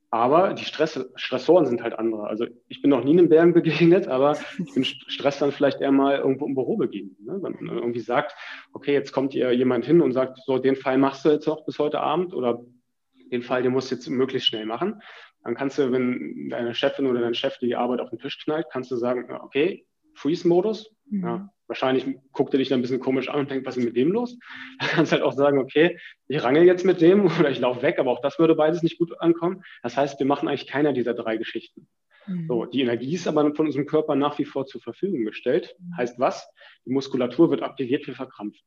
Aber 0.09 0.53
die 0.53 0.63
Stress, 0.63 1.05
Stressoren 1.15 1.65
sind 1.65 1.83
halt 1.83 1.99
andere. 1.99 2.27
Also 2.27 2.45
ich 2.69 2.81
bin 2.81 2.91
noch 2.91 3.03
nie 3.03 3.11
einem 3.11 3.27
Bären 3.27 3.53
begegnet, 3.53 4.07
aber 4.07 4.37
ich 4.65 4.73
bin 4.73 4.85
Stress 4.85 5.39
dann 5.39 5.51
vielleicht 5.51 5.81
eher 5.81 5.91
mal 5.91 6.17
irgendwo 6.17 6.45
im 6.45 6.55
Büro 6.55 6.77
begegnet. 6.77 7.19
Ne? 7.19 7.39
Wenn 7.41 7.57
man 7.59 7.77
irgendwie 7.77 7.99
sagt, 7.99 8.33
okay, 8.71 8.93
jetzt 8.93 9.11
kommt 9.11 9.33
hier 9.33 9.51
jemand 9.51 9.85
hin 9.85 10.01
und 10.01 10.13
sagt, 10.13 10.39
so 10.45 10.59
den 10.59 10.77
Fall 10.77 10.97
machst 10.97 11.25
du 11.25 11.29
jetzt 11.29 11.47
noch 11.47 11.65
bis 11.65 11.77
heute 11.79 11.99
Abend 11.99 12.33
oder 12.33 12.63
den 13.31 13.43
Fall, 13.43 13.63
den 13.63 13.73
musst 13.73 13.91
du 13.91 13.95
jetzt 13.95 14.07
möglichst 14.07 14.47
schnell 14.47 14.65
machen. 14.65 15.01
Dann 15.43 15.55
kannst 15.55 15.77
du, 15.77 15.91
wenn 15.91 16.49
deine 16.49 16.73
Chefin 16.75 17.07
oder 17.07 17.21
dein 17.21 17.33
Chef 17.33 17.57
die 17.59 17.75
Arbeit 17.75 17.99
auf 17.99 18.09
den 18.09 18.19
Tisch 18.19 18.43
knallt, 18.43 18.67
kannst 18.71 18.91
du 18.91 18.95
sagen, 18.95 19.29
okay, 19.31 19.86
Freeze-Modus. 20.17 20.93
Mhm. 21.09 21.23
Ja, 21.23 21.49
wahrscheinlich 21.67 22.05
guckt 22.31 22.53
er 22.53 22.57
dich 22.57 22.69
dann 22.69 22.79
ein 22.79 22.81
bisschen 22.81 22.99
komisch 22.99 23.29
an 23.29 23.41
und 23.41 23.51
denkt, 23.51 23.65
was 23.65 23.77
ist 23.77 23.85
mit 23.85 23.95
dem 23.95 24.11
los? 24.11 24.37
Dann 24.79 24.89
kannst 24.89 25.11
du 25.11 25.15
halt 25.15 25.23
auch 25.23 25.33
sagen, 25.33 25.59
okay, 25.59 25.97
ich 26.27 26.43
range 26.43 26.63
jetzt 26.63 26.85
mit 26.85 27.01
dem 27.01 27.25
oder 27.39 27.49
ich 27.49 27.59
laufe 27.59 27.81
weg, 27.81 27.99
aber 27.99 28.11
auch 28.11 28.21
das 28.21 28.39
würde 28.39 28.55
beides 28.55 28.83
nicht 28.83 28.97
gut 28.97 29.19
ankommen. 29.21 29.63
Das 29.83 29.95
heißt, 29.97 30.19
wir 30.19 30.25
machen 30.25 30.47
eigentlich 30.47 30.67
keiner 30.67 30.93
dieser 30.93 31.13
drei 31.13 31.37
Geschichten. 31.37 31.87
Mhm. 32.25 32.47
So, 32.47 32.65
die 32.65 32.81
Energie 32.81 33.13
ist 33.13 33.27
aber 33.27 33.53
von 33.55 33.67
unserem 33.67 33.85
Körper 33.85 34.15
nach 34.15 34.37
wie 34.37 34.45
vor 34.45 34.65
zur 34.65 34.81
Verfügung 34.81 35.23
gestellt. 35.25 35.75
Mhm. 35.79 35.97
Heißt 35.97 36.19
was? 36.19 36.49
Die 36.85 36.91
Muskulatur 36.91 37.49
wird 37.49 37.63
aktiviert, 37.63 38.07
wir 38.07 38.15
verkrampfen. 38.15 38.63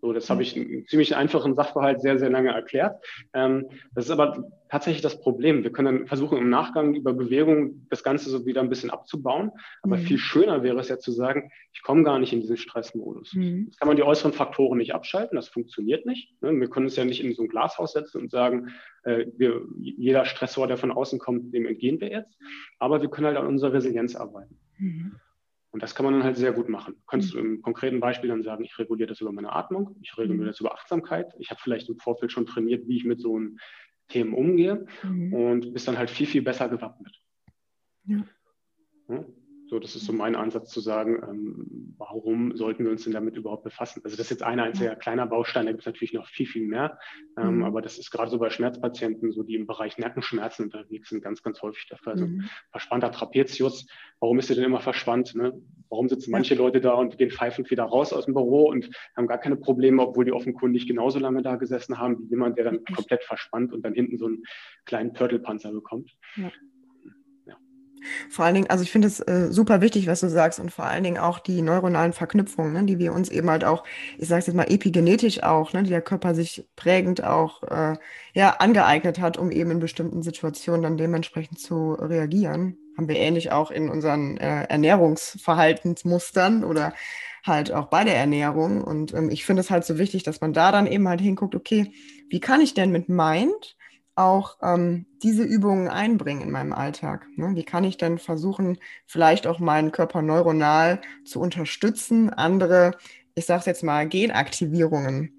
So, 0.00 0.12
das 0.12 0.30
habe 0.30 0.42
ich 0.42 0.56
einen 0.56 0.86
ziemlich 0.86 1.14
einfachen 1.14 1.54
Sachverhalt 1.54 2.00
sehr, 2.00 2.18
sehr 2.18 2.30
lange 2.30 2.50
erklärt. 2.50 3.04
Ähm, 3.34 3.66
das 3.94 4.06
ist 4.06 4.10
aber 4.10 4.50
tatsächlich 4.70 5.02
das 5.02 5.20
Problem. 5.20 5.62
Wir 5.62 5.72
können 5.72 5.98
dann 5.98 6.06
versuchen, 6.06 6.38
im 6.38 6.48
Nachgang 6.48 6.94
über 6.94 7.12
Bewegung 7.12 7.86
das 7.90 8.02
Ganze 8.02 8.30
so 8.30 8.46
wieder 8.46 8.62
ein 8.62 8.70
bisschen 8.70 8.90
abzubauen. 8.90 9.50
Aber 9.82 9.96
mhm. 9.96 10.02
viel 10.02 10.18
schöner 10.18 10.62
wäre 10.62 10.78
es 10.80 10.88
ja 10.88 10.98
zu 10.98 11.12
sagen, 11.12 11.50
ich 11.72 11.82
komme 11.82 12.02
gar 12.02 12.18
nicht 12.18 12.32
in 12.32 12.40
diesen 12.40 12.56
Stressmodus. 12.56 13.34
Mhm. 13.34 13.64
Jetzt 13.66 13.78
kann 13.78 13.88
man 13.88 13.96
die 13.96 14.02
äußeren 14.02 14.32
Faktoren 14.32 14.78
nicht 14.78 14.94
abschalten. 14.94 15.36
Das 15.36 15.48
funktioniert 15.48 16.06
nicht. 16.06 16.40
Ne? 16.40 16.58
Wir 16.58 16.70
können 16.70 16.86
es 16.86 16.96
ja 16.96 17.04
nicht 17.04 17.22
in 17.22 17.34
so 17.34 17.42
ein 17.42 17.48
Glashaus 17.48 17.92
setzen 17.92 18.22
und 18.22 18.30
sagen, 18.30 18.68
äh, 19.02 19.26
wir, 19.36 19.62
jeder 19.78 20.24
Stressor, 20.24 20.66
der 20.66 20.78
von 20.78 20.92
außen 20.92 21.18
kommt, 21.18 21.52
dem 21.52 21.66
entgehen 21.66 22.00
wir 22.00 22.10
jetzt. 22.10 22.38
Aber 22.78 23.02
wir 23.02 23.10
können 23.10 23.26
halt 23.26 23.36
an 23.36 23.46
unserer 23.46 23.74
Resilienz 23.74 24.16
arbeiten. 24.16 24.56
Mhm. 24.78 25.16
Und 25.80 25.84
das 25.84 25.94
kann 25.94 26.04
man 26.04 26.12
dann 26.12 26.24
halt 26.24 26.36
sehr 26.36 26.52
gut 26.52 26.68
machen. 26.68 26.92
Du 26.92 27.06
kannst 27.06 27.34
mhm. 27.34 27.40
im 27.40 27.62
konkreten 27.62 28.00
Beispiel 28.00 28.28
dann 28.28 28.42
sagen, 28.42 28.62
ich 28.64 28.78
reguliere 28.78 29.08
das 29.08 29.22
über 29.22 29.32
meine 29.32 29.50
Atmung, 29.50 29.96
ich 30.02 30.14
reguliere 30.18 30.44
mhm. 30.44 30.48
das 30.48 30.60
über 30.60 30.74
Achtsamkeit. 30.74 31.32
Ich 31.38 31.50
habe 31.50 31.58
vielleicht 31.58 31.88
im 31.88 31.96
Vorfeld 31.96 32.32
schon 32.32 32.44
trainiert, 32.44 32.86
wie 32.86 32.98
ich 32.98 33.04
mit 33.06 33.18
so 33.18 33.34
einem 33.34 33.58
Themen 34.08 34.34
umgehe 34.34 34.86
mhm. 35.02 35.32
und 35.32 35.72
bist 35.72 35.88
dann 35.88 35.96
halt 35.96 36.10
viel, 36.10 36.26
viel 36.26 36.42
besser 36.42 36.68
gewappnet. 36.68 37.18
Ja. 38.04 39.24
So, 39.70 39.78
das 39.78 39.94
ist 39.94 40.04
so 40.04 40.12
mein 40.12 40.34
Ansatz 40.34 40.70
zu 40.70 40.80
sagen, 40.80 41.22
ähm, 41.22 41.94
warum 41.96 42.56
sollten 42.56 42.82
wir 42.82 42.90
uns 42.90 43.04
denn 43.04 43.12
damit 43.12 43.36
überhaupt 43.36 43.62
befassen? 43.62 44.00
Also 44.02 44.16
das 44.16 44.26
ist 44.26 44.30
jetzt 44.30 44.42
ein 44.42 44.58
einziger 44.58 44.96
kleiner 44.96 45.28
Baustein, 45.28 45.66
da 45.66 45.70
gibt 45.70 45.82
es 45.82 45.86
natürlich 45.86 46.12
noch 46.12 46.26
viel, 46.26 46.46
viel 46.46 46.66
mehr. 46.66 46.98
Ähm, 47.38 47.58
mhm. 47.58 47.62
Aber 47.62 47.80
das 47.80 47.96
ist 47.96 48.10
gerade 48.10 48.32
so 48.32 48.40
bei 48.40 48.50
Schmerzpatienten, 48.50 49.30
so 49.30 49.44
die 49.44 49.54
im 49.54 49.68
Bereich 49.68 49.96
Nackenschmerzen 49.96 50.64
unterwegs 50.64 51.10
sind, 51.10 51.22
ganz, 51.22 51.44
ganz 51.44 51.62
häufig 51.62 51.86
der 51.88 51.98
Fall. 51.98 52.14
Also 52.14 52.26
mhm. 52.26 52.50
verspannter 52.72 53.12
Trapezius, 53.12 53.86
warum 54.18 54.40
ist 54.40 54.48
der 54.48 54.56
denn 54.56 54.64
immer 54.64 54.80
verspannt? 54.80 55.36
Ne? 55.36 55.52
Warum 55.88 56.08
sitzen 56.08 56.32
manche 56.32 56.56
Leute 56.56 56.80
da 56.80 56.94
und 56.94 57.16
gehen 57.16 57.30
pfeifend 57.30 57.70
wieder 57.70 57.84
raus 57.84 58.12
aus 58.12 58.24
dem 58.24 58.34
Büro 58.34 58.68
und 58.70 58.90
haben 59.16 59.28
gar 59.28 59.38
keine 59.38 59.54
Probleme, 59.54 60.02
obwohl 60.02 60.24
die 60.24 60.32
offenkundig 60.32 60.88
genauso 60.88 61.20
lange 61.20 61.42
da 61.42 61.54
gesessen 61.54 61.96
haben, 61.96 62.18
wie 62.18 62.30
jemand, 62.30 62.58
der 62.58 62.64
dann 62.64 62.84
komplett 62.84 63.22
verspannt 63.22 63.72
und 63.72 63.82
dann 63.82 63.94
hinten 63.94 64.18
so 64.18 64.26
einen 64.26 64.42
kleinen 64.84 65.12
Pörtelpanzer 65.12 65.70
bekommt. 65.70 66.10
Ja. 66.34 66.50
Vor 68.28 68.44
allen 68.44 68.54
Dingen, 68.54 68.70
also 68.70 68.82
ich 68.82 68.90
finde 68.90 69.08
es 69.08 69.20
äh, 69.20 69.48
super 69.50 69.80
wichtig, 69.80 70.06
was 70.06 70.20
du 70.20 70.28
sagst 70.28 70.60
und 70.60 70.70
vor 70.70 70.86
allen 70.86 71.04
Dingen 71.04 71.18
auch 71.18 71.38
die 71.38 71.62
neuronalen 71.62 72.12
Verknüpfungen, 72.12 72.72
ne, 72.72 72.84
die 72.84 72.98
wir 72.98 73.12
uns 73.12 73.28
eben 73.28 73.50
halt 73.50 73.64
auch, 73.64 73.84
ich 74.18 74.28
sage 74.28 74.40
es 74.40 74.46
jetzt 74.46 74.56
mal 74.56 74.70
epigenetisch 74.70 75.42
auch, 75.42 75.72
ne, 75.72 75.82
die 75.82 75.90
der 75.90 76.02
Körper 76.02 76.34
sich 76.34 76.68
prägend 76.76 77.24
auch 77.24 77.62
äh, 77.64 77.96
ja 78.34 78.56
angeeignet 78.58 79.20
hat, 79.20 79.36
um 79.36 79.50
eben 79.50 79.70
in 79.70 79.80
bestimmten 79.80 80.22
Situationen 80.22 80.82
dann 80.82 80.96
dementsprechend 80.96 81.58
zu 81.58 81.94
reagieren. 81.94 82.76
Haben 82.96 83.08
wir 83.08 83.16
ähnlich 83.16 83.52
auch 83.52 83.70
in 83.70 83.88
unseren 83.88 84.36
äh, 84.36 84.64
Ernährungsverhaltensmustern 84.64 86.64
oder 86.64 86.92
halt 87.44 87.72
auch 87.72 87.86
bei 87.86 88.04
der 88.04 88.16
Ernährung. 88.16 88.82
Und 88.82 89.14
ähm, 89.14 89.30
ich 89.30 89.44
finde 89.44 89.60
es 89.60 89.70
halt 89.70 89.84
so 89.84 89.98
wichtig, 89.98 90.22
dass 90.22 90.40
man 90.40 90.52
da 90.52 90.72
dann 90.72 90.86
eben 90.86 91.08
halt 91.08 91.20
hinguckt, 91.20 91.54
okay, 91.54 91.92
wie 92.28 92.40
kann 92.40 92.60
ich 92.60 92.74
denn 92.74 92.92
mit 92.92 93.08
Mind 93.08 93.76
auch 94.20 94.58
ähm, 94.62 95.06
diese 95.22 95.42
Übungen 95.42 95.88
einbringen 95.88 96.42
in 96.42 96.50
meinem 96.50 96.72
Alltag? 96.72 97.26
Ne? 97.36 97.52
Wie 97.54 97.64
kann 97.64 97.84
ich 97.84 97.96
denn 97.96 98.18
versuchen, 98.18 98.78
vielleicht 99.06 99.46
auch 99.46 99.58
meinen 99.58 99.92
Körper 99.92 100.22
neuronal 100.22 101.00
zu 101.24 101.40
unterstützen, 101.40 102.30
andere, 102.30 102.92
ich 103.34 103.46
sage 103.46 103.60
es 103.60 103.66
jetzt 103.66 103.84
mal, 103.84 104.08
Genaktivierungen 104.08 105.32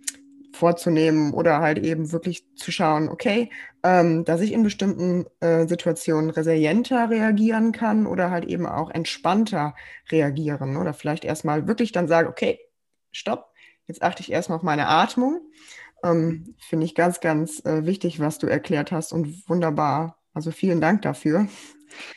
vorzunehmen 0.54 1.34
oder 1.34 1.60
halt 1.60 1.80
eben 1.80 2.12
wirklich 2.12 2.46
zu 2.56 2.72
schauen, 2.72 3.10
okay, 3.10 3.50
ähm, 3.84 4.26
dass 4.26 4.42
ich 4.42 4.52
in 4.52 4.64
bestimmten 4.64 5.26
äh, 5.40 5.68
Situationen 5.68 6.30
resilienter 6.30 7.10
reagieren 7.10 7.72
kann 7.72 8.06
oder 8.06 8.30
halt 8.32 8.46
eben 8.46 8.66
auch 8.66 8.90
entspannter 8.90 9.76
reagieren 10.12 10.78
oder 10.78 10.94
vielleicht 10.94 11.24
erstmal 11.24 11.68
wirklich 11.68 11.92
dann 11.92 12.08
sagen, 12.08 12.28
okay, 12.28 12.60
stopp, 13.12 13.54
jetzt 13.88 14.04
achte 14.04 14.22
ich 14.22 14.32
erstmal 14.32 14.58
auf 14.58 14.64
meine 14.64 14.88
Atmung 14.88 15.42
ähm, 16.04 16.56
Finde 16.60 16.86
ich 16.86 16.96
ganz, 16.96 17.20
ganz 17.20 17.64
äh, 17.66 17.86
wichtig, 17.86 18.20
was 18.20 18.38
du 18.38 18.48
erklärt 18.48 18.92
hast 18.92 19.14
und 19.14 19.48
wunderbar. 19.50 20.18
Also 20.34 20.52
vielen 20.52 20.82
Dank 20.82 21.02
dafür. 21.02 21.48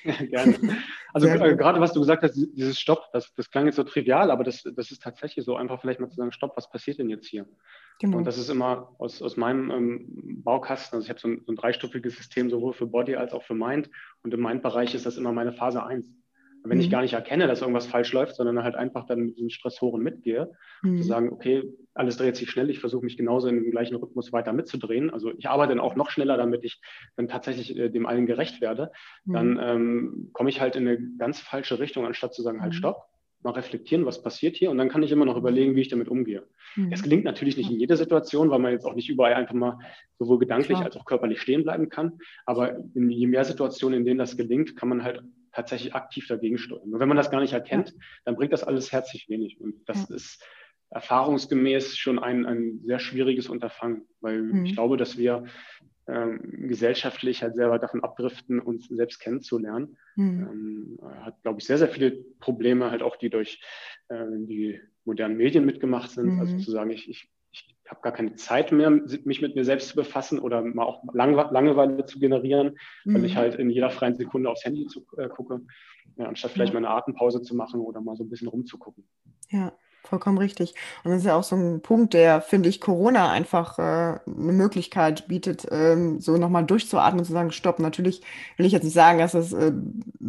Ja, 0.05 0.15
gerne. 0.31 0.79
Also 1.13 1.29
äh, 1.29 1.57
gerade 1.57 1.81
was 1.81 1.93
du 1.93 2.01
gesagt 2.01 2.23
hast, 2.23 2.35
dieses 2.35 2.79
Stopp, 2.79 3.05
das, 3.13 3.33
das 3.35 3.51
klang 3.51 3.67
jetzt 3.67 3.77
so 3.77 3.85
trivial, 3.85 4.31
aber 4.31 4.45
das, 4.45 4.63
das 4.75 4.91
ist 4.91 5.03
tatsächlich 5.03 5.45
so 5.45 5.57
einfach 5.57 5.81
vielleicht 5.81 6.01
mal 6.01 6.09
zu 6.09 6.17
sagen, 6.17 6.33
Stopp, 6.33 6.57
was 6.57 6.69
passiert 6.69 6.99
denn 6.99 7.09
jetzt 7.09 7.27
hier? 7.27 7.47
Genau. 8.01 8.19
Und 8.19 8.25
das 8.25 8.39
ist 8.39 8.51
immer 8.51 8.95
aus, 8.99 9.23
aus 9.23 9.37
meinem 9.37 9.71
ähm, 9.71 10.43
Baukasten, 10.43 10.97
also 10.97 11.05
ich 11.05 11.11
habe 11.11 11.21
so 11.21 11.29
so 11.45 11.53
ein 11.53 11.57
dreistufiges 11.57 12.17
System 12.17 12.51
sowohl 12.51 12.73
für 12.73 12.87
Body 12.87 13.15
als 13.15 13.33
auch 13.33 13.45
für 13.45 13.55
Mind 13.55 13.91
und 14.23 14.35
im 14.35 14.41
Mind-Bereich 14.41 14.95
ist 14.95 15.07
das 15.07 15.17
immer 15.17 15.33
meine 15.33 15.53
Phase 15.53 15.85
1 15.85 16.11
wenn 16.65 16.81
ich 16.81 16.87
mhm. 16.87 16.93
gar 16.93 17.03
nicht 17.03 17.13
erkenne, 17.13 17.47
dass 17.47 17.61
irgendwas 17.61 17.87
falsch 17.87 18.13
läuft, 18.13 18.37
sondern 18.37 18.63
halt 18.63 18.75
einfach 18.75 19.07
dann 19.07 19.21
mit 19.21 19.37
diesen 19.37 19.51
Stressoren 19.51 20.03
mitgehe, 20.03 20.51
mhm. 20.83 20.97
zu 20.97 21.03
sagen, 21.03 21.31
okay, 21.31 21.63
alles 21.93 22.17
dreht 22.17 22.37
sich 22.37 22.51
schnell, 22.51 22.71
ich 22.71 22.81
versuche 22.81 23.05
mich 23.05 23.19
genauso 23.19 23.49
in 23.49 23.57
dem 23.57 23.71
gleichen 23.71 23.97
Rhythmus 23.97 24.33
weiter 24.33 24.53
mitzudrehen. 24.53 25.11
Also 25.11 25.31
ich 25.37 25.49
arbeite 25.49 25.71
dann 25.71 25.81
auch 25.81 25.95
noch 25.95 26.11
schneller, 26.11 26.39
damit 26.39 26.65
ich 26.65 26.81
dann 27.17 27.29
tatsächlich 27.29 27.77
äh, 27.77 27.91
dem 27.91 28.07
allen 28.07 28.27
gerecht 28.27 28.63
werde. 28.63 28.91
Mhm. 29.27 29.33
Dann 29.33 29.59
ähm, 29.63 30.31
komme 30.33 30.49
ich 30.49 30.61
halt 30.61 30.77
in 30.77 30.89
eine 30.89 30.99
ganz 31.19 31.39
falsche 31.39 31.79
Richtung, 31.79 32.07
anstatt 32.07 32.33
zu 32.33 32.43
sagen, 32.43 32.63
halt 32.63 32.73
mhm. 32.73 32.79
stopp, 32.79 33.05
mal 33.43 33.53
reflektieren, 33.53 34.07
was 34.07 34.23
passiert 34.23 34.57
hier 34.57 34.71
und 34.71 34.79
dann 34.79 34.89
kann 34.89 35.03
ich 35.03 35.13
immer 35.13 35.27
noch 35.27 35.37
überlegen, 35.37 35.77
wie 35.77 35.83
ich 35.83 35.89
damit 35.89 36.09
umgehe. 36.09 36.45
Mhm. 36.77 36.93
Es 36.93 37.03
gelingt 37.03 37.25
natürlich 37.25 37.59
nicht 37.59 37.71
in 37.71 37.79
jeder 37.79 37.99
Situation, 37.99 38.49
weil 38.49 38.59
man 38.59 38.73
jetzt 38.73 38.87
auch 38.87 38.95
nicht 38.95 39.11
überall 39.11 39.35
einfach 39.35 39.55
mal 39.55 39.79
sowohl 40.19 40.39
gedanklich 40.39 40.79
Klar. 40.79 40.87
als 40.87 40.97
auch 40.97 41.05
körperlich 41.05 41.43
stehen 41.43 41.63
bleiben 41.63 41.91
kann. 41.91 42.19
Aber 42.47 42.79
in 42.95 43.11
je 43.11 43.27
mehr 43.27 43.45
Situationen, 43.45 43.99
in 43.99 44.07
denen 44.07 44.19
das 44.19 44.39
gelingt, 44.39 44.77
kann 44.77 44.89
man 44.89 45.05
halt 45.05 45.23
tatsächlich 45.55 45.95
aktiv 45.95 46.27
dagegen 46.27 46.59
steuern. 46.59 46.93
Und 46.93 47.01
wenn 47.01 47.09
man 47.09 47.17
das 47.17 47.31
gar 47.31 47.41
nicht 47.41 47.53
erkennt, 47.53 47.95
dann 48.25 48.37
bringt 48.37 48.53
das 48.53 48.65
alles 48.65 48.93
herzlich 48.93 49.29
wenig. 49.29 49.61
Und 49.61 49.89
das 49.89 50.09
ja. 50.09 50.17
ist 50.17 50.45
erfahrungsgemäß 50.91 51.97
schon 51.97 52.19
ein, 52.19 52.47
ein 52.47 52.81
sehr 52.85 52.99
schwieriges 52.99 53.49
Unterfangen, 53.49 54.07
weil 54.21 54.43
mhm. 54.43 54.67
ich 54.67 54.75
glaube, 54.75 54.97
dass 54.97 55.17
wir 55.17 55.45
ähm, 56.07 56.69
gesellschaftlich 56.69 57.43
halt 57.43 57.55
selber 57.57 57.79
davon 57.79 58.05
abdriften, 58.05 58.61
uns 58.61 58.89
selbst 58.89 59.21
kennenzulernen. 59.21 59.97
Mhm. 60.17 60.99
Ähm, 61.01 61.25
hat, 61.25 61.41
glaube 61.43 61.61
ich, 61.61 61.67
sehr, 61.67 61.79
sehr 61.79 61.89
viele 61.89 62.11
Probleme, 62.41 62.91
halt 62.91 63.03
auch 63.03 63.17
die 63.17 63.31
durch 63.31 63.63
äh, 64.09 64.25
die 64.31 64.81
modernen 65.05 65.37
Medien 65.37 65.65
mitgemacht 65.65 66.11
sind. 66.11 66.31
Also 66.31 66.35
mhm. 66.35 66.41
Also 66.41 66.65
zu 66.65 66.71
sagen, 66.71 66.91
ich, 66.91 67.09
ich, 67.09 67.31
ich 67.85 67.91
habe 67.91 68.01
gar 68.01 68.13
keine 68.13 68.35
Zeit 68.35 68.73
mehr, 68.73 68.91
mich 68.91 69.43
mit 69.43 69.55
mir 69.55 69.65
selbst 69.65 69.89
zu 69.89 69.97
befassen 69.97 70.39
oder 70.39 70.63
mal 70.63 70.85
auch 70.85 71.03
Lang 71.13 71.35
Langeweile 71.35 72.07
zu 72.07 72.19
generieren, 72.19 72.79
mhm. 73.05 73.15
weil 73.15 73.25
ich 73.27 73.37
halt 73.37 73.57
in 73.57 73.69
jeder 73.69 73.91
freien 73.91 74.15
Sekunde 74.15 74.49
aufs 74.49 74.65
Handy 74.65 74.87
zu, 74.87 75.05
äh, 75.19 75.29
gucke, 75.29 75.61
ja, 76.17 76.27
anstatt 76.27 76.53
vielleicht 76.53 76.73
mal 76.73 76.79
eine 76.79 76.89
Atempause 76.89 77.43
zu 77.43 77.55
machen 77.55 77.81
oder 77.81 78.01
mal 78.01 78.17
so 78.17 78.25
ein 78.25 78.31
bisschen 78.31 78.49
rumzugucken. 78.49 79.07
Ja, 79.51 79.73
Vollkommen 80.07 80.37
richtig. 80.37 80.75
Und 81.03 81.13
das 81.13 81.21
ist 81.21 81.27
ja 81.27 81.35
auch 81.35 81.45
so 81.45 81.57
ein 81.57 81.81
Punkt, 81.81 82.13
der, 82.13 82.43
finde 82.43 82.69
ich, 82.69 82.79
Corona 82.83 83.31
einfach 83.31 83.79
äh, 83.79 83.83
eine 83.83 84.53
Möglichkeit 84.53 85.29
bietet, 85.29 85.67
ähm, 85.71 86.21
so 86.21 86.37
nochmal 86.37 86.67
durchzuatmen 86.67 87.21
und 87.21 87.25
zu 87.25 87.33
sagen, 87.33 87.53
stopp. 87.53 87.79
Natürlich 87.79 88.21
will 88.59 88.67
ich 88.67 88.73
jetzt 88.73 88.85
nicht 88.85 88.93
sagen, 88.93 89.19
dass 89.19 89.33
das 89.33 89.55
äh, 89.55 89.73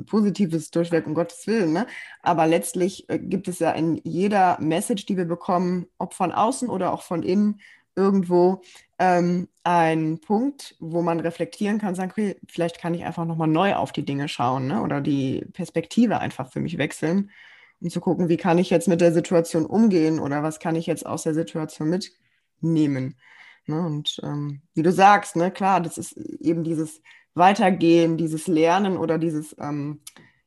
positives 0.05 0.71
Durchweg, 0.71 1.05
um 1.05 1.13
Gottes 1.13 1.45
Willen, 1.47 1.73
ne? 1.73 1.87
aber 2.21 2.47
letztlich 2.47 3.09
äh, 3.09 3.19
gibt 3.19 3.49
es 3.49 3.59
ja 3.59 3.71
in 3.71 3.99
jeder 4.05 4.57
Message, 4.61 5.05
die 5.07 5.17
wir 5.17 5.25
bekommen, 5.25 5.87
ob 5.97 6.13
von 6.13 6.31
außen 6.31 6.69
oder 6.69 6.93
auch 6.93 7.01
von 7.03 7.21
innen, 7.21 7.59
irgendwo 7.97 8.61
ähm, 8.97 9.49
einen 9.63 10.21
Punkt, 10.21 10.75
wo 10.79 11.01
man 11.01 11.19
reflektieren 11.19 11.79
kann, 11.79 11.95
sagen, 11.95 12.11
okay, 12.11 12.37
vielleicht 12.47 12.79
kann 12.79 12.93
ich 12.93 13.03
einfach 13.03 13.25
nochmal 13.25 13.47
neu 13.49 13.75
auf 13.75 13.91
die 13.91 14.05
Dinge 14.05 14.29
schauen 14.29 14.67
ne? 14.67 14.81
oder 14.81 15.01
die 15.01 15.45
Perspektive 15.53 16.19
einfach 16.19 16.49
für 16.51 16.61
mich 16.61 16.77
wechseln 16.77 17.29
um 17.81 17.89
zu 17.89 18.01
gucken, 18.01 18.29
wie 18.29 18.37
kann 18.37 18.57
ich 18.57 18.69
jetzt 18.69 18.87
mit 18.87 19.01
der 19.01 19.13
Situation 19.13 19.65
umgehen 19.65 20.19
oder 20.19 20.43
was 20.43 20.59
kann 20.59 20.75
ich 20.75 20.85
jetzt 20.85 21.05
aus 21.05 21.23
der 21.23 21.33
Situation 21.33 21.89
mitnehmen. 21.89 23.15
Ne? 23.67 23.85
Und 23.85 24.19
ähm, 24.23 24.61
wie 24.73 24.83
du 24.83 24.91
sagst, 24.91 25.35
ne, 25.35 25.51
klar, 25.51 25.81
das 25.81 25.97
ist 25.97 26.13
eben 26.13 26.63
dieses 26.63 27.01
Weitergehen, 27.33 28.17
dieses 28.17 28.47
Lernen 28.47 28.97
oder 28.97 29.17
dieses 29.17 29.55
ähm, 29.59 30.01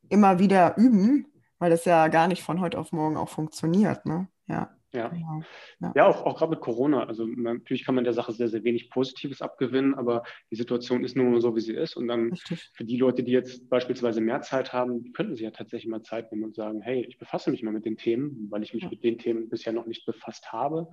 immer 0.09 0.39
wieder 0.39 0.77
üben, 0.77 1.27
weil 1.59 1.71
das 1.71 1.85
ja 1.85 2.09
gar 2.09 2.29
nicht 2.29 2.43
von 2.43 2.61
heute 2.61 2.79
auf 2.79 2.93
morgen 2.93 3.17
auch 3.17 3.29
funktioniert. 3.29 4.07
Ne? 4.07 4.29
Ja. 4.47 4.78
Ja, 4.93 5.09
genau. 5.09 5.43
ja. 5.81 5.93
ja 5.95 6.07
auch, 6.07 6.25
auch 6.25 6.39
gerade 6.39 6.51
mit 6.51 6.61
Corona. 6.61 7.05
Also 7.05 7.27
natürlich 7.27 7.85
kann 7.85 7.95
man 7.95 8.05
der 8.05 8.15
Sache 8.15 8.33
sehr, 8.33 8.49
sehr 8.49 8.65
wenig 8.65 8.91
Positives 8.91 9.43
abgewinnen, 9.43 9.95
aber 9.95 10.23
die 10.51 10.57
Situation 10.57 11.05
ist 11.05 11.17
nun 11.17 11.41
so, 11.41 11.55
wie 11.57 11.61
sie 11.61 11.75
ist. 11.75 11.97
Und 11.97 12.09
dann 12.09 12.31
Richtig. 12.31 12.71
für 12.73 12.85
die 12.85 12.97
Leute, 12.97 13.23
die 13.23 13.33
jetzt 13.33 13.69
beispielsweise 13.69 14.21
mehr 14.21 14.41
Zeit 14.41 14.73
haben, 14.73 15.03
die 15.03 15.13
könnten 15.13 15.35
sich 15.35 15.45
ja 15.45 15.51
tatsächlich 15.51 15.91
mal 15.91 16.03
Zeit 16.03 16.33
nehmen 16.33 16.45
und 16.45 16.55
sagen, 16.55 16.81
hey, 16.81 17.05
ich 17.07 17.19
befasse 17.19 17.51
mich 17.51 17.63
mal 17.63 17.73
mit 17.73 17.85
den 17.85 17.97
Themen, 17.97 18.47
weil 18.51 18.63
ich 18.63 18.73
mich 18.73 18.85
ja. 18.85 18.89
mit 18.89 19.05
den 19.05 19.19
Themen 19.19 19.49
bisher 19.49 19.73
noch 19.73 19.87
nicht 19.87 20.07
befasst 20.07 20.53
habe. 20.53 20.89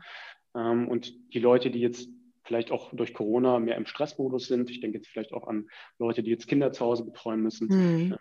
Ähm, 0.55 0.89
und 0.89 1.13
die 1.33 1.39
Leute, 1.39 1.71
die 1.71 1.79
jetzt 1.79 2.09
vielleicht 2.43 2.71
auch 2.71 2.93
durch 2.93 3.13
Corona 3.13 3.59
mehr 3.59 3.75
im 3.75 3.87
Stressmodus 3.87 4.45
sind. 4.47 4.69
Ich 4.69 4.79
denke 4.79 4.97
jetzt 4.97 5.07
vielleicht 5.07 5.33
auch 5.33 5.47
an 5.47 5.67
Leute, 5.97 6.21
die 6.21 6.29
jetzt 6.29 6.47
Kinder 6.47 6.71
zu 6.71 6.85
Hause 6.85 7.05
betreuen 7.05 7.41
müssen. 7.41 7.67
Mhm 7.69 8.17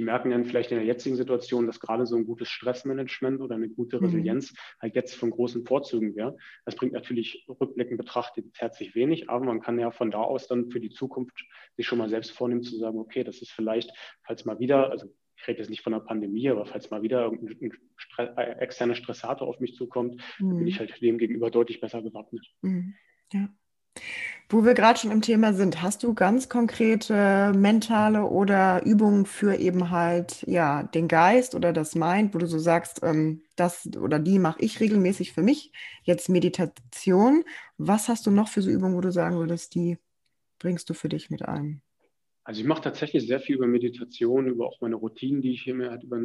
die 0.00 0.06
merken 0.06 0.30
dann 0.30 0.46
vielleicht 0.46 0.70
in 0.70 0.78
der 0.78 0.86
jetzigen 0.86 1.14
Situation, 1.14 1.66
dass 1.66 1.78
gerade 1.78 2.06
so 2.06 2.16
ein 2.16 2.24
gutes 2.24 2.48
Stressmanagement 2.48 3.42
oder 3.42 3.56
eine 3.56 3.68
gute 3.68 3.98
mhm. 3.98 4.06
Resilienz 4.06 4.54
halt 4.80 4.94
jetzt 4.94 5.14
von 5.14 5.30
großen 5.30 5.66
Vorzügen 5.66 6.16
wäre. 6.16 6.38
Das 6.64 6.74
bringt 6.74 6.94
natürlich 6.94 7.44
rückblickend 7.46 7.98
betrachtet 7.98 8.46
herzlich 8.56 8.94
wenig, 8.94 9.28
aber 9.28 9.44
man 9.44 9.60
kann 9.60 9.78
ja 9.78 9.90
von 9.90 10.10
da 10.10 10.22
aus 10.22 10.48
dann 10.48 10.70
für 10.70 10.80
die 10.80 10.88
Zukunft 10.88 11.44
sich 11.76 11.86
schon 11.86 11.98
mal 11.98 12.08
selbst 12.08 12.30
vornehmen 12.30 12.62
zu 12.62 12.78
sagen, 12.78 12.98
okay, 12.98 13.24
das 13.24 13.42
ist 13.42 13.52
vielleicht, 13.52 13.92
falls 14.22 14.46
mal 14.46 14.58
wieder, 14.58 14.90
also 14.90 15.06
ich 15.36 15.46
rede 15.46 15.58
jetzt 15.58 15.68
nicht 15.68 15.82
von 15.82 15.92
einer 15.92 16.02
Pandemie, 16.02 16.48
aber 16.48 16.64
falls 16.64 16.90
mal 16.90 17.02
wieder 17.02 17.30
ein 17.30 17.72
Stress, 17.96 18.30
äh, 18.38 18.52
externer 18.52 18.94
Stressator 18.94 19.46
auf 19.46 19.60
mich 19.60 19.74
zukommt, 19.74 20.22
mhm. 20.38 20.60
bin 20.60 20.66
ich 20.66 20.78
halt 20.78 20.98
dem 21.02 21.18
gegenüber 21.18 21.50
deutlich 21.50 21.78
besser 21.78 22.00
gewappnet. 22.00 22.46
Mhm. 22.62 22.94
Ja. 23.34 23.50
Wo 24.52 24.64
wir 24.64 24.74
gerade 24.74 24.98
schon 24.98 25.12
im 25.12 25.22
Thema 25.22 25.54
sind, 25.54 25.80
hast 25.80 26.02
du 26.02 26.12
ganz 26.12 26.48
konkrete 26.48 27.52
mentale 27.54 28.24
oder 28.24 28.84
Übungen 28.84 29.24
für 29.24 29.54
eben 29.54 29.90
halt 29.90 30.42
ja 30.48 30.82
den 30.82 31.06
Geist 31.06 31.54
oder 31.54 31.72
das 31.72 31.94
Mind, 31.94 32.34
wo 32.34 32.38
du 32.38 32.46
so 32.46 32.58
sagst, 32.58 33.00
ähm, 33.04 33.42
das 33.54 33.88
oder 33.96 34.18
die 34.18 34.40
mache 34.40 34.60
ich 34.60 34.80
regelmäßig 34.80 35.32
für 35.32 35.42
mich. 35.42 35.70
Jetzt 36.02 36.28
Meditation. 36.28 37.44
Was 37.78 38.08
hast 38.08 38.26
du 38.26 38.32
noch 38.32 38.48
für 38.48 38.60
so 38.60 38.70
Übungen, 38.70 38.96
wo 38.96 39.00
du 39.00 39.12
sagen 39.12 39.36
würdest, 39.38 39.76
die 39.76 39.98
bringst 40.58 40.90
du 40.90 40.94
für 40.94 41.08
dich 41.08 41.30
mit 41.30 41.42
ein? 41.42 41.80
Also 42.42 42.60
ich 42.60 42.66
mache 42.66 42.82
tatsächlich 42.82 43.28
sehr 43.28 43.38
viel 43.38 43.54
über 43.54 43.68
Meditation, 43.68 44.48
über 44.48 44.66
auch 44.66 44.80
meine 44.80 44.96
Routinen, 44.96 45.42
die 45.42 45.52
ich 45.52 45.62
hier 45.62 45.76
mir 45.76 45.90
halt 45.90 46.02
über 46.02 46.18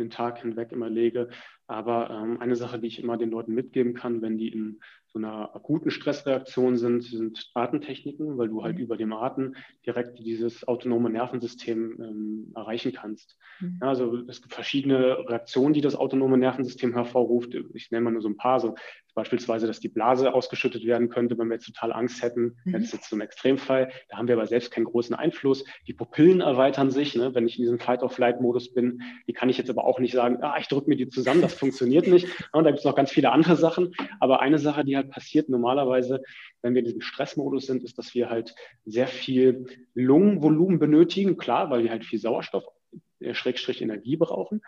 den 0.00 0.10
Tag 0.10 0.40
hinweg 0.40 0.72
immer 0.72 0.90
lege. 0.90 1.28
Aber 1.66 2.10
ähm, 2.10 2.40
eine 2.40 2.56
Sache, 2.56 2.80
die 2.80 2.88
ich 2.88 3.00
immer 3.00 3.16
den 3.16 3.30
Leuten 3.30 3.54
mitgeben 3.54 3.94
kann, 3.94 4.22
wenn 4.22 4.38
die 4.38 4.48
in 4.48 4.80
so 5.12 5.18
einer 5.18 5.54
akuten 5.54 5.90
Stressreaktion 5.90 6.76
sind, 6.76 7.02
sind 7.02 7.50
Atemtechniken, 7.54 8.38
weil 8.38 8.48
du 8.48 8.62
halt 8.62 8.76
mhm. 8.76 8.82
über 8.82 8.96
dem 8.96 9.12
Atem 9.12 9.54
direkt 9.84 10.18
dieses 10.18 10.66
autonome 10.66 11.10
Nervensystem 11.10 11.96
ähm, 12.00 12.52
erreichen 12.56 12.92
kannst. 12.92 13.36
Mhm. 13.60 13.78
Ja, 13.82 13.88
also 13.88 14.16
es 14.28 14.40
gibt 14.40 14.54
verschiedene 14.54 15.28
Reaktionen, 15.28 15.74
die 15.74 15.80
das 15.80 15.96
autonome 15.96 16.38
Nervensystem 16.38 16.92
hervorruft. 16.92 17.54
Ich 17.74 17.90
nenne 17.90 18.04
mal 18.04 18.10
nur 18.12 18.22
so 18.22 18.28
ein 18.28 18.36
paar, 18.36 18.60
so 18.60 18.74
beispielsweise, 19.14 19.66
dass 19.66 19.80
die 19.80 19.88
Blase 19.88 20.32
ausgeschüttet 20.32 20.84
werden 20.84 21.08
könnte, 21.08 21.38
wenn 21.38 21.48
wir 21.48 21.54
jetzt 21.54 21.66
total 21.66 21.92
Angst 21.92 22.22
hätten. 22.22 22.56
Mhm. 22.64 22.72
Das 22.72 22.82
ist 22.82 22.92
jetzt 22.92 23.10
so 23.10 23.16
ein 23.16 23.20
Extremfall. 23.20 23.90
Da 24.08 24.18
haben 24.18 24.28
wir 24.28 24.36
aber 24.36 24.46
selbst 24.46 24.70
keinen 24.70 24.84
großen 24.84 25.14
Einfluss. 25.14 25.64
Die 25.86 25.92
Pupillen 25.92 26.40
erweitern 26.40 26.90
sich, 26.90 27.14
ne? 27.14 27.34
wenn 27.34 27.46
ich 27.46 27.58
in 27.58 27.62
diesem 27.62 27.78
Fight-of-Flight-Modus 27.78 28.72
bin. 28.72 29.02
Die 29.26 29.32
kann 29.32 29.48
ich 29.48 29.58
jetzt 29.58 29.70
aber 29.70 29.84
auch 29.84 29.98
nicht 29.98 30.12
sagen, 30.12 30.38
ah, 30.42 30.56
ich 30.58 30.68
drücke 30.68 30.88
mir 30.88 30.96
die 30.96 31.08
zusammen, 31.08 31.42
das 31.42 31.54
funktioniert 31.54 32.06
nicht. 32.06 32.26
Und 32.52 32.64
da 32.64 32.70
gibt 32.70 32.80
es 32.80 32.84
noch 32.84 32.96
ganz 32.96 33.10
viele 33.10 33.32
andere 33.32 33.56
Sachen. 33.56 33.94
Aber 34.18 34.40
eine 34.40 34.58
Sache, 34.58 34.84
die 34.84 34.96
halt 34.96 35.10
passiert 35.10 35.48
normalerweise, 35.48 36.22
wenn 36.62 36.74
wir 36.74 36.80
in 36.80 36.86
diesem 36.86 37.00
Stressmodus 37.00 37.66
sind, 37.66 37.82
ist, 37.82 37.98
dass 37.98 38.14
wir 38.14 38.30
halt 38.30 38.54
sehr 38.84 39.06
viel 39.06 39.66
Lungenvolumen 39.94 40.78
benötigen. 40.78 41.36
Klar, 41.36 41.70
weil 41.70 41.84
wir 41.84 41.90
halt 41.90 42.04
viel 42.04 42.18
Sauerstoff, 42.18 42.64
äh, 43.20 43.34
Schrägstrich 43.34 43.82
Energie 43.82 44.16
brauchen. 44.16 44.62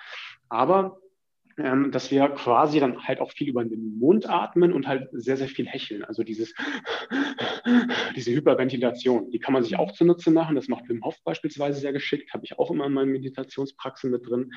Aber 0.49 0.99
ähm, 1.59 1.91
dass 1.91 2.11
wir 2.11 2.29
quasi 2.29 2.81
dann 2.81 3.03
halt 3.05 3.21
auch 3.21 3.31
viel 3.31 3.49
über 3.49 3.65
den 3.65 3.99
Mund 3.99 4.29
atmen 4.29 4.73
und 4.73 4.87
halt 4.87 5.09
sehr, 5.13 5.37
sehr 5.37 5.49
viel 5.49 5.67
hecheln. 5.67 6.05
Also 6.05 6.23
dieses, 6.23 6.55
diese 8.17 8.33
Hyperventilation, 8.33 9.31
die 9.31 9.39
kann 9.39 9.53
man 9.53 9.63
sich 9.63 9.77
auch 9.77 9.93
zunutze 9.93 10.31
machen. 10.31 10.57
Das 10.57 10.69
macht 10.69 10.89
Wim 10.89 11.05
Hof 11.05 11.17
beispielsweise 11.25 11.81
sehr 11.81 11.93
geschickt, 11.93 12.33
habe 12.33 12.45
ich 12.45 12.59
auch 12.59 12.71
immer 12.71 12.87
in 12.87 12.93
meinen 12.93 13.13
Meditationspraxen 13.13 14.11
mit 14.11 14.29
drin. 14.29 14.53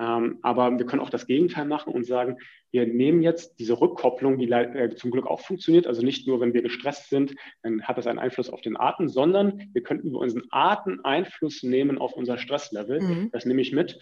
Ähm, 0.00 0.38
aber 0.42 0.78
wir 0.78 0.86
können 0.86 1.02
auch 1.02 1.10
das 1.10 1.26
Gegenteil 1.26 1.64
machen 1.64 1.92
und 1.92 2.04
sagen, 2.04 2.38
wir 2.70 2.86
nehmen 2.86 3.22
jetzt 3.22 3.58
diese 3.58 3.80
Rückkopplung, 3.80 4.38
die 4.38 4.50
äh, 4.50 4.94
zum 4.94 5.10
Glück 5.10 5.26
auch 5.26 5.40
funktioniert, 5.40 5.86
also 5.86 6.02
nicht 6.02 6.28
nur, 6.28 6.40
wenn 6.40 6.54
wir 6.54 6.62
gestresst 6.62 7.08
sind, 7.08 7.34
dann 7.62 7.82
hat 7.82 7.98
das 7.98 8.06
einen 8.06 8.18
Einfluss 8.18 8.50
auf 8.50 8.60
den 8.60 8.76
Atem, 8.76 9.08
sondern 9.08 9.70
wir 9.72 9.82
können 9.82 10.00
über 10.00 10.18
unseren 10.20 10.44
Atem 10.50 11.00
Einfluss 11.02 11.62
nehmen 11.62 11.98
auf 11.98 12.12
unser 12.12 12.38
Stresslevel. 12.38 13.00
Mhm. 13.00 13.30
Das 13.32 13.44
nehme 13.44 13.60
ich 13.60 13.72
mit. 13.72 13.98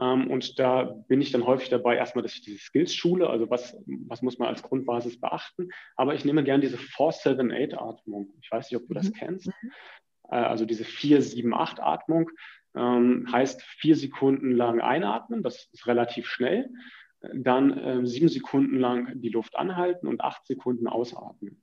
Ähm, 0.00 0.30
und 0.30 0.58
da 0.58 0.84
bin 1.08 1.20
ich 1.20 1.30
dann 1.30 1.46
häufig 1.46 1.68
dabei, 1.68 1.96
erstmal, 1.96 2.22
dass 2.22 2.34
ich 2.34 2.42
diese 2.42 2.58
Skills 2.58 2.94
schule, 2.94 3.28
also 3.28 3.50
was, 3.50 3.76
was 4.08 4.22
muss 4.22 4.38
man 4.38 4.48
als 4.48 4.62
Grundbasis 4.62 5.20
beachten. 5.20 5.68
Aber 5.96 6.14
ich 6.14 6.24
nehme 6.24 6.42
gerne 6.42 6.62
diese 6.62 6.78
4-7-8-Atmung. 6.78 8.32
Ich 8.40 8.50
weiß 8.50 8.70
nicht, 8.70 8.80
ob 8.80 8.88
du 8.88 8.94
das 8.94 9.10
mhm. 9.10 9.14
kennst. 9.14 9.46
Mhm. 9.48 9.72
Äh, 10.30 10.36
also 10.36 10.64
diese 10.64 10.84
4-7-8-Atmung 10.84 12.30
ähm, 12.74 13.26
heißt 13.30 13.62
vier 13.62 13.96
Sekunden 13.96 14.52
lang 14.52 14.80
einatmen, 14.80 15.42
das 15.42 15.68
ist 15.72 15.86
relativ 15.86 16.26
schnell. 16.26 16.70
Dann 17.34 17.76
äh, 17.76 18.06
sieben 18.06 18.28
Sekunden 18.28 18.78
lang 18.78 19.20
die 19.20 19.28
Luft 19.28 19.56
anhalten 19.56 20.06
und 20.06 20.22
acht 20.22 20.46
Sekunden 20.46 20.86
ausatmen. 20.86 21.62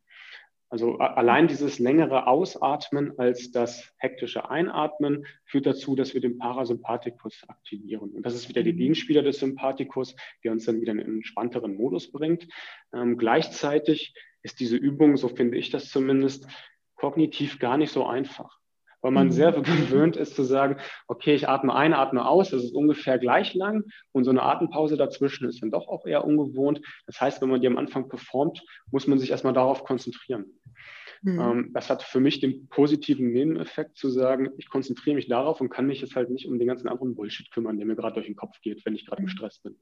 Also 0.69 0.97
allein 0.97 1.47
dieses 1.47 1.79
längere 1.79 2.27
Ausatmen 2.27 3.17
als 3.17 3.51
das 3.51 3.93
hektische 3.97 4.49
Einatmen 4.49 5.25
führt 5.45 5.65
dazu, 5.65 5.95
dass 5.95 6.13
wir 6.13 6.19
den 6.19 6.37
Parasympathikus 6.37 7.43
aktivieren. 7.47 8.11
Und 8.11 8.25
das 8.25 8.35
ist 8.35 8.49
wieder 8.49 8.63
der 8.63 8.73
mhm. 8.73 8.77
Gegenspieler 8.77 9.23
des 9.23 9.39
Sympathikus, 9.39 10.15
der 10.43 10.51
uns 10.51 10.65
dann 10.65 10.81
wieder 10.81 10.91
in 10.91 10.99
einen 10.99 11.15
entspannteren 11.17 11.75
Modus 11.75 12.11
bringt. 12.11 12.47
Ähm, 12.93 13.17
gleichzeitig 13.17 14.13
ist 14.41 14.59
diese 14.59 14.75
Übung, 14.75 15.15
so 15.15 15.29
finde 15.29 15.57
ich 15.57 15.69
das 15.69 15.89
zumindest, 15.89 16.47
kognitiv 16.95 17.59
gar 17.59 17.77
nicht 17.77 17.91
so 17.91 18.05
einfach 18.05 18.57
weil 19.07 19.13
man 19.13 19.31
sehr 19.31 19.57
mhm. 19.57 19.63
gewöhnt 19.63 20.17
ist 20.17 20.35
zu 20.35 20.43
sagen, 20.43 20.75
okay, 21.07 21.33
ich 21.33 21.47
atme 21.47 21.73
ein, 21.73 21.93
atme 21.93 22.27
aus, 22.27 22.49
das 22.49 22.61
ist 22.61 22.73
ungefähr 22.73 23.17
gleich 23.17 23.53
lang 23.53 23.85
und 24.11 24.25
so 24.25 24.31
eine 24.31 24.43
Atempause 24.43 24.97
dazwischen 24.97 25.47
ist 25.47 25.61
dann 25.61 25.71
doch 25.71 25.87
auch 25.87 26.05
eher 26.05 26.25
ungewohnt. 26.25 26.81
Das 27.05 27.21
heißt, 27.21 27.41
wenn 27.41 27.49
man 27.49 27.61
die 27.61 27.67
am 27.67 27.77
Anfang 27.77 28.09
performt, 28.09 28.61
muss 28.91 29.07
man 29.07 29.17
sich 29.17 29.31
erstmal 29.31 29.53
darauf 29.53 29.85
konzentrieren. 29.85 30.59
Mhm. 31.21 31.71
Das 31.73 31.89
hat 31.89 32.03
für 32.03 32.19
mich 32.19 32.39
den 32.39 32.67
positiven 32.67 33.31
Nebeneffekt 33.31 33.97
zu 33.97 34.09
sagen, 34.09 34.49
ich 34.57 34.69
konzentriere 34.69 35.15
mich 35.15 35.27
darauf 35.27 35.61
und 35.61 35.69
kann 35.69 35.87
mich 35.87 36.01
jetzt 36.01 36.15
halt 36.15 36.29
nicht 36.29 36.47
um 36.47 36.59
den 36.59 36.67
ganzen 36.67 36.87
anderen 36.87 37.15
Bullshit 37.15 37.51
kümmern, 37.51 37.77
der 37.77 37.85
mir 37.85 37.95
gerade 37.95 38.15
durch 38.15 38.27
den 38.27 38.35
Kopf 38.35 38.59
geht, 38.61 38.85
wenn 38.85 38.95
ich 38.95 39.05
gerade 39.05 39.21
im 39.21 39.25
mhm. 39.25 39.29
Stress 39.29 39.59
bin. 39.59 39.77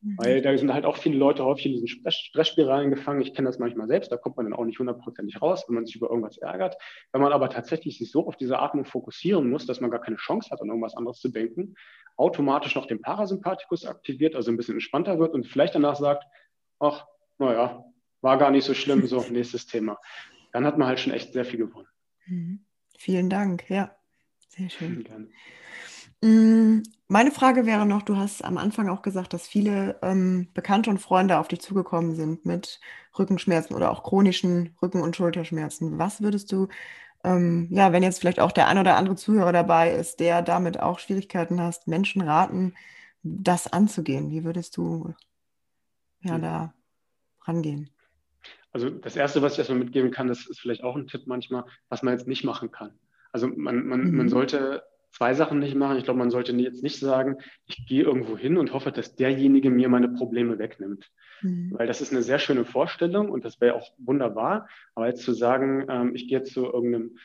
Mhm. 0.00 0.14
Weil 0.18 0.42
da 0.42 0.56
sind 0.56 0.72
halt 0.72 0.84
auch 0.84 0.96
viele 0.96 1.16
Leute 1.16 1.44
häufig 1.44 1.66
in 1.66 1.72
diesen 1.72 1.88
Stressspiralen 1.88 2.90
gefangen. 2.90 3.20
Ich 3.20 3.34
kenne 3.34 3.48
das 3.48 3.58
manchmal 3.58 3.88
selbst, 3.88 4.12
da 4.12 4.16
kommt 4.16 4.36
man 4.36 4.46
dann 4.46 4.54
auch 4.54 4.64
nicht 4.64 4.78
hundertprozentig 4.78 5.40
raus, 5.42 5.64
wenn 5.66 5.74
man 5.74 5.86
sich 5.86 5.96
über 5.96 6.08
irgendwas 6.08 6.38
ärgert. 6.38 6.76
Wenn 7.12 7.20
man 7.20 7.32
aber 7.32 7.50
tatsächlich 7.50 7.98
sich 7.98 8.10
so 8.10 8.26
auf 8.26 8.36
diese 8.36 8.58
Atmung 8.58 8.84
fokussieren 8.84 9.50
muss, 9.50 9.66
dass 9.66 9.80
man 9.80 9.90
gar 9.90 10.00
keine 10.00 10.16
Chance 10.16 10.50
hat, 10.50 10.60
an 10.60 10.68
irgendwas 10.68 10.96
anderes 10.96 11.18
zu 11.18 11.28
denken, 11.28 11.74
automatisch 12.16 12.74
noch 12.74 12.86
den 12.86 13.00
Parasympathikus 13.00 13.84
aktiviert, 13.84 14.34
also 14.34 14.50
ein 14.50 14.56
bisschen 14.56 14.74
entspannter 14.74 15.18
wird 15.18 15.34
und 15.34 15.46
vielleicht 15.46 15.74
danach 15.74 15.96
sagt, 15.96 16.24
ach, 16.78 17.06
naja, 17.38 17.84
war 18.22 18.38
gar 18.38 18.50
nicht 18.50 18.64
so 18.64 18.74
schlimm, 18.74 19.06
so 19.06 19.20
nächstes 19.30 19.66
Thema 19.66 19.98
dann 20.56 20.64
hat 20.64 20.78
man 20.78 20.88
halt 20.88 20.98
schon 20.98 21.12
echt 21.12 21.34
sehr 21.34 21.44
viel 21.44 21.58
gewonnen. 21.58 21.86
Mhm. 22.26 22.60
Vielen 22.98 23.28
Dank, 23.28 23.68
ja, 23.68 23.94
sehr 24.48 24.70
schön. 24.70 25.04
Gerne. 25.04 25.28
Mm, 26.22 26.82
meine 27.08 27.30
Frage 27.30 27.66
wäre 27.66 27.84
noch, 27.84 28.00
du 28.00 28.16
hast 28.16 28.42
am 28.42 28.56
Anfang 28.56 28.88
auch 28.88 29.02
gesagt, 29.02 29.34
dass 29.34 29.46
viele 29.46 29.98
ähm, 30.02 30.48
Bekannte 30.54 30.88
und 30.88 30.98
Freunde 30.98 31.38
auf 31.38 31.48
dich 31.48 31.60
zugekommen 31.60 32.14
sind 32.14 32.46
mit 32.46 32.80
Rückenschmerzen 33.18 33.76
oder 33.76 33.90
auch 33.90 34.02
chronischen 34.02 34.74
Rücken- 34.80 35.02
und 35.02 35.14
Schulterschmerzen. 35.14 35.98
Was 35.98 36.22
würdest 36.22 36.50
du, 36.52 36.68
ähm, 37.24 37.68
ja, 37.70 37.92
wenn 37.92 38.02
jetzt 38.02 38.20
vielleicht 38.20 38.40
auch 38.40 38.52
der 38.52 38.68
ein 38.68 38.78
oder 38.78 38.96
andere 38.96 39.16
Zuhörer 39.16 39.52
dabei 39.52 39.92
ist, 39.92 40.20
der 40.20 40.40
damit 40.40 40.80
auch 40.80 41.00
Schwierigkeiten 41.00 41.60
hast, 41.60 41.86
Menschen 41.86 42.22
raten, 42.22 42.74
das 43.22 43.70
anzugehen? 43.70 44.30
Wie 44.30 44.44
würdest 44.44 44.78
du 44.78 45.14
ja 46.22 46.34
Hm. 46.36 46.42
da 46.42 46.74
rangehen? 47.42 47.90
Also 48.76 48.90
das 48.90 49.16
Erste, 49.16 49.40
was 49.40 49.54
ich 49.54 49.58
erstmal 49.60 49.78
mitgeben 49.78 50.10
kann, 50.10 50.28
das 50.28 50.46
ist 50.46 50.60
vielleicht 50.60 50.84
auch 50.84 50.96
ein 50.96 51.06
Tipp 51.06 51.22
manchmal, 51.24 51.64
was 51.88 52.02
man 52.02 52.12
jetzt 52.12 52.28
nicht 52.28 52.44
machen 52.44 52.70
kann. 52.70 52.90
Also 53.32 53.48
man, 53.48 53.86
man, 53.86 54.10
man 54.10 54.26
Mhm. 54.26 54.28
sollte 54.28 54.82
zwei 55.12 55.32
Sachen 55.32 55.60
nicht 55.60 55.74
machen. 55.74 55.96
Ich 55.96 56.04
glaube, 56.04 56.18
man 56.18 56.30
sollte 56.30 56.52
jetzt 56.52 56.82
nicht 56.82 56.98
sagen, 56.98 57.38
ich 57.64 57.86
gehe 57.86 58.02
irgendwo 58.02 58.36
hin 58.36 58.58
und 58.58 58.74
hoffe, 58.74 58.92
dass 58.92 59.16
derjenige 59.16 59.70
mir 59.70 59.88
meine 59.88 60.10
Probleme 60.10 60.58
wegnimmt. 60.58 61.10
Mhm. 61.40 61.72
Weil 61.72 61.86
das 61.86 62.02
ist 62.02 62.12
eine 62.12 62.20
sehr 62.20 62.38
schöne 62.38 62.66
Vorstellung 62.66 63.30
und 63.30 63.46
das 63.46 63.62
wäre 63.62 63.76
auch 63.76 63.94
wunderbar. 63.96 64.68
Aber 64.94 65.06
jetzt 65.06 65.22
zu 65.22 65.32
sagen, 65.32 65.86
ähm, 65.88 66.14
ich 66.14 66.28
gehe 66.28 66.36
jetzt 66.40 66.52
zu 66.52 66.66
irgendeinem 66.66 67.16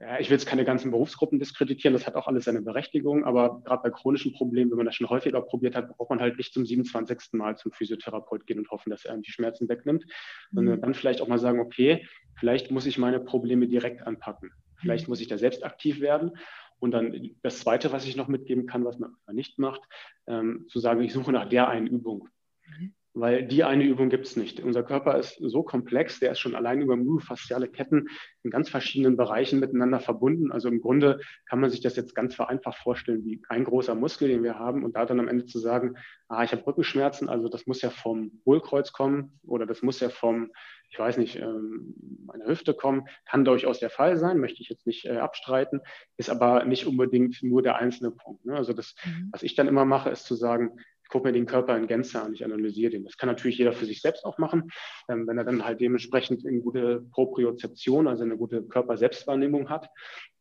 ja, 0.00 0.20
ich 0.20 0.30
will 0.30 0.36
jetzt 0.36 0.46
keine 0.46 0.64
ganzen 0.64 0.90
Berufsgruppen 0.92 1.38
diskreditieren, 1.40 1.92
das 1.92 2.06
hat 2.06 2.14
auch 2.14 2.28
alles 2.28 2.44
seine 2.44 2.62
Berechtigung, 2.62 3.24
aber 3.24 3.62
gerade 3.64 3.82
bei 3.82 3.90
chronischen 3.90 4.32
Problemen, 4.32 4.70
wenn 4.70 4.76
man 4.76 4.86
das 4.86 4.94
schon 4.94 5.08
häufiger 5.10 5.40
probiert 5.42 5.74
hat, 5.74 5.88
braucht 5.88 6.10
man 6.10 6.20
halt 6.20 6.38
nicht 6.38 6.52
zum 6.52 6.64
27. 6.64 7.32
Mal 7.32 7.56
zum 7.56 7.72
Physiotherapeut 7.72 8.46
gehen 8.46 8.58
und 8.58 8.70
hoffen, 8.70 8.90
dass 8.90 9.04
er 9.04 9.12
einem 9.12 9.22
die 9.22 9.32
Schmerzen 9.32 9.68
wegnimmt, 9.68 10.04
sondern 10.52 10.76
Mhm. 10.76 10.82
dann 10.82 10.94
vielleicht 10.94 11.20
auch 11.20 11.28
mal 11.28 11.38
sagen, 11.38 11.58
okay, 11.58 12.06
vielleicht 12.34 12.70
muss 12.70 12.86
ich 12.86 12.98
meine 12.98 13.18
Probleme 13.18 13.66
direkt 13.66 14.06
anpacken. 14.06 14.52
Vielleicht 14.80 15.08
muss 15.08 15.20
ich 15.20 15.26
da 15.26 15.38
selbst 15.38 15.64
aktiv 15.64 16.00
werden. 16.00 16.38
Und 16.78 16.92
dann 16.92 17.30
das 17.42 17.58
Zweite, 17.58 17.90
was 17.90 18.06
ich 18.06 18.14
noch 18.14 18.28
mitgeben 18.28 18.66
kann, 18.66 18.84
was 18.84 19.00
man 19.00 19.16
nicht 19.32 19.58
macht, 19.58 19.82
ähm, 20.28 20.66
zu 20.68 20.78
sagen, 20.78 21.02
ich 21.02 21.12
suche 21.12 21.32
nach 21.32 21.48
der 21.48 21.68
einen 21.68 21.88
Übung. 21.88 22.28
Mhm. 22.64 22.94
Weil 23.14 23.46
die 23.46 23.64
eine 23.64 23.84
Übung 23.84 24.10
gibt 24.10 24.26
es 24.26 24.36
nicht. 24.36 24.60
Unser 24.60 24.82
Körper 24.82 25.18
ist 25.18 25.38
so 25.40 25.62
komplex, 25.62 26.20
der 26.20 26.32
ist 26.32 26.40
schon 26.40 26.54
allein 26.54 26.82
über 26.82 26.94
myofasziale 26.94 27.66
Ketten 27.68 28.08
in 28.42 28.50
ganz 28.50 28.68
verschiedenen 28.68 29.16
Bereichen 29.16 29.58
miteinander 29.58 29.98
verbunden. 29.98 30.52
Also 30.52 30.68
im 30.68 30.80
Grunde 30.80 31.18
kann 31.46 31.58
man 31.58 31.70
sich 31.70 31.80
das 31.80 31.96
jetzt 31.96 32.14
ganz 32.14 32.34
vereinfacht 32.34 32.78
vorstellen 32.78 33.24
wie 33.24 33.42
ein 33.48 33.64
großer 33.64 33.94
Muskel, 33.94 34.28
den 34.28 34.42
wir 34.42 34.58
haben. 34.58 34.84
Und 34.84 34.94
da 34.94 35.04
dann 35.06 35.20
am 35.20 35.28
Ende 35.28 35.46
zu 35.46 35.58
sagen, 35.58 35.96
ah, 36.28 36.44
ich 36.44 36.52
habe 36.52 36.66
Rückenschmerzen, 36.66 37.28
also 37.28 37.48
das 37.48 37.66
muss 37.66 37.82
ja 37.82 37.90
vom 37.90 38.40
Hohlkreuz 38.46 38.92
kommen 38.92 39.40
oder 39.46 39.66
das 39.66 39.82
muss 39.82 40.00
ja 40.00 40.10
vom, 40.10 40.52
ich 40.90 40.98
weiß 40.98 41.16
nicht, 41.18 41.36
ähm, 41.36 41.94
meiner 42.26 42.46
Hüfte 42.46 42.74
kommen, 42.74 43.08
kann 43.28 43.44
durchaus 43.44 43.80
der 43.80 43.90
Fall 43.90 44.16
sein, 44.18 44.38
möchte 44.38 44.62
ich 44.62 44.68
jetzt 44.68 44.86
nicht 44.86 45.06
äh, 45.06 45.16
abstreiten, 45.16 45.80
ist 46.18 46.30
aber 46.30 46.64
nicht 46.64 46.86
unbedingt 46.86 47.42
nur 47.42 47.62
der 47.62 47.76
einzelne 47.76 48.10
Punkt. 48.10 48.44
Ne? 48.44 48.54
Also 48.54 48.72
das, 48.74 48.94
Mhm. 49.04 49.30
was 49.32 49.42
ich 49.42 49.54
dann 49.54 49.68
immer 49.68 49.84
mache, 49.84 50.10
ist 50.10 50.24
zu 50.24 50.34
sagen, 50.34 50.78
gucke 51.08 51.28
mir 51.28 51.32
den 51.32 51.46
Körper 51.46 51.76
in 51.76 51.86
Gänze 51.86 52.22
an, 52.22 52.34
ich 52.34 52.44
analysiere 52.44 52.90
den. 52.90 53.04
Das 53.04 53.16
kann 53.16 53.28
natürlich 53.28 53.58
jeder 53.58 53.72
für 53.72 53.86
sich 53.86 54.00
selbst 54.00 54.24
auch 54.24 54.38
machen, 54.38 54.70
ähm, 55.08 55.26
wenn 55.26 55.38
er 55.38 55.44
dann 55.44 55.64
halt 55.64 55.80
dementsprechend 55.80 56.46
eine 56.46 56.60
gute 56.60 57.06
Propriozeption, 57.12 58.06
also 58.06 58.24
eine 58.24 58.36
gute 58.36 58.62
Körperselbstwahrnehmung 58.62 59.68
hat. 59.70 59.90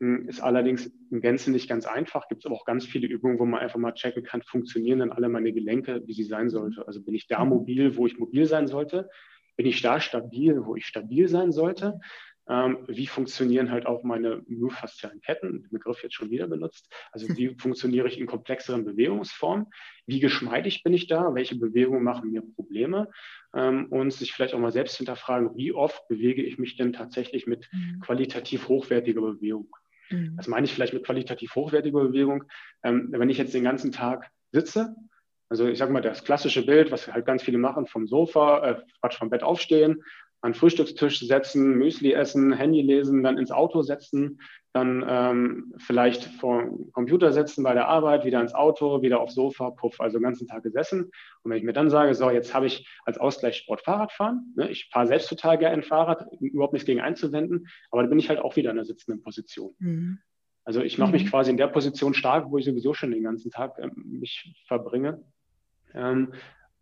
Ähm, 0.02 0.28
ist 0.28 0.42
allerdings 0.42 0.92
in 1.12 1.22
Gänze 1.22 1.52
nicht 1.52 1.70
ganz 1.70 1.86
einfach. 1.86 2.28
Gibt 2.28 2.42
es 2.42 2.46
aber 2.46 2.56
auch 2.56 2.66
ganz 2.66 2.86
viele 2.86 3.08
Übungen, 3.08 3.40
wo 3.40 3.46
man 3.46 3.62
einfach 3.62 3.80
mal 3.80 3.94
checken 3.94 4.24
kann, 4.24 4.42
funktionieren 4.42 5.00
dann 5.00 5.12
alle 5.12 5.30
meine 5.30 5.54
Gelenke, 5.54 6.02
wie 6.06 6.14
sie 6.14 6.24
sein 6.24 6.50
sollte. 6.50 6.86
Also 6.88 7.02
bin 7.02 7.16
ich 7.16 7.28
da 7.28 7.44
mobil, 7.46 7.96
wo 7.96 8.06
ich 8.06 8.18
mobil 8.18 8.46
sein 8.46 8.68
sollte? 8.68 9.10
Bin 9.56 9.66
ich 9.66 9.82
da 9.82 10.00
stabil, 10.00 10.66
wo 10.66 10.76
ich 10.76 10.86
stabil 10.86 11.28
sein 11.28 11.52
sollte? 11.52 12.00
Ähm, 12.50 12.78
wie 12.88 13.08
funktionieren 13.08 13.72
halt 13.72 13.86
auch 13.86 14.04
meine 14.04 14.42
myofaszialen 14.48 15.22
Ketten, 15.22 15.64
den 15.64 15.70
Begriff 15.70 16.02
jetzt 16.04 16.16
schon 16.16 16.30
wieder 16.30 16.48
benutzt. 16.48 16.90
Also 17.12 17.28
wie 17.38 17.56
funktioniere 17.58 18.08
ich 18.08 18.20
in 18.20 18.26
komplexeren 18.26 18.86
Bewegungsformen? 18.86 19.68
Wie 20.06 20.20
geschmeidig 20.20 20.84
bin 20.84 20.94
ich 20.94 21.08
da? 21.08 21.34
Welche 21.34 21.58
Bewegungen 21.58 22.04
machen 22.04 22.32
mir 22.32 22.42
Probleme? 22.56 23.10
Ähm, 23.54 23.88
und 23.90 24.14
sich 24.14 24.34
vielleicht 24.34 24.54
auch 24.54 24.60
mal 24.60 24.72
selbst 24.72 24.98
hinterfragen, 24.98 25.56
wie 25.56 25.74
oft 25.74 26.08
bewege 26.08 26.44
ich 26.44 26.58
mich 26.58 26.78
denn 26.78 26.94
tatsächlich 26.94 27.48
mit 27.48 27.68
Mhm. 27.74 28.00
qualitativ 28.00 28.68
hochwertiger 28.68 29.22
Bewegung? 29.22 29.70
Mhm. 30.10 30.38
Was 30.38 30.48
meine 30.48 30.66
ich 30.66 30.74
vielleicht 30.74 30.94
mit 30.94 31.06
qualitativ 31.06 31.56
hochwertiger 31.56 32.00
Bewegung? 32.00 32.46
Ähm, 32.84 33.10
wenn 33.12 33.30
ich 33.30 33.38
jetzt 33.38 33.54
den 33.54 33.64
ganzen 33.64 33.92
Tag 33.92 34.30
sitze, 34.52 34.96
also 35.50 35.68
ich 35.68 35.78
sage 35.78 35.94
mal 35.94 36.02
das 36.02 36.24
klassische 36.24 36.66
Bild, 36.66 36.92
was 36.92 37.08
halt 37.08 37.26
ganz 37.26 37.42
viele 37.42 37.58
machen, 37.58 37.88
vom 37.88 38.08
Sofa, 38.08 38.70
äh, 38.70 38.82
Quatsch, 39.00 39.18
vom 39.18 39.30
Bett 39.30 39.44
aufstehen, 39.44 40.04
an 40.42 40.54
Frühstückstisch 40.54 41.20
setzen, 41.22 41.78
Müsli 41.78 42.14
essen, 42.14 42.54
Handy 42.54 42.82
lesen, 42.82 43.24
dann 43.24 43.38
ins 43.38 43.52
Auto 43.52 43.82
setzen, 43.82 44.40
dann 44.74 45.04
ähm, 45.08 45.74
vielleicht 45.78 46.26
vor 46.40 46.64
dem 46.64 46.92
Computer 46.92 47.32
sitzen 47.32 47.64
bei 47.64 47.74
der 47.74 47.88
Arbeit, 47.88 48.26
wieder 48.26 48.40
ins 48.40 48.54
Auto, 48.54 49.02
wieder 49.02 49.20
aufs 49.20 49.34
Sofa, 49.34 49.72
puff, 49.72 50.00
also 50.00 50.20
den 50.20 50.24
ganzen 50.24 50.48
Tag 50.48 50.62
gesessen. 50.62 51.06
Und 51.42 51.52
wenn 51.52 51.58
ich 51.58 51.64
mir 51.64 51.74
dann 51.74 51.90
sage, 51.90 52.14
so, 52.14 52.30
jetzt 52.30 52.54
habe 52.54 52.68
ich 52.68 52.88
als 53.06 53.18
Ausgleichssport 53.18 53.82
Fahrradfahren, 53.82 54.54
ne, 54.56 54.70
ich 54.70 54.90
fahre 54.92 55.08
selbst 55.08 55.30
total 55.30 55.58
gerne 55.58 55.82
Fahrrad, 55.82 56.28
überhaupt 56.40 56.74
nichts 56.74 56.86
gegen 56.86 57.02
einzuwenden, 57.02 57.68
aber 57.90 58.04
da 58.04 58.10
bin 58.10 58.20
ich 58.20 58.30
halt 58.30 58.40
auch 58.40 58.56
wieder 58.56 58.70
in 58.70 58.76
der 58.76 58.86
sitzenden 58.86 59.24
Position. 59.24 59.74
Mhm. 59.80 60.20
Also 60.64 60.82
ich 60.82 60.98
mache 60.98 61.14
mich 61.14 61.24
Mhm. 61.24 61.30
quasi 61.30 61.50
in 61.50 61.58
der 61.58 61.68
Position 61.68 62.14
stark, 62.14 62.52
wo 62.52 62.58
ich 62.58 62.66
sowieso 62.66 62.94
schon 62.94 63.12
den 63.12 63.24
ganzen 63.24 63.50
Tag 63.50 63.80
ähm, 63.80 63.94
mich 64.06 64.54
verbringe. 64.68 65.24
Ähm, 65.94 66.34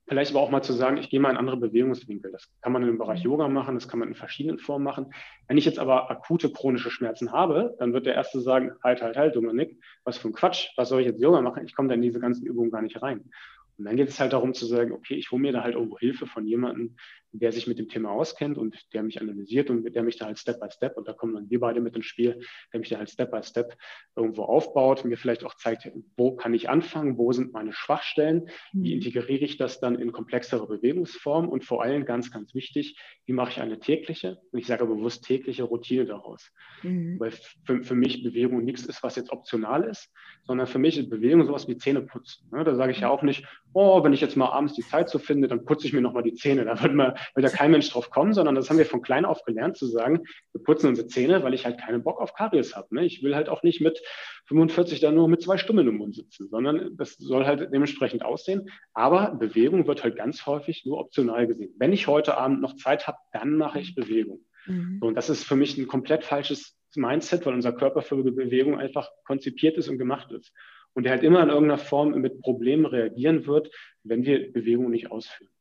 vielleicht 0.07 0.31
aber 0.31 0.41
auch 0.41 0.49
mal 0.51 0.61
zu 0.61 0.73
sagen, 0.73 0.97
ich 0.97 1.09
gehe 1.09 1.19
mal 1.19 1.31
in 1.31 1.37
andere 1.37 1.57
Bewegungswinkel. 1.57 2.31
Das 2.31 2.49
kann 2.61 2.71
man 2.71 2.83
im 2.83 2.97
Bereich 2.97 3.23
Mhm. 3.23 3.31
Yoga 3.31 3.47
machen, 3.47 3.75
das 3.75 3.87
kann 3.87 3.99
man 3.99 4.09
in 4.09 4.15
verschiedenen 4.15 4.59
Formen 4.59 4.83
machen. 4.83 5.13
Wenn 5.47 5.57
ich 5.57 5.65
jetzt 5.65 5.79
aber 5.79 6.09
akute 6.11 6.51
chronische 6.51 6.91
Schmerzen 6.91 7.31
habe, 7.31 7.75
dann 7.79 7.93
wird 7.93 8.05
der 8.05 8.15
Erste 8.15 8.39
sagen, 8.39 8.71
halt, 8.83 9.01
halt, 9.01 9.17
halt, 9.17 9.35
Dominik, 9.35 9.79
was 10.03 10.17
für 10.17 10.27
ein 10.29 10.33
Quatsch, 10.33 10.69
was 10.77 10.89
soll 10.89 11.01
ich 11.01 11.07
jetzt 11.07 11.21
Yoga 11.21 11.41
machen? 11.41 11.65
Ich 11.65 11.75
komme 11.75 11.89
da 11.89 11.95
in 11.95 12.01
diese 12.01 12.19
ganzen 12.19 12.45
Übungen 12.45 12.71
gar 12.71 12.81
nicht 12.81 13.01
rein. 13.01 13.29
Und 13.77 13.85
dann 13.85 13.97
geht 13.97 14.09
es 14.09 14.19
halt 14.19 14.33
darum 14.33 14.53
zu 14.53 14.65
sagen, 14.65 14.91
okay, 14.91 15.15
ich 15.15 15.31
hole 15.31 15.41
mir 15.41 15.51
da 15.51 15.63
halt 15.63 15.75
irgendwo 15.75 15.97
Hilfe 15.97 16.27
von 16.27 16.45
jemandem, 16.47 16.95
der 17.31 17.51
sich 17.51 17.67
mit 17.67 17.77
dem 17.77 17.89
Thema 17.89 18.11
auskennt 18.11 18.57
und 18.57 18.93
der 18.93 19.03
mich 19.03 19.19
analysiert 19.19 19.69
und 19.69 19.83
der 19.83 20.03
mich 20.03 20.15
da 20.17 20.25
halt 20.25 20.39
Step 20.39 20.61
by 20.61 20.67
Step, 20.71 20.95
und 20.95 21.07
da 21.07 21.13
kommen 21.13 21.33
dann 21.33 21.49
wir 21.49 21.59
beide 21.59 21.81
mit 21.81 21.95
ins 21.95 22.05
Spiel, 22.05 22.39
der 22.71 22.79
mich 22.79 22.89
da 22.89 22.97
halt 22.97 23.09
Step 23.09 23.31
by 23.31 23.43
Step 23.43 23.77
irgendwo 24.15 24.43
aufbaut, 24.43 25.03
mir 25.03 25.17
vielleicht 25.17 25.43
auch 25.43 25.55
zeigt, 25.55 25.91
wo 26.15 26.35
kann 26.35 26.53
ich 26.53 26.69
anfangen, 26.69 27.17
wo 27.17 27.33
sind 27.33 27.51
meine 27.51 27.73
Schwachstellen, 27.73 28.49
wie 28.71 28.95
Mhm. 28.95 29.01
integriere 29.01 29.43
ich 29.43 29.57
das 29.57 29.79
dann 29.81 29.95
in 29.99 30.13
komplexere 30.13 30.65
Bewegungsformen 30.65 31.49
und 31.49 31.65
vor 31.65 31.83
allem 31.83 32.05
ganz, 32.05 32.31
ganz 32.31 32.55
wichtig, 32.55 32.97
wie 33.25 33.33
mache 33.33 33.51
ich 33.51 33.59
eine 33.59 33.79
tägliche, 33.79 34.39
und 34.51 34.59
ich 34.59 34.67
sage 34.67 34.85
bewusst 34.85 35.25
tägliche 35.25 35.63
Routine 35.63 36.05
daraus. 36.05 36.51
Mhm. 36.83 37.19
Weil 37.19 37.31
für, 37.65 37.83
für 37.83 37.95
mich 37.95 38.23
Bewegung 38.23 38.63
nichts 38.63 38.85
ist, 38.85 39.03
was 39.03 39.17
jetzt 39.17 39.31
optional 39.31 39.83
ist, 39.83 40.09
sondern 40.43 40.67
für 40.67 40.79
mich 40.79 40.97
ist 40.97 41.09
Bewegung 41.09 41.45
sowas 41.45 41.67
wie 41.67 41.77
Zähneputzen. 41.77 42.49
Ne? 42.51 42.63
Da 42.63 42.75
sage 42.75 42.93
ich 42.93 43.01
ja 43.01 43.09
auch 43.09 43.23
nicht, 43.23 43.45
oh, 43.75 44.03
wenn 44.05 44.13
ich 44.13 44.21
jetzt 44.21 44.37
mal 44.37 44.47
abends 44.47 44.73
die 44.73 44.83
Zeit 44.83 45.09
so 45.09 45.19
finde, 45.19 45.49
dann 45.49 45.65
putze 45.65 45.85
ich 45.85 45.91
mir 45.91 45.99
nochmal 45.99 46.23
die 46.23 46.33
Zähne. 46.33 46.63
Da 46.63 46.81
wird, 46.81 46.93
man, 46.93 47.13
wird 47.35 47.45
ja 47.45 47.49
kein 47.49 47.71
Mensch 47.71 47.89
drauf 47.89 48.09
kommen, 48.09 48.33
sondern 48.33 48.55
das 48.55 48.69
haben 48.69 48.77
wir 48.77 48.85
von 48.85 49.01
klein 49.01 49.25
auf 49.25 49.43
gelernt 49.43 49.75
zu 49.75 49.85
sagen, 49.85 50.21
wir 50.53 50.63
putzen 50.63 50.87
unsere 50.87 51.07
Zähne, 51.07 51.43
weil 51.43 51.53
ich 51.53 51.65
halt 51.65 51.77
keinen 51.77 52.01
Bock 52.01 52.21
auf 52.21 52.33
Karies 52.33 52.73
habe. 52.73 52.95
Ne? 52.95 53.05
Ich 53.05 53.21
will 53.21 53.35
halt 53.35 53.49
auch 53.49 53.63
nicht 53.63 53.81
mit 53.81 54.01
45 54.45 55.01
dann 55.01 55.13
nur 55.13 55.27
mit 55.27 55.41
zwei 55.41 55.57
Stummeln 55.57 55.89
im 55.89 55.97
Mund 55.97 56.15
sitzen, 56.15 56.47
sondern 56.49 56.95
das 56.95 57.15
soll 57.15 57.45
halt 57.45 57.73
dementsprechend 57.73 58.23
aussehen. 58.23 58.69
Aber 58.93 59.35
Bewegung 59.35 59.87
wird 59.87 60.05
halt 60.05 60.15
ganz 60.15 60.45
häufig 60.45 60.85
nur 60.85 60.97
optional 60.97 61.45
gesehen. 61.45 61.75
Wenn 61.77 61.91
ich 61.91 62.07
heute 62.07 62.37
Abend 62.37 62.61
noch 62.61 62.77
Zeit 62.77 63.07
habe, 63.07 63.17
dann 63.33 63.57
mache 63.57 63.81
ich 63.81 63.93
Bewegung. 63.93 64.39
Mhm. 64.67 64.99
So, 65.01 65.07
und 65.07 65.15
das 65.15 65.29
ist 65.29 65.43
für 65.43 65.57
mich 65.57 65.77
ein 65.77 65.87
komplett 65.87 66.23
falsches 66.23 66.77
Mindset, 66.95 67.45
weil 67.45 67.53
unser 67.53 67.73
Körper 67.73 68.01
für 68.01 68.15
Bewegung 68.23 68.79
einfach 68.79 69.09
konzipiert 69.25 69.77
ist 69.77 69.89
und 69.89 69.97
gemacht 69.97 70.31
ist. 70.31 70.53
Und 70.95 71.03
der 71.03 71.11
halt 71.11 71.23
immer 71.23 71.43
in 71.43 71.49
irgendeiner 71.49 71.77
Form 71.77 72.11
mit 72.19 72.41
Problemen 72.41 72.85
reagieren 72.85 73.45
wird, 73.45 73.69
wenn 74.03 74.25
wir 74.25 74.51
Bewegung 74.51 74.89
nicht 74.89 75.11
ausführen. 75.11 75.51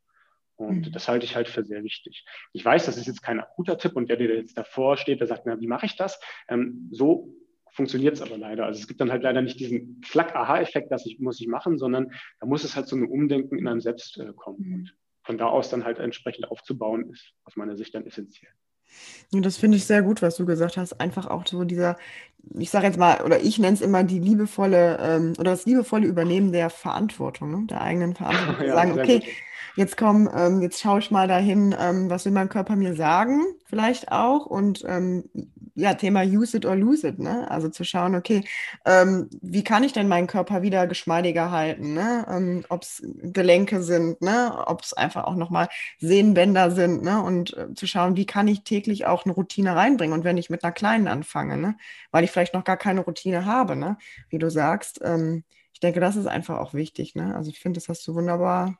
Und 0.56 0.86
Mhm. 0.86 0.92
das 0.92 1.08
halte 1.08 1.26
ich 1.26 1.34
halt 1.34 1.48
für 1.48 1.64
sehr 1.64 1.82
wichtig. 1.82 2.24
Ich 2.52 2.64
weiß, 2.64 2.86
das 2.86 2.96
ist 2.96 3.06
jetzt 3.06 3.22
kein 3.22 3.40
akuter 3.40 3.76
Tipp 3.76 3.96
und 3.96 4.08
der, 4.08 4.16
der 4.16 4.36
jetzt 4.36 4.56
davor 4.56 4.96
steht, 4.96 5.20
der 5.20 5.26
sagt, 5.26 5.42
na, 5.44 5.60
wie 5.60 5.66
mache 5.66 5.86
ich 5.86 5.96
das? 5.96 6.20
Ähm, 6.48 6.88
so 6.92 7.34
funktioniert 7.72 8.14
es 8.14 8.22
aber 8.22 8.38
leider. 8.38 8.64
Also 8.64 8.80
es 8.80 8.86
gibt 8.86 9.00
dann 9.00 9.10
halt 9.10 9.24
leider 9.24 9.42
nicht 9.42 9.58
diesen 9.58 10.00
Flack-Aha-Effekt, 10.04 10.92
das 10.92 11.04
ich, 11.06 11.18
muss 11.18 11.40
ich 11.40 11.48
machen, 11.48 11.76
sondern 11.76 12.12
da 12.38 12.46
muss 12.46 12.62
es 12.62 12.76
halt 12.76 12.86
so 12.86 12.94
ein 12.94 13.08
Umdenken 13.08 13.58
in 13.58 13.66
einem 13.66 13.80
selbst 13.80 14.16
äh, 14.18 14.32
kommen. 14.36 14.58
Mhm. 14.60 14.74
Und 14.74 14.96
von 15.24 15.38
da 15.38 15.46
aus 15.46 15.70
dann 15.70 15.84
halt 15.84 15.98
entsprechend 15.98 16.48
aufzubauen, 16.48 17.10
ist 17.10 17.32
aus 17.44 17.56
meiner 17.56 17.76
Sicht 17.76 17.94
dann 17.94 18.06
essentiell. 18.06 18.52
Und 19.32 19.44
das 19.44 19.56
finde 19.56 19.76
ich 19.76 19.84
sehr 19.84 20.02
gut, 20.02 20.22
was 20.22 20.36
du 20.36 20.46
gesagt 20.46 20.76
hast. 20.76 21.00
Einfach 21.00 21.26
auch 21.26 21.46
so 21.46 21.64
dieser, 21.64 21.96
ich 22.58 22.70
sage 22.70 22.86
jetzt 22.86 22.98
mal, 22.98 23.20
oder 23.22 23.40
ich 23.40 23.58
nenne 23.58 23.74
es 23.74 23.80
immer 23.80 24.04
die 24.04 24.20
liebevolle 24.20 24.98
ähm, 25.00 25.32
oder 25.38 25.52
das 25.52 25.66
liebevolle 25.66 26.06
Übernehmen 26.06 26.52
der 26.52 26.70
Verantwortung, 26.70 27.50
ne? 27.50 27.66
der 27.68 27.80
eigenen 27.80 28.14
Verantwortung. 28.14 28.64
Ja, 28.66 28.74
sagen, 28.74 28.92
okay, 28.92 29.20
gut. 29.20 29.28
Jetzt 29.76 29.96
komm, 29.96 30.28
ähm, 30.34 30.62
jetzt 30.62 30.80
schaue 30.80 30.98
ich 31.00 31.10
mal 31.10 31.28
dahin, 31.28 31.74
ähm, 31.78 32.10
was 32.10 32.24
will 32.24 32.32
mein 32.32 32.48
Körper 32.48 32.76
mir 32.76 32.94
sagen, 32.94 33.42
vielleicht 33.66 34.12
auch. 34.12 34.46
Und 34.46 34.84
ähm, 34.86 35.24
ja, 35.74 35.94
Thema 35.94 36.22
use 36.22 36.56
it 36.56 36.64
or 36.66 36.76
lose 36.76 37.06
it, 37.06 37.18
ne? 37.18 37.50
Also 37.50 37.68
zu 37.68 37.84
schauen, 37.84 38.14
okay, 38.14 38.44
ähm, 38.86 39.28
wie 39.42 39.64
kann 39.64 39.82
ich 39.84 39.92
denn 39.92 40.08
meinen 40.08 40.26
Körper 40.28 40.62
wieder 40.62 40.86
geschmeidiger 40.86 41.50
halten, 41.50 41.94
ne? 41.94 42.26
Ähm, 42.30 42.64
ob 42.68 42.82
es 42.82 43.02
Gelenke 43.22 43.82
sind, 43.82 44.20
ne? 44.22 44.54
Ob 44.66 44.82
es 44.82 44.92
einfach 44.92 45.24
auch 45.24 45.34
nochmal 45.34 45.68
Sehnenbänder 45.98 46.70
sind, 46.70 47.02
ne? 47.02 47.22
Und 47.22 47.56
äh, 47.56 47.74
zu 47.74 47.86
schauen, 47.86 48.16
wie 48.16 48.26
kann 48.26 48.48
ich 48.48 48.62
täglich 48.64 49.06
auch 49.06 49.24
eine 49.24 49.34
Routine 49.34 49.74
reinbringen 49.74 50.14
und 50.16 50.24
wenn 50.24 50.38
ich 50.38 50.50
mit 50.50 50.62
einer 50.64 50.72
kleinen 50.72 51.08
anfange, 51.08 51.56
ne? 51.56 51.76
Weil 52.10 52.24
ich 52.24 52.30
vielleicht 52.30 52.54
noch 52.54 52.64
gar 52.64 52.76
keine 52.76 53.00
Routine 53.00 53.44
habe, 53.44 53.76
ne? 53.76 53.98
Wie 54.28 54.38
du 54.38 54.50
sagst, 54.50 55.00
ähm, 55.02 55.44
ich 55.72 55.80
denke, 55.80 56.00
das 56.00 56.16
ist 56.16 56.26
einfach 56.26 56.58
auch 56.58 56.74
wichtig, 56.74 57.14
ne? 57.14 57.34
Also 57.34 57.50
ich 57.50 57.58
finde, 57.60 57.78
das 57.80 57.88
hast 57.88 58.06
du 58.06 58.14
wunderbar, 58.14 58.78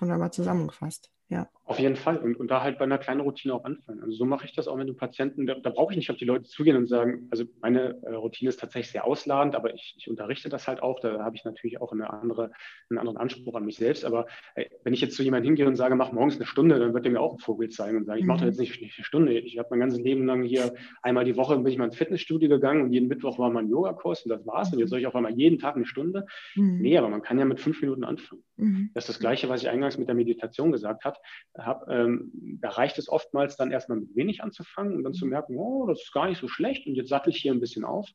wunderbar 0.00 0.32
zusammengefasst. 0.32 1.10
Ja. 1.28 1.48
Auf 1.68 1.80
jeden 1.80 1.96
Fall. 1.96 2.18
Und, 2.18 2.36
und 2.36 2.48
da 2.48 2.62
halt 2.62 2.78
bei 2.78 2.84
einer 2.84 2.96
kleinen 2.96 3.20
Routine 3.22 3.52
auch 3.52 3.64
anfangen. 3.64 4.00
Also 4.00 4.12
so 4.12 4.24
mache 4.24 4.44
ich 4.44 4.54
das 4.54 4.68
auch 4.68 4.76
mit 4.76 4.86
den 4.86 4.96
Patienten. 4.96 5.46
Da, 5.46 5.54
da 5.54 5.70
brauche 5.70 5.92
ich 5.92 5.96
nicht 5.96 6.10
auf 6.12 6.16
die 6.16 6.24
Leute 6.24 6.44
zugehen 6.44 6.76
und 6.76 6.86
sagen, 6.86 7.26
also 7.32 7.42
meine 7.60 8.00
äh, 8.04 8.14
Routine 8.14 8.50
ist 8.50 8.60
tatsächlich 8.60 8.92
sehr 8.92 9.04
ausladend, 9.04 9.56
aber 9.56 9.74
ich, 9.74 9.96
ich 9.98 10.08
unterrichte 10.08 10.48
das 10.48 10.68
halt 10.68 10.80
auch. 10.80 11.00
Da 11.00 11.24
habe 11.24 11.34
ich 11.34 11.44
natürlich 11.44 11.80
auch 11.80 11.90
eine 11.90 12.08
andere, 12.08 12.52
einen 12.88 13.00
anderen 13.00 13.16
Anspruch 13.16 13.56
an 13.56 13.64
mich 13.64 13.78
selbst. 13.78 14.04
Aber 14.04 14.26
äh, 14.54 14.66
wenn 14.84 14.94
ich 14.94 15.00
jetzt 15.00 15.16
zu 15.16 15.24
jemandem 15.24 15.48
hingehe 15.48 15.66
und 15.66 15.74
sage, 15.74 15.96
mach 15.96 16.12
morgens 16.12 16.36
eine 16.36 16.46
Stunde, 16.46 16.78
dann 16.78 16.94
wird 16.94 17.04
der 17.04 17.10
mir 17.10 17.20
auch 17.20 17.32
ein 17.32 17.40
Vogel 17.40 17.68
zeigen 17.68 17.96
und 17.96 18.04
sagen, 18.04 18.20
ich 18.20 18.26
mache 18.26 18.42
mhm. 18.42 18.46
jetzt 18.46 18.60
nicht, 18.60 18.80
nicht 18.80 18.96
eine 18.96 19.04
Stunde. 19.04 19.36
Ich 19.36 19.58
habe 19.58 19.66
mein 19.70 19.80
ganzes 19.80 19.98
Leben 19.98 20.24
lang 20.24 20.44
hier 20.44 20.72
einmal 21.02 21.24
die 21.24 21.36
Woche 21.36 21.58
bin 21.58 21.72
ich 21.72 21.78
mal 21.78 21.86
ins 21.86 21.96
Fitnessstudio 21.96 22.48
gegangen 22.48 22.82
und 22.82 22.92
jeden 22.92 23.08
Mittwoch 23.08 23.40
war 23.40 23.50
mal 23.50 23.64
ein 23.64 23.68
Yogakurs 23.68 24.22
und 24.22 24.30
das 24.30 24.46
war's. 24.46 24.72
Und 24.72 24.78
jetzt 24.78 24.90
soll 24.90 25.00
ich 25.00 25.08
auf 25.08 25.16
einmal 25.16 25.32
jeden 25.32 25.58
Tag 25.58 25.74
eine 25.74 25.84
Stunde. 25.84 26.26
Mhm. 26.54 26.78
Nee, 26.80 26.96
aber 26.96 27.08
man 27.08 27.22
kann 27.22 27.40
ja 27.40 27.44
mit 27.44 27.58
fünf 27.58 27.80
Minuten 27.80 28.04
anfangen. 28.04 28.44
Mhm. 28.54 28.90
Das 28.94 29.04
ist 29.04 29.08
das 29.08 29.18
Gleiche, 29.18 29.48
was 29.48 29.62
ich 29.62 29.68
eingangs 29.68 29.98
mit 29.98 30.06
der 30.06 30.14
Meditation 30.14 30.70
gesagt 30.70 31.04
habe. 31.04 31.16
Hab, 31.58 31.88
ähm, 31.88 32.30
da 32.60 32.70
reicht 32.70 32.98
es 32.98 33.08
oftmals 33.08 33.56
dann 33.56 33.70
erstmal 33.70 33.98
mit 33.98 34.14
wenig 34.16 34.42
anzufangen 34.42 34.96
und 34.96 35.04
dann 35.04 35.14
zu 35.14 35.26
merken, 35.26 35.56
oh, 35.56 35.86
das 35.86 36.02
ist 36.02 36.12
gar 36.12 36.28
nicht 36.28 36.40
so 36.40 36.48
schlecht 36.48 36.86
und 36.86 36.94
jetzt 36.94 37.08
sattel 37.08 37.30
ich 37.30 37.38
hier 37.38 37.52
ein 37.52 37.60
bisschen 37.60 37.84
auf. 37.84 38.08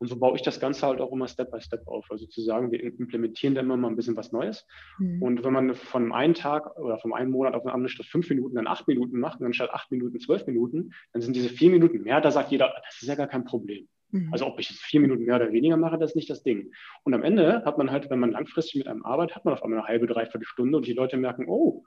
Und 0.00 0.08
so 0.08 0.18
baue 0.18 0.34
ich 0.34 0.40
das 0.40 0.60
Ganze 0.60 0.86
halt 0.86 0.98
auch 1.02 1.12
immer 1.12 1.28
Step 1.28 1.50
by 1.50 1.60
Step 1.60 1.86
auf. 1.86 2.06
Also 2.10 2.26
zu 2.26 2.40
sagen, 2.40 2.72
wir 2.72 2.82
implementieren 2.82 3.54
da 3.54 3.60
immer 3.60 3.76
mal 3.76 3.88
ein 3.88 3.96
bisschen 3.96 4.16
was 4.16 4.32
Neues. 4.32 4.66
Mhm. 4.98 5.22
Und 5.22 5.44
wenn 5.44 5.52
man 5.52 5.74
von 5.74 6.10
einem 6.12 6.32
Tag 6.32 6.74
oder 6.78 6.98
von 6.98 7.12
einem 7.12 7.30
Monat 7.30 7.54
auf 7.54 7.66
einen 7.66 7.74
anderen 7.74 7.90
statt 7.90 8.06
fünf 8.06 8.30
Minuten 8.30 8.54
dann 8.54 8.66
acht 8.66 8.88
Minuten 8.88 9.20
macht 9.20 9.40
und 9.40 9.44
dann 9.44 9.52
statt 9.52 9.68
acht 9.70 9.90
Minuten 9.90 10.18
zwölf 10.18 10.46
Minuten, 10.46 10.94
dann 11.12 11.20
sind 11.20 11.36
diese 11.36 11.50
vier 11.50 11.68
Minuten 11.68 12.00
mehr, 12.00 12.22
da 12.22 12.30
sagt 12.30 12.50
jeder, 12.50 12.72
das 12.86 13.02
ist 13.02 13.08
ja 13.08 13.14
gar 13.14 13.26
kein 13.26 13.44
Problem. 13.44 13.88
Mhm. 14.10 14.32
Also 14.32 14.46
ob 14.46 14.58
ich 14.58 14.70
jetzt 14.70 14.80
vier 14.80 15.00
Minuten 15.00 15.24
mehr 15.24 15.36
oder 15.36 15.52
weniger 15.52 15.76
mache, 15.76 15.98
das 15.98 16.12
ist 16.12 16.16
nicht 16.16 16.30
das 16.30 16.42
Ding. 16.42 16.72
Und 17.04 17.12
am 17.12 17.22
Ende 17.22 17.62
hat 17.66 17.76
man 17.76 17.90
halt, 17.90 18.08
wenn 18.08 18.20
man 18.20 18.32
langfristig 18.32 18.76
mit 18.76 18.86
einem 18.86 19.04
arbeitet, 19.04 19.36
hat 19.36 19.44
man 19.44 19.52
auf 19.52 19.62
einmal 19.62 19.80
eine 19.80 19.88
halbe, 19.88 20.06
dreiviertel 20.06 20.46
Stunde 20.46 20.78
und 20.78 20.86
die 20.86 20.94
Leute 20.94 21.18
merken, 21.18 21.44
oh, 21.46 21.84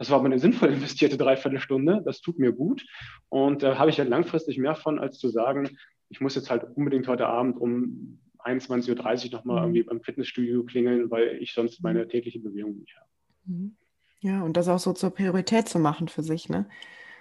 das 0.00 0.08
war 0.08 0.18
aber 0.18 0.26
eine 0.26 0.38
sinnvoll 0.38 0.70
investierte 0.72 1.18
Dreiviertelstunde. 1.18 2.00
Das 2.06 2.22
tut 2.22 2.38
mir 2.38 2.52
gut. 2.52 2.86
Und 3.28 3.62
da 3.62 3.74
äh, 3.74 3.76
habe 3.76 3.90
ich 3.90 3.98
halt 3.98 4.08
langfristig 4.08 4.56
mehr 4.56 4.74
von, 4.74 4.98
als 4.98 5.18
zu 5.18 5.28
sagen, 5.28 5.76
ich 6.08 6.22
muss 6.22 6.34
jetzt 6.34 6.48
halt 6.48 6.64
unbedingt 6.74 7.06
heute 7.06 7.26
Abend 7.26 7.60
um 7.60 8.18
21.30 8.38 9.26
Uhr 9.26 9.32
nochmal 9.32 9.56
mhm. 9.58 9.62
irgendwie 9.64 9.82
beim 9.82 10.00
Fitnessstudio 10.00 10.64
klingeln, 10.64 11.10
weil 11.10 11.36
ich 11.42 11.52
sonst 11.52 11.82
meine 11.82 12.08
tägliche 12.08 12.40
Bewegung 12.40 12.78
nicht 12.78 12.96
habe. 12.96 13.06
Mhm. 13.44 13.76
Ja, 14.20 14.42
und 14.42 14.56
das 14.56 14.68
auch 14.68 14.78
so 14.78 14.94
zur 14.94 15.10
Priorität 15.10 15.68
zu 15.68 15.78
machen 15.78 16.08
für 16.08 16.22
sich, 16.22 16.48
ne? 16.48 16.66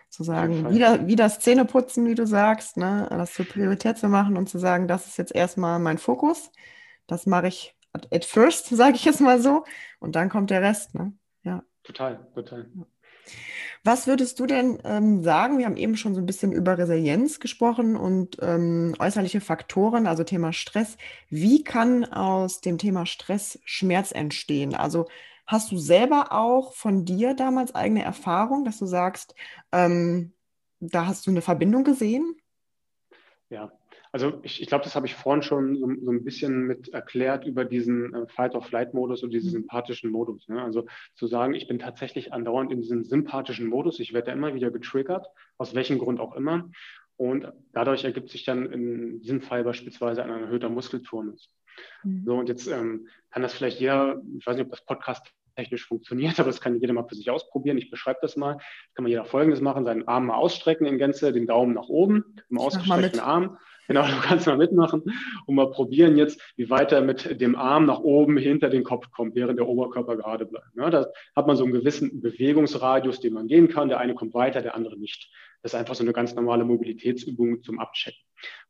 Zu 0.10 0.24
sagen, 0.24 0.74
wieder, 0.74 1.06
wieder 1.06 1.28
Zähneputzen, 1.28 2.08
wie 2.08 2.16
du 2.16 2.26
sagst, 2.26 2.78
ne? 2.78 3.08
Das 3.10 3.34
zur 3.34 3.46
Priorität 3.46 3.98
zu 3.98 4.08
machen 4.08 4.38
und 4.38 4.48
zu 4.48 4.58
sagen, 4.58 4.88
das 4.88 5.06
ist 5.06 5.18
jetzt 5.18 5.36
erstmal 5.36 5.80
mein 5.80 5.98
Fokus. 5.98 6.50
Das 7.08 7.26
mache 7.26 7.50
ich 7.50 7.76
at 7.92 8.24
first, 8.24 8.68
sage 8.70 8.96
ich 8.96 9.04
jetzt 9.04 9.20
mal 9.20 9.42
so. 9.42 9.66
Und 10.00 10.16
dann 10.16 10.30
kommt 10.30 10.50
der 10.50 10.62
Rest, 10.62 10.96
ne? 10.96 11.12
Total, 11.90 12.20
total. 12.36 12.68
Was 13.84 14.06
würdest 14.06 14.40
du 14.40 14.46
denn 14.46 14.78
ähm, 14.84 15.24
sagen? 15.24 15.58
Wir 15.58 15.66
haben 15.66 15.76
eben 15.76 15.98
schon 15.98 16.14
so 16.14 16.22
ein 16.22 16.28
bisschen 16.28 16.52
über 16.52 16.78
Resilienz 16.78 17.40
gesprochen 17.40 17.96
und 17.96 18.38
ähm, 18.42 18.94
äußerliche 19.00 19.42
Faktoren, 19.42 20.06
also 20.06 20.24
Thema 20.24 20.54
Stress. 20.54 20.98
Wie 21.30 21.64
kann 21.64 22.06
aus 22.06 22.62
dem 22.62 22.78
Thema 22.78 23.08
Stress 23.08 23.60
Schmerz 23.66 24.12
entstehen? 24.12 24.76
Also 24.76 25.08
hast 25.48 25.72
du 25.72 25.80
selber 25.80 26.32
auch 26.32 26.74
von 26.74 27.06
dir 27.06 27.34
damals 27.34 27.74
eigene 27.74 28.04
Erfahrung, 28.04 28.66
dass 28.66 28.78
du 28.78 28.86
sagst, 28.86 29.34
ähm, 29.72 30.34
da 30.80 31.08
hast 31.08 31.26
du 31.26 31.32
eine 31.32 31.42
Verbindung 31.42 31.84
gesehen? 31.84 32.36
Ja, 33.50 33.72
also 34.12 34.40
ich, 34.44 34.62
ich 34.62 34.68
glaube, 34.68 34.84
das 34.84 34.96
habe 34.96 35.06
ich 35.06 35.16
vorhin 35.16 35.44
schon 35.44 35.78
so, 35.78 35.88
so, 36.04 36.12
ein 36.12 36.24
bisschen 36.24 36.66
mit 36.66 36.90
erklärt 36.90 37.46
über 37.46 37.66
diesen 37.66 38.14
äh, 38.14 38.28
Fight-or-Flight-Modus 38.28 39.24
und 39.24 39.32
diesen 39.32 39.50
mhm. 39.50 39.62
sympathischen 39.62 40.12
Modus. 40.12 40.48
Ne? 40.48 40.62
Also 40.62 40.88
zu 41.16 41.28
sagen, 41.28 41.54
ich 41.54 41.68
bin 41.68 41.80
tatsächlich 41.80 42.34
andauernd 42.34 42.72
in 42.72 42.82
diesem 42.82 43.04
sympathischen 43.04 43.68
Modus, 43.68 44.00
ich 44.00 44.14
werde 44.14 44.28
da 44.28 44.34
immer 44.34 44.56
wieder 44.56 44.72
getriggert, 44.72 45.28
aus 45.58 45.76
welchem 45.76 46.00
Grund 46.00 46.20
auch 46.20 46.36
immer. 46.36 46.70
Und 47.18 47.52
dadurch 47.74 48.06
ergibt 48.06 48.30
sich 48.30 48.46
dann 48.46 48.72
in 48.72 49.20
diesem 49.22 49.42
Fall 49.42 49.64
beispielsweise 49.64 50.24
ein 50.24 50.30
erhöhter 50.30 50.70
Muskelturnus. 50.70 51.54
Mhm. 52.04 52.24
So, 52.26 52.38
und 52.38 52.50
jetzt 52.50 52.68
ähm, 52.68 53.08
kann 53.30 53.44
das 53.44 53.54
vielleicht 53.54 53.80
jeder, 53.80 54.22
ich 54.38 54.48
weiß 54.48 54.56
nicht, 54.56 54.66
ob 54.66 54.72
das 54.72 54.86
Podcast 54.86 55.28
technisch 55.60 55.88
funktioniert, 55.88 56.40
aber 56.40 56.50
das 56.50 56.62
kann 56.62 56.80
jeder 56.80 56.94
mal 56.94 57.08
für 57.08 57.16
sich 57.16 57.30
ausprobieren. 57.30 57.78
Ich 57.78 57.90
beschreibe 57.90 58.20
das 58.22 58.36
mal. 58.36 58.58
Kann 58.94 59.04
man 59.04 59.08
jeder 59.08 59.26
Folgendes 59.26 59.62
machen, 59.62 59.86
seinen 59.86 60.08
Arm 60.08 60.28
mal 60.28 60.36
ausstrecken 60.36 60.86
in 60.86 60.98
Gänze, 60.98 61.32
den 61.32 61.48
Daumen 61.48 61.74
nach 61.74 61.88
oben, 61.88 62.24
im 62.50 62.58
ausgestreckten 62.58 63.20
Arm 63.20 63.58
Genau, 63.90 64.04
du 64.08 64.22
kannst 64.22 64.46
mal 64.46 64.56
mitmachen 64.56 65.04
und 65.48 65.56
mal 65.56 65.70
probieren 65.72 66.16
jetzt, 66.16 66.40
wie 66.56 66.70
weit 66.70 66.92
er 66.92 67.02
mit 67.02 67.42
dem 67.42 67.56
Arm 67.56 67.86
nach 67.86 68.00
oben 68.00 68.38
hinter 68.38 68.70
den 68.70 68.84
Kopf 68.84 69.10
kommt, 69.12 69.36
während 69.36 69.58
der 69.58 69.68
Oberkörper 69.68 70.16
gerade 70.16 70.46
bleibt. 70.46 70.68
Ja, 70.76 70.90
da 70.90 71.08
hat 71.36 71.48
man 71.48 71.58
so 71.58 71.64
einen 71.64 71.74
gewissen 71.74 72.22
Bewegungsradius, 72.22 73.20
den 73.20 73.34
man 73.34 73.48
gehen 73.48 73.68
kann. 73.68 73.90
Der 73.90 74.00
eine 74.00 74.14
kommt 74.14 74.36
weiter, 74.36 74.62
der 74.62 74.76
andere 74.76 74.98
nicht. 74.98 75.30
Das 75.64 75.74
ist 75.74 75.80
einfach 75.80 75.96
so 75.96 76.04
eine 76.04 76.14
ganz 76.14 76.36
normale 76.36 76.64
Mobilitätsübung 76.64 77.64
zum 77.64 77.80
Abchecken. 77.80 78.22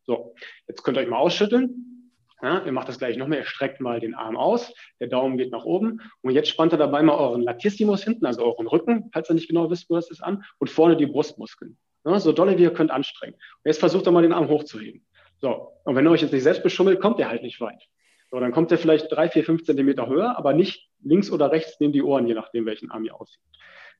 So, 0.03 0.33
jetzt 0.67 0.83
könnt 0.83 0.97
ihr 0.97 1.01
euch 1.01 1.09
mal 1.09 1.17
ausschütteln. 1.17 1.98
Ja, 2.41 2.63
ihr 2.63 2.71
macht 2.71 2.87
das 2.87 2.99
gleich 2.99 3.17
nochmal, 3.17 3.39
ihr 3.39 3.45
streckt 3.45 3.81
mal 3.81 3.99
den 3.99 4.15
Arm 4.15 4.37
aus, 4.37 4.73
der 5.01 5.07
Daumen 5.07 5.37
geht 5.37 5.51
nach 5.51 5.65
oben 5.65 5.99
und 6.21 6.31
jetzt 6.31 6.47
spannt 6.47 6.73
ihr 6.73 6.77
dabei 6.77 7.03
mal 7.03 7.15
euren 7.15 7.41
Latissimus 7.41 8.03
hinten, 8.03 8.25
also 8.25 8.45
euren 8.45 8.67
Rücken, 8.67 9.09
falls 9.11 9.29
ihr 9.29 9.33
nicht 9.33 9.49
genau 9.49 9.69
wisst, 9.69 9.89
wo 9.89 9.95
das 9.95 10.09
ist, 10.09 10.23
an 10.23 10.43
und 10.57 10.69
vorne 10.69 10.95
die 10.95 11.05
Brustmuskeln. 11.05 11.77
Ja, 12.05 12.17
so 12.19 12.31
dolle 12.31 12.57
wie 12.57 12.63
ihr 12.63 12.73
könnt 12.73 12.91
anstrengen. 12.91 13.35
Und 13.35 13.65
jetzt 13.65 13.79
versucht 13.79 14.07
ihr 14.07 14.11
mal 14.11 14.21
den 14.21 14.31
Arm 14.31 14.47
hochzuheben. 14.47 15.05
So, 15.41 15.73
und 15.83 15.95
wenn 15.95 16.05
ihr 16.05 16.11
euch 16.11 16.21
jetzt 16.21 16.31
nicht 16.31 16.43
selbst 16.43 16.63
beschummelt, 16.63 17.01
kommt 17.01 17.19
ihr 17.19 17.29
halt 17.29 17.43
nicht 17.43 17.59
weit. 17.59 17.83
So, 18.31 18.39
dann 18.39 18.51
kommt 18.51 18.71
ihr 18.71 18.77
vielleicht 18.77 19.11
drei, 19.11 19.29
vier, 19.29 19.43
fünf 19.43 19.63
Zentimeter 19.63 20.07
höher, 20.07 20.37
aber 20.37 20.53
nicht 20.53 20.89
links 21.03 21.31
oder 21.31 21.51
rechts 21.51 21.77
neben 21.79 21.93
die 21.93 22.03
Ohren, 22.03 22.27
je 22.27 22.35
nachdem, 22.35 22.65
welchen 22.65 22.89
Arm 22.91 23.03
ihr 23.03 23.19
aussieht. 23.19 23.41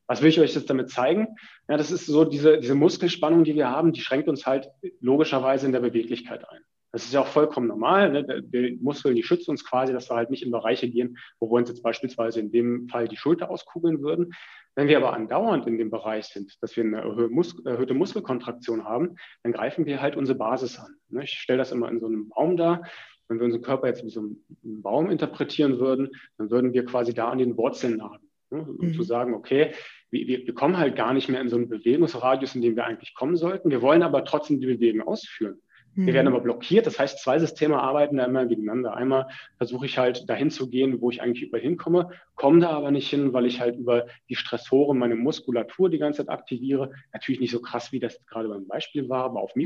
Was 0.07 0.21
will 0.21 0.29
ich 0.29 0.39
euch 0.39 0.55
jetzt 0.55 0.69
damit 0.69 0.89
zeigen? 0.89 1.35
Ja, 1.67 1.77
das 1.77 1.91
ist 1.91 2.05
so 2.05 2.25
diese, 2.25 2.59
diese 2.59 2.75
Muskelspannung, 2.75 3.43
die 3.43 3.55
wir 3.55 3.69
haben, 3.69 3.91
die 3.91 4.01
schränkt 4.01 4.27
uns 4.27 4.45
halt 4.45 4.69
logischerweise 5.01 5.65
in 5.65 5.71
der 5.71 5.81
Beweglichkeit 5.81 6.47
ein. 6.49 6.61
Das 6.91 7.03
ist 7.03 7.13
ja 7.13 7.21
auch 7.21 7.27
vollkommen 7.27 7.67
normal. 7.67 8.11
Ne? 8.11 8.41
Die 8.41 8.79
Muskeln, 8.81 9.15
die 9.15 9.23
schützen 9.23 9.51
uns 9.51 9.63
quasi, 9.63 9.93
dass 9.93 10.09
wir 10.09 10.15
halt 10.15 10.31
nicht 10.31 10.43
in 10.43 10.51
Bereiche 10.51 10.89
gehen, 10.89 11.17
wo 11.39 11.49
wir 11.49 11.57
uns 11.57 11.69
jetzt 11.69 11.83
beispielsweise 11.83 12.39
in 12.39 12.51
dem 12.51 12.87
Fall 12.89 13.07
die 13.07 13.17
Schulter 13.17 13.51
auskugeln 13.51 14.01
würden. 14.01 14.33
Wenn 14.75 14.87
wir 14.87 14.97
aber 14.97 15.13
andauernd 15.13 15.67
in 15.67 15.77
dem 15.77 15.91
Bereich 15.91 16.27
sind, 16.27 16.57
dass 16.61 16.75
wir 16.75 16.83
eine 16.83 17.01
erhöhte 17.01 17.93
Muskelkontraktion 17.93 18.85
haben, 18.85 19.15
dann 19.43 19.51
greifen 19.51 19.85
wir 19.85 20.01
halt 20.01 20.15
unsere 20.15 20.37
Basis 20.37 20.79
an. 20.79 20.95
Ne? 21.09 21.23
Ich 21.23 21.31
stelle 21.31 21.59
das 21.59 21.71
immer 21.71 21.89
in 21.89 21.99
so 21.99 22.07
einem 22.07 22.29
Baum 22.29 22.57
dar. 22.57 22.83
Wenn 23.27 23.39
wir 23.39 23.45
unseren 23.45 23.61
Körper 23.61 23.87
jetzt 23.87 24.03
wie 24.03 24.09
so 24.09 24.21
einen 24.21 24.81
Baum 24.81 25.11
interpretieren 25.11 25.79
würden, 25.79 26.09
dann 26.37 26.49
würden 26.49 26.73
wir 26.73 26.85
quasi 26.85 27.13
da 27.13 27.29
an 27.29 27.37
den 27.37 27.57
Wurzeln 27.57 27.97
nagen. 27.97 28.27
Ne? 28.49 28.61
Um 28.61 28.87
mhm. 28.87 28.93
zu 28.93 29.03
sagen, 29.03 29.35
okay, 29.35 29.73
wir, 30.09 30.27
wir, 30.27 30.53
kommen 30.55 30.77
halt 30.77 30.95
gar 30.95 31.13
nicht 31.13 31.29
mehr 31.29 31.41
in 31.41 31.49
so 31.49 31.55
einen 31.55 31.69
Bewegungsradius, 31.69 32.55
in 32.55 32.61
dem 32.61 32.75
wir 32.75 32.85
eigentlich 32.85 33.13
kommen 33.13 33.35
sollten. 33.35 33.69
Wir 33.69 33.83
wollen 33.83 34.01
aber 34.01 34.25
trotzdem 34.25 34.59
die 34.59 34.65
Bewegung 34.65 35.07
ausführen. 35.07 35.61
Wir 35.95 36.13
werden 36.13 36.27
mhm. 36.29 36.35
aber 36.35 36.43
blockiert. 36.43 36.85
Das 36.85 36.99
heißt, 36.99 37.19
zwei 37.19 37.39
Systeme 37.39 37.81
arbeiten 37.81 38.17
da 38.17 38.25
immer 38.25 38.45
gegeneinander. 38.45 38.95
Einmal 38.95 39.27
versuche 39.57 39.85
ich 39.85 39.97
halt 39.97 40.29
dahin 40.29 40.49
zu 40.49 40.69
gehen, 40.69 41.01
wo 41.01 41.09
ich 41.09 41.21
eigentlich 41.21 41.43
überall 41.43 41.61
hinkomme, 41.61 42.11
komme 42.35 42.61
da 42.61 42.69
aber 42.69 42.91
nicht 42.91 43.09
hin, 43.09 43.33
weil 43.33 43.45
ich 43.45 43.59
halt 43.59 43.75
über 43.75 44.07
die 44.29 44.35
Stressoren 44.35 44.97
meine 44.97 45.15
Muskulatur 45.15 45.89
die 45.89 45.97
ganze 45.97 46.25
Zeit 46.25 46.29
aktiviere. 46.29 46.91
Natürlich 47.11 47.41
nicht 47.41 47.51
so 47.51 47.61
krass, 47.61 47.91
wie 47.91 47.99
das 47.99 48.23
gerade 48.27 48.49
beim 48.49 48.67
Beispiel 48.67 49.09
war, 49.09 49.25
aber 49.25 49.41
auf 49.41 49.55
mhm. 49.55 49.63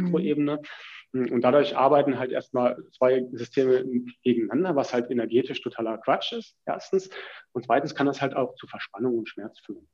Mikroebene. 1.14 1.34
Und 1.34 1.42
dadurch 1.42 1.76
arbeiten 1.76 2.20
halt 2.20 2.32
erstmal 2.32 2.78
zwei 2.92 3.26
Systeme 3.32 3.84
gegeneinander, 4.24 4.76
was 4.76 4.94
halt 4.94 5.10
energetisch 5.12 5.62
totaler 5.62 5.98
Quatsch 6.00 6.34
ist, 6.34 6.56
erstens. 6.66 7.10
Und 7.54 7.66
zweitens 7.66 7.96
kann 7.96 8.08
das 8.08 8.22
halt 8.22 8.36
auch 8.36 8.56
zu 8.56 8.68
Verspannung 8.68 9.18
und 9.18 9.30
Schmerz 9.30 9.60
führen. 9.60 9.88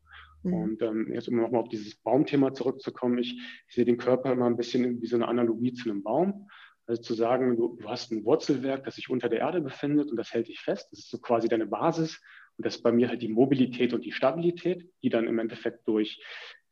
Mhm. 0.43 0.53
Und 0.53 0.81
ähm, 0.81 1.13
jetzt 1.13 1.27
um 1.27 1.35
nochmal 1.35 1.61
auf 1.61 1.69
dieses 1.69 1.95
Baumthema 1.95 2.53
zurückzukommen, 2.53 3.17
ich, 3.17 3.37
ich, 3.67 3.75
sehe 3.75 3.85
den 3.85 3.97
Körper 3.97 4.31
immer 4.31 4.45
ein 4.45 4.57
bisschen 4.57 5.01
wie 5.01 5.07
so 5.07 5.15
eine 5.15 5.27
Analogie 5.27 5.73
zu 5.73 5.89
einem 5.89 6.03
Baum. 6.03 6.49
Also 6.87 7.01
zu 7.03 7.13
sagen, 7.13 7.55
du, 7.55 7.77
du, 7.79 7.87
hast 7.87 8.11
ein 8.11 8.25
Wurzelwerk, 8.25 8.83
das 8.83 8.95
sich 8.95 9.09
unter 9.11 9.29
der 9.29 9.39
Erde 9.39 9.61
befindet 9.61 10.09
und 10.09 10.17
das 10.17 10.33
hält 10.33 10.47
dich 10.47 10.59
fest. 10.59 10.87
Das 10.91 10.99
ist 10.99 11.11
so 11.11 11.19
quasi 11.19 11.47
deine 11.47 11.67
Basis. 11.67 12.19
Und 12.57 12.65
das 12.65 12.77
ist 12.77 12.81
bei 12.81 12.91
mir 12.91 13.09
halt 13.09 13.21
die 13.21 13.29
Mobilität 13.29 13.93
und 13.93 14.03
die 14.03 14.11
Stabilität, 14.11 14.89
die 15.03 15.09
dann 15.09 15.27
im 15.27 15.37
Endeffekt 15.39 15.87
durch 15.87 16.19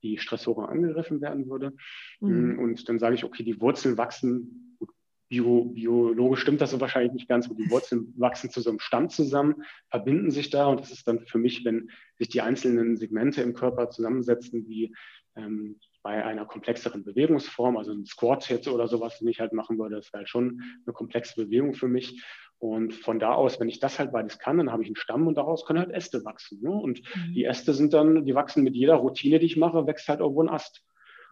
die 0.07 0.17
Stressoren 0.17 0.65
angegriffen 0.65 1.21
werden 1.21 1.49
würde. 1.49 1.73
Mhm. 2.19 2.59
Und 2.59 2.87
dann 2.89 2.99
sage 2.99 3.15
ich, 3.15 3.23
okay, 3.23 3.43
die 3.43 3.59
Wurzeln 3.59 3.97
wachsen, 3.97 4.75
gut, 4.79 4.89
Bio, 5.29 5.65
biologisch 5.65 6.41
stimmt 6.41 6.61
das 6.61 6.71
so 6.71 6.79
wahrscheinlich 6.79 7.13
nicht 7.13 7.29
ganz, 7.29 7.45
aber 7.45 7.55
die 7.55 7.69
Wurzeln 7.71 8.13
wachsen 8.17 8.49
zu 8.49 8.61
so 8.61 8.69
einem 8.69 8.79
Stamm 8.79 9.09
zusammen, 9.09 9.63
verbinden 9.89 10.31
sich 10.31 10.49
da 10.49 10.67
und 10.67 10.79
das 10.79 10.91
ist 10.91 11.07
dann 11.07 11.19
für 11.19 11.37
mich, 11.37 11.65
wenn 11.65 11.89
sich 12.15 12.29
die 12.29 12.41
einzelnen 12.41 12.97
Segmente 12.97 13.41
im 13.41 13.53
Körper 13.53 13.89
zusammensetzen, 13.89 14.67
wie 14.67 14.95
ähm, 15.35 15.79
bei 16.01 16.23
einer 16.23 16.45
komplexeren 16.45 17.03
Bewegungsform, 17.03 17.75
also 17.75 17.91
ein 17.91 18.05
Squat 18.05 18.47
jetzt 18.49 18.69
oder 18.69 18.87
sowas, 18.87 19.19
den 19.19 19.27
ich 19.27 19.41
halt 19.41 19.51
machen 19.51 19.77
würde, 19.77 19.97
das 19.97 20.13
wäre 20.13 20.19
halt 20.19 20.29
schon 20.29 20.61
eine 20.85 20.93
komplexe 20.93 21.35
Bewegung 21.35 21.73
für 21.73 21.89
mich. 21.89 22.23
Und 22.59 22.93
von 22.93 23.19
da 23.19 23.33
aus, 23.33 23.59
wenn 23.59 23.69
ich 23.69 23.79
das 23.79 23.99
halt 23.99 24.11
beides 24.11 24.39
kann, 24.39 24.57
dann 24.57 24.71
habe 24.71 24.81
ich 24.81 24.89
einen 24.89 24.95
Stamm 24.95 25.27
und 25.27 25.37
daraus 25.37 25.65
können 25.65 25.79
halt 25.79 25.91
Äste 25.91 26.25
wachsen. 26.25 26.61
Ne? 26.61 26.71
Und 26.71 27.01
mhm. 27.15 27.33
die 27.33 27.45
Äste 27.45 27.73
sind 27.73 27.93
dann, 27.93 28.25
die 28.25 28.33
wachsen 28.33 28.63
mit 28.63 28.75
jeder 28.75 28.95
Routine, 28.95 29.39
die 29.39 29.45
ich 29.45 29.57
mache, 29.57 29.85
wächst 29.85 30.07
halt 30.07 30.21
irgendwo 30.21 30.41
ein 30.41 30.49
Ast. 30.49 30.83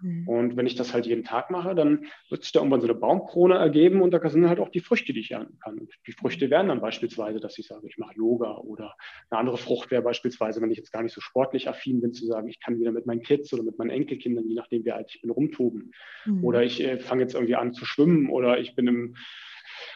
Mhm. 0.01 0.27
Und 0.27 0.57
wenn 0.57 0.67
ich 0.67 0.75
das 0.75 0.93
halt 0.93 1.05
jeden 1.05 1.23
Tag 1.23 1.49
mache, 1.49 1.75
dann 1.75 2.05
wird 2.29 2.43
sich 2.43 2.51
da 2.51 2.59
irgendwann 2.59 2.81
so 2.81 2.87
eine 2.87 2.95
Baumkrone 2.95 3.55
ergeben 3.55 4.01
und 4.01 4.11
da 4.11 4.29
sind 4.29 4.47
halt 4.47 4.59
auch 4.59 4.69
die 4.69 4.79
Früchte, 4.79 5.13
die 5.13 5.19
ich 5.19 5.31
ernten 5.31 5.57
kann. 5.59 5.79
Und 5.79 5.93
die 6.07 6.11
Früchte 6.11 6.49
wären 6.49 6.67
dann 6.67 6.81
beispielsweise, 6.81 7.39
dass 7.39 7.57
ich 7.57 7.67
sage, 7.67 7.87
ich 7.87 7.97
mache 7.97 8.15
Yoga 8.15 8.57
oder 8.57 8.95
eine 9.29 9.39
andere 9.39 9.57
Frucht 9.57 9.91
wäre 9.91 10.01
beispielsweise, 10.01 10.61
wenn 10.61 10.71
ich 10.71 10.77
jetzt 10.77 10.91
gar 10.91 11.03
nicht 11.03 11.13
so 11.13 11.21
sportlich 11.21 11.69
affin 11.69 12.01
bin, 12.01 12.13
zu 12.13 12.25
sagen, 12.25 12.47
ich 12.47 12.59
kann 12.59 12.79
wieder 12.79 12.91
mit 12.91 13.05
meinen 13.05 13.21
Kids 13.21 13.53
oder 13.53 13.63
mit 13.63 13.77
meinen 13.77 13.89
Enkelkindern, 13.89 14.47
je 14.47 14.55
nachdem 14.55 14.85
wie 14.85 14.91
alt 14.91 15.09
ich 15.13 15.21
bin, 15.21 15.31
rumtoben. 15.31 15.91
Mhm. 16.25 16.43
Oder 16.43 16.63
ich 16.63 16.81
äh, 16.81 16.99
fange 16.99 17.21
jetzt 17.21 17.35
irgendwie 17.35 17.55
an 17.55 17.73
zu 17.73 17.85
schwimmen 17.85 18.29
oder 18.29 18.59
ich 18.59 18.75
bin 18.75 18.87
im 18.87 19.15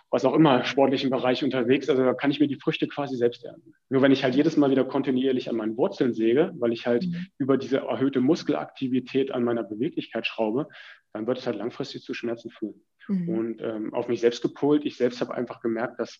was 0.09 0.25
auch 0.25 0.33
immer 0.33 0.63
sportlichen 0.65 1.09
Bereich 1.09 1.43
unterwegs. 1.43 1.89
Also 1.89 2.03
da 2.03 2.13
kann 2.13 2.31
ich 2.31 2.39
mir 2.39 2.47
die 2.47 2.59
Früchte 2.59 2.87
quasi 2.87 3.15
selbst 3.15 3.45
ernten. 3.45 3.73
Nur 3.89 4.01
wenn 4.01 4.11
ich 4.11 4.23
halt 4.23 4.35
jedes 4.35 4.57
Mal 4.57 4.71
wieder 4.71 4.85
kontinuierlich 4.85 5.49
an 5.49 5.55
meinen 5.55 5.77
Wurzeln 5.77 6.13
säge, 6.13 6.51
weil 6.55 6.73
ich 6.73 6.87
halt 6.87 7.05
mhm. 7.05 7.27
über 7.37 7.57
diese 7.57 7.77
erhöhte 7.77 8.21
Muskelaktivität 8.21 9.31
an 9.31 9.43
meiner 9.43 9.63
Beweglichkeit 9.63 10.25
schraube, 10.25 10.67
dann 11.13 11.27
wird 11.27 11.39
es 11.39 11.47
halt 11.47 11.57
langfristig 11.57 12.03
zu 12.03 12.13
Schmerzen 12.13 12.49
führen. 12.51 12.81
Mhm. 13.07 13.29
Und 13.29 13.61
ähm, 13.61 13.93
auf 13.93 14.07
mich 14.07 14.21
selbst 14.21 14.41
gepolt, 14.41 14.85
ich 14.85 14.97
selbst 14.97 15.21
habe 15.21 15.33
einfach 15.33 15.61
gemerkt, 15.61 15.99
dass 15.99 16.19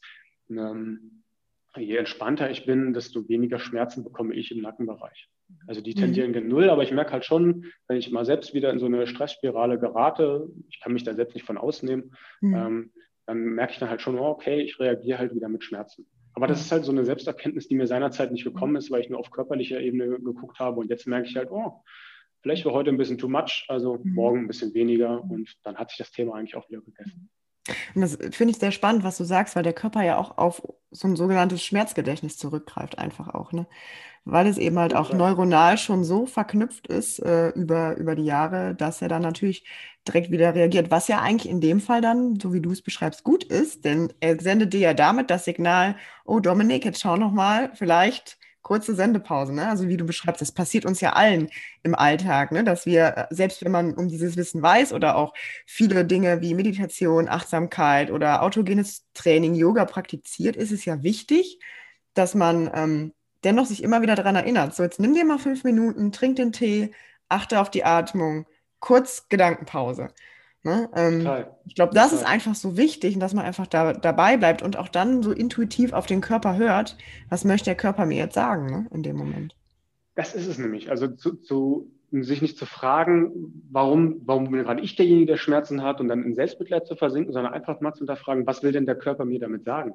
ähm, 0.49 1.23
je 1.77 1.97
entspannter 1.97 2.49
ich 2.49 2.65
bin, 2.65 2.93
desto 2.93 3.27
weniger 3.29 3.59
Schmerzen 3.59 4.03
bekomme 4.03 4.33
ich 4.33 4.51
im 4.51 4.61
Nackenbereich. 4.61 5.29
Also 5.67 5.81
die 5.81 5.93
tendieren 5.93 6.29
mhm. 6.29 6.33
gen 6.33 6.47
Null, 6.47 6.69
aber 6.69 6.83
ich 6.83 6.91
merke 6.91 7.11
halt 7.11 7.25
schon, 7.25 7.65
wenn 7.87 7.97
ich 7.97 8.11
mal 8.11 8.25
selbst 8.25 8.53
wieder 8.53 8.71
in 8.71 8.79
so 8.79 8.85
eine 8.85 9.07
Stressspirale 9.07 9.79
gerate, 9.79 10.47
ich 10.69 10.79
kann 10.79 10.93
mich 10.93 11.03
da 11.03 11.13
selbst 11.13 11.33
nicht 11.33 11.45
von 11.45 11.57
ausnehmen, 11.57 12.15
mhm. 12.41 12.55
ähm, 12.55 12.91
dann 13.29 13.43
merke 13.43 13.73
ich 13.73 13.79
dann 13.79 13.91
halt 13.91 14.01
schon, 14.01 14.17
oh, 14.17 14.25
okay, 14.25 14.59
ich 14.59 14.79
reagiere 14.79 15.19
halt 15.19 15.35
wieder 15.35 15.49
mit 15.49 15.63
Schmerzen. 15.63 16.07
Aber 16.33 16.47
das 16.47 16.61
ist 16.61 16.71
halt 16.71 16.83
so 16.83 16.91
eine 16.91 17.05
Selbsterkenntnis, 17.05 17.67
die 17.67 17.75
mir 17.75 17.85
seinerzeit 17.85 18.31
nicht 18.31 18.43
gekommen 18.43 18.75
ist, 18.75 18.89
weil 18.89 19.01
ich 19.01 19.09
nur 19.09 19.19
auf 19.19 19.29
körperlicher 19.29 19.79
Ebene 19.79 20.19
geguckt 20.19 20.57
habe. 20.57 20.79
Und 20.79 20.89
jetzt 20.89 21.05
merke 21.05 21.27
ich 21.27 21.35
halt, 21.35 21.51
oh, 21.51 21.83
vielleicht 22.41 22.65
war 22.65 22.73
heute 22.73 22.89
ein 22.89 22.97
bisschen 22.97 23.19
too 23.19 23.29
much, 23.29 23.65
also 23.67 23.99
mhm. 24.03 24.13
morgen 24.15 24.39
ein 24.39 24.47
bisschen 24.47 24.73
weniger. 24.73 25.23
Und 25.23 25.55
dann 25.61 25.75
hat 25.75 25.89
sich 25.91 25.99
das 25.99 26.11
Thema 26.11 26.33
eigentlich 26.33 26.55
auch 26.55 26.67
wieder 26.69 26.81
gegessen. 26.81 27.29
Und 27.95 28.01
das 28.01 28.17
finde 28.35 28.51
ich 28.51 28.57
sehr 28.59 28.71
spannend, 28.71 29.03
was 29.03 29.17
du 29.17 29.23
sagst, 29.23 29.55
weil 29.55 29.63
der 29.63 29.73
Körper 29.73 30.03
ja 30.03 30.17
auch 30.17 30.37
auf 30.37 30.61
so 30.91 31.07
ein 31.07 31.15
sogenanntes 31.15 31.63
Schmerzgedächtnis 31.63 32.37
zurückgreift, 32.37 32.97
einfach 32.97 33.33
auch, 33.33 33.51
ne? 33.51 33.67
Weil 34.25 34.47
es 34.47 34.57
eben 34.57 34.79
halt 34.79 34.95
auch 34.95 35.13
neuronal 35.13 35.77
schon 35.77 36.03
so 36.03 36.25
verknüpft 36.25 36.87
ist 36.87 37.19
äh, 37.19 37.49
über, 37.49 37.97
über 37.97 38.15
die 38.15 38.25
Jahre, 38.25 38.75
dass 38.75 39.01
er 39.01 39.07
dann 39.07 39.21
natürlich 39.23 39.65
direkt 40.07 40.31
wieder 40.31 40.55
reagiert, 40.55 40.91
was 40.91 41.07
ja 41.07 41.21
eigentlich 41.21 41.51
in 41.51 41.61
dem 41.61 41.79
Fall 41.79 42.01
dann, 42.01 42.39
so 42.39 42.53
wie 42.53 42.61
du 42.61 42.71
es 42.71 42.81
beschreibst, 42.81 43.23
gut 43.23 43.43
ist, 43.43 43.85
denn 43.85 44.13
er 44.19 44.39
sendet 44.41 44.73
dir 44.73 44.79
ja 44.81 44.93
damit 44.93 45.29
das 45.29 45.45
Signal, 45.45 45.95
oh 46.25 46.39
Dominik, 46.39 46.85
jetzt 46.85 47.01
schau 47.01 47.17
noch 47.17 47.31
mal, 47.31 47.71
vielleicht 47.75 48.38
kurze 48.69 48.93
Sendepause, 48.93 49.51
ne? 49.51 49.67
Also 49.67 49.87
wie 49.87 49.97
du 49.97 50.05
beschreibst, 50.05 50.41
das 50.41 50.51
passiert 50.51 50.85
uns 50.85 51.01
ja 51.01 51.13
allen 51.13 51.49
im 51.81 51.95
Alltag, 51.95 52.51
ne? 52.51 52.63
Dass 52.63 52.85
wir, 52.85 53.17
äh, 53.17 53.25
selbst 53.31 53.65
wenn 53.65 53.71
man 53.71 53.95
um 53.95 54.07
dieses 54.09 54.37
Wissen 54.37 54.61
weiß 54.61 54.93
oder 54.93 55.15
auch 55.15 55.33
viele 55.65 56.05
Dinge 56.05 56.41
wie 56.41 56.53
Meditation, 56.53 57.27
Achtsamkeit 57.27 58.11
oder 58.11 58.43
autogenes 58.43 59.05
Training, 59.15 59.55
Yoga 59.55 59.85
praktiziert, 59.85 60.55
ist 60.55 60.71
es 60.71 60.85
ja 60.85 61.01
wichtig, 61.01 61.59
dass 62.13 62.35
man 62.35 62.69
ähm, 62.75 63.13
dennoch 63.43 63.65
sich 63.65 63.81
immer 63.81 64.03
wieder 64.03 64.15
daran 64.15 64.35
erinnert. 64.35 64.75
So, 64.75 64.83
jetzt 64.83 64.99
nimm 64.99 65.15
dir 65.15 65.25
mal 65.25 65.39
fünf 65.39 65.63
Minuten, 65.63 66.11
trink 66.11 66.35
den 66.35 66.51
Tee, 66.51 66.93
achte 67.27 67.59
auf 67.61 67.71
die 67.71 67.83
Atmung, 67.85 68.45
kurz 68.79 69.27
Gedankenpause. 69.29 70.09
Ne? 70.63 70.89
Ähm, 70.93 71.25
ich 71.65 71.75
glaube, 71.75 71.93
das 71.93 72.09
Total. 72.09 72.23
ist 72.23 72.25
einfach 72.25 72.55
so 72.55 72.75
wichtig, 72.75 73.17
dass 73.17 73.33
man 73.33 73.45
einfach 73.45 73.67
da, 73.67 73.93
dabei 73.93 74.35
bleibt 74.35 74.61
und 74.61 74.77
auch 74.77 74.89
dann 74.89 75.23
so 75.23 75.31
intuitiv 75.31 75.93
auf 75.93 76.05
den 76.05 76.19
Körper 76.19 76.57
hört, 76.57 76.97
was 77.29 77.45
möchte 77.45 77.65
der 77.65 77.75
Körper 77.75 78.05
mir 78.05 78.17
jetzt 78.17 78.35
sagen 78.35 78.65
ne? 78.65 78.87
in 78.91 79.03
dem 79.03 79.15
Moment. 79.15 79.55
Das 80.15 80.35
ist 80.35 80.47
es 80.47 80.57
nämlich. 80.57 80.89
Also 80.89 81.07
zu, 81.07 81.35
zu, 81.35 81.91
sich 82.11 82.41
nicht 82.41 82.57
zu 82.57 82.65
fragen, 82.65 83.63
warum, 83.71 84.21
warum 84.25 84.51
bin 84.51 84.63
gerade 84.63 84.81
ich 84.81 84.97
derjenige, 84.97 85.27
der 85.27 85.37
Schmerzen 85.37 85.81
hat 85.81 86.01
und 86.01 86.09
dann 86.09 86.23
in 86.23 86.35
Selbstmitleid 86.35 86.87
zu 86.87 86.97
versinken, 86.97 87.31
sondern 87.31 87.53
einfach 87.53 87.79
mal 87.79 87.93
zu 87.93 87.99
hinterfragen, 87.99 88.45
was 88.45 88.61
will 88.61 88.73
denn 88.73 88.85
der 88.85 88.97
Körper 88.97 89.23
mir 89.23 89.39
damit 89.39 89.63
sagen? 89.63 89.93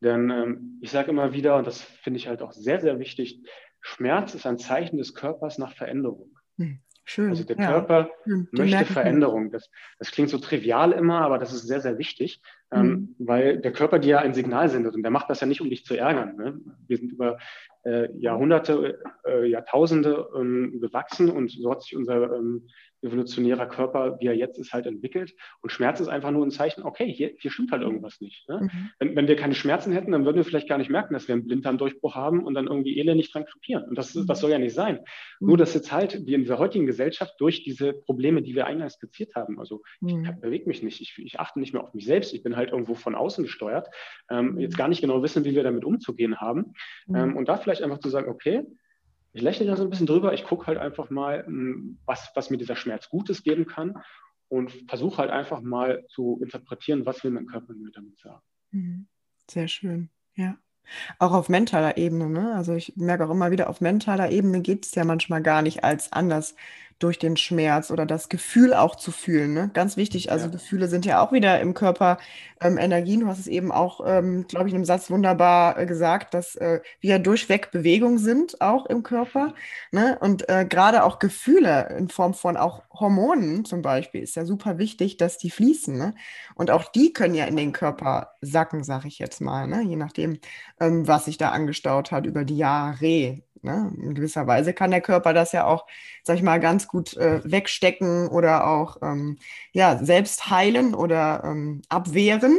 Denn 0.00 0.30
ähm, 0.30 0.78
ich 0.80 0.90
sage 0.90 1.10
immer 1.10 1.34
wieder, 1.34 1.56
und 1.56 1.66
das 1.66 1.82
finde 1.82 2.18
ich 2.18 2.28
halt 2.28 2.40
auch 2.40 2.52
sehr, 2.52 2.80
sehr 2.80 2.98
wichtig, 2.98 3.42
Schmerz 3.80 4.34
ist 4.34 4.46
ein 4.46 4.58
Zeichen 4.58 4.96
des 4.96 5.14
Körpers 5.14 5.58
nach 5.58 5.74
Veränderung. 5.74 6.30
Hm. 6.56 6.80
Schön. 7.08 7.30
Also 7.30 7.42
der 7.42 7.56
ja. 7.56 7.70
Körper 7.70 8.10
hm, 8.24 8.48
möchte 8.52 8.84
Veränderung. 8.84 9.50
Das, 9.50 9.70
das, 9.98 10.10
klingt 10.10 10.28
so 10.28 10.36
trivial 10.36 10.92
immer, 10.92 11.22
aber 11.22 11.38
das 11.38 11.54
ist 11.54 11.66
sehr, 11.66 11.80
sehr 11.80 11.96
wichtig, 11.96 12.42
ähm, 12.70 12.86
mhm. 12.86 13.14
weil 13.18 13.58
der 13.58 13.72
Körper 13.72 13.98
dir 13.98 14.20
ein 14.20 14.34
Signal 14.34 14.68
sendet 14.68 14.94
und 14.94 15.02
der 15.02 15.10
macht 15.10 15.30
das 15.30 15.40
ja 15.40 15.46
nicht, 15.46 15.60
um 15.60 15.70
dich 15.70 15.84
zu 15.84 15.94
ärgern. 15.94 16.36
Ne? 16.36 16.60
Wir 16.86 16.96
sind 16.98 17.12
über 17.12 17.38
äh, 17.84 18.08
Jahrhunderte, 18.18 18.98
äh, 19.26 19.48
Jahrtausende 19.48 20.28
ähm, 20.36 20.80
gewachsen 20.80 21.30
und 21.30 21.50
so 21.50 21.70
hat 21.70 21.82
sich 21.82 21.96
unser 21.96 22.34
ähm, 22.36 22.68
evolutionärer 23.02 23.66
Körper, 23.66 24.18
wie 24.20 24.26
er 24.26 24.34
jetzt 24.34 24.58
ist, 24.58 24.72
halt 24.72 24.86
entwickelt. 24.86 25.34
Und 25.60 25.70
Schmerz 25.70 26.00
ist 26.00 26.08
einfach 26.08 26.30
nur 26.30 26.44
ein 26.44 26.50
Zeichen, 26.50 26.82
okay, 26.82 27.12
hier, 27.12 27.32
hier 27.38 27.50
stimmt 27.50 27.70
halt 27.70 27.82
irgendwas 27.82 28.20
nicht. 28.20 28.48
Ne? 28.48 28.62
Mhm. 28.62 28.90
Wenn, 28.98 29.16
wenn, 29.16 29.28
wir 29.28 29.36
keine 29.36 29.54
Schmerzen 29.54 29.92
hätten, 29.92 30.12
dann 30.12 30.24
würden 30.24 30.36
wir 30.36 30.44
vielleicht 30.44 30.68
gar 30.68 30.78
nicht 30.78 30.90
merken, 30.90 31.14
dass 31.14 31.28
wir 31.28 31.34
einen 31.34 31.46
Blinddarmdurchbruch 31.46 32.14
haben 32.14 32.44
und 32.44 32.54
dann 32.54 32.66
irgendwie 32.66 32.98
elendig 32.98 33.32
dran 33.32 33.44
krepieren. 33.44 33.84
Und 33.84 33.96
das, 33.96 34.12
das 34.26 34.40
soll 34.40 34.50
ja 34.50 34.58
nicht 34.58 34.74
sein. 34.74 35.00
Mhm. 35.40 35.48
Nur, 35.48 35.56
dass 35.56 35.74
jetzt 35.74 35.92
halt 35.92 36.26
wir 36.26 36.34
in 36.34 36.42
dieser 36.42 36.58
heutigen 36.58 36.86
Gesellschaft 36.86 37.34
durch 37.38 37.62
diese 37.62 37.92
Probleme, 37.92 38.42
die 38.42 38.54
wir 38.54 38.66
eingangs 38.66 38.94
skizziert 38.94 39.34
haben, 39.34 39.58
also 39.58 39.82
mhm. 40.00 40.24
ich 40.24 40.40
bewege 40.40 40.68
mich 40.68 40.82
nicht, 40.82 41.00
ich, 41.00 41.18
ich, 41.18 41.38
achte 41.38 41.60
nicht 41.60 41.72
mehr 41.72 41.82
auf 41.82 41.94
mich 41.94 42.04
selbst, 42.04 42.34
ich 42.34 42.42
bin 42.42 42.56
halt 42.58 42.70
irgendwo 42.70 42.94
von 42.94 43.14
außen 43.14 43.44
gesteuert, 43.44 43.88
ähm, 44.30 44.58
jetzt 44.58 44.76
gar 44.76 44.88
nicht 44.88 45.00
genau 45.00 45.22
wissen, 45.22 45.44
wie 45.44 45.54
wir 45.54 45.62
damit 45.62 45.84
umzugehen 45.84 46.40
haben. 46.40 46.74
Mhm. 47.06 47.16
Ähm, 47.16 47.36
und 47.36 47.48
da 47.48 47.56
vielleicht 47.56 47.82
einfach 47.82 48.00
zu 48.00 48.10
sagen, 48.10 48.28
okay, 48.28 48.64
ich 49.32 49.42
lächle 49.42 49.66
da 49.66 49.76
so 49.76 49.84
ein 49.84 49.90
bisschen 49.90 50.06
drüber, 50.06 50.34
ich 50.34 50.44
gucke 50.44 50.66
halt 50.66 50.78
einfach 50.78 51.10
mal, 51.10 51.46
hm, 51.46 51.98
was, 52.04 52.30
was 52.34 52.50
mir 52.50 52.58
dieser 52.58 52.76
Schmerz 52.76 53.08
Gutes 53.08 53.42
geben 53.42 53.66
kann 53.66 54.02
und 54.48 54.72
versuche 54.88 55.18
halt 55.18 55.30
einfach 55.30 55.60
mal 55.60 56.04
zu 56.08 56.38
interpretieren, 56.42 57.06
was 57.06 57.22
will 57.24 57.30
mein 57.30 57.46
Körper 57.46 57.72
mir 57.74 57.90
damit 57.92 58.18
sagen. 58.18 58.42
Mhm. 58.70 59.06
Sehr 59.48 59.68
schön, 59.68 60.10
ja. 60.34 60.58
Auch 61.18 61.32
auf 61.32 61.50
mentaler 61.50 61.98
Ebene, 61.98 62.30
ne? 62.30 62.54
Also 62.54 62.74
ich 62.74 62.96
merke 62.96 63.26
auch 63.26 63.30
immer 63.30 63.50
wieder, 63.50 63.68
auf 63.68 63.80
mentaler 63.80 64.30
Ebene 64.30 64.62
geht 64.62 64.86
es 64.86 64.94
ja 64.94 65.04
manchmal 65.04 65.42
gar 65.42 65.60
nicht 65.60 65.84
als 65.84 66.12
anders 66.12 66.54
durch 66.98 67.18
den 67.18 67.36
Schmerz 67.36 67.90
oder 67.90 68.06
das 68.06 68.28
Gefühl 68.28 68.74
auch 68.74 68.96
zu 68.96 69.12
fühlen. 69.12 69.54
Ne? 69.54 69.70
Ganz 69.72 69.96
wichtig. 69.96 70.32
Also 70.32 70.46
ja. 70.46 70.52
Gefühle 70.52 70.88
sind 70.88 71.06
ja 71.06 71.20
auch 71.22 71.32
wieder 71.32 71.60
im 71.60 71.74
Körper 71.74 72.18
ähm, 72.60 72.76
Energien. 72.76 73.20
Du 73.20 73.26
hast 73.28 73.38
es 73.38 73.46
eben 73.46 73.70
auch, 73.70 74.00
ähm, 74.04 74.46
glaube 74.48 74.66
ich, 74.66 74.72
in 74.72 74.78
einem 74.78 74.84
Satz 74.84 75.10
wunderbar 75.10 75.78
äh, 75.78 75.86
gesagt, 75.86 76.34
dass 76.34 76.56
äh, 76.56 76.80
wir 77.00 77.18
durchweg 77.20 77.70
Bewegung 77.70 78.18
sind, 78.18 78.60
auch 78.60 78.86
im 78.86 79.02
Körper. 79.02 79.54
Ne? 79.92 80.18
Und 80.20 80.48
äh, 80.48 80.66
gerade 80.68 81.04
auch 81.04 81.20
Gefühle 81.20 81.94
in 81.96 82.08
Form 82.08 82.34
von 82.34 82.56
auch 82.56 82.82
Hormonen 82.90 83.64
zum 83.64 83.82
Beispiel 83.82 84.22
ist 84.22 84.34
ja 84.34 84.44
super 84.44 84.78
wichtig, 84.78 85.16
dass 85.18 85.38
die 85.38 85.50
fließen. 85.50 85.96
Ne? 85.96 86.14
Und 86.56 86.70
auch 86.70 86.84
die 86.90 87.12
können 87.12 87.34
ja 87.34 87.44
in 87.44 87.56
den 87.56 87.72
Körper 87.72 88.32
sacken, 88.40 88.82
sage 88.82 89.06
ich 89.06 89.20
jetzt 89.20 89.40
mal, 89.40 89.68
ne? 89.68 89.82
je 89.82 89.96
nachdem, 89.96 90.38
ähm, 90.80 91.06
was 91.06 91.26
sich 91.26 91.38
da 91.38 91.50
angestaut 91.50 92.10
hat 92.10 92.26
über 92.26 92.44
die 92.44 92.56
Jahre. 92.56 93.42
Ne? 93.62 93.92
In 94.00 94.14
gewisser 94.14 94.46
Weise 94.46 94.72
kann 94.72 94.90
der 94.90 95.00
Körper 95.00 95.32
das 95.32 95.52
ja 95.52 95.66
auch, 95.66 95.86
sag 96.22 96.36
ich 96.36 96.42
mal, 96.42 96.60
ganz 96.60 96.88
gut 96.88 97.16
äh, 97.16 97.40
wegstecken 97.44 98.28
oder 98.28 98.66
auch 98.66 98.98
ähm, 99.02 99.38
ja, 99.72 99.98
selbst 100.02 100.50
heilen 100.50 100.94
oder 100.94 101.42
ähm, 101.44 101.82
abwehren. 101.88 102.58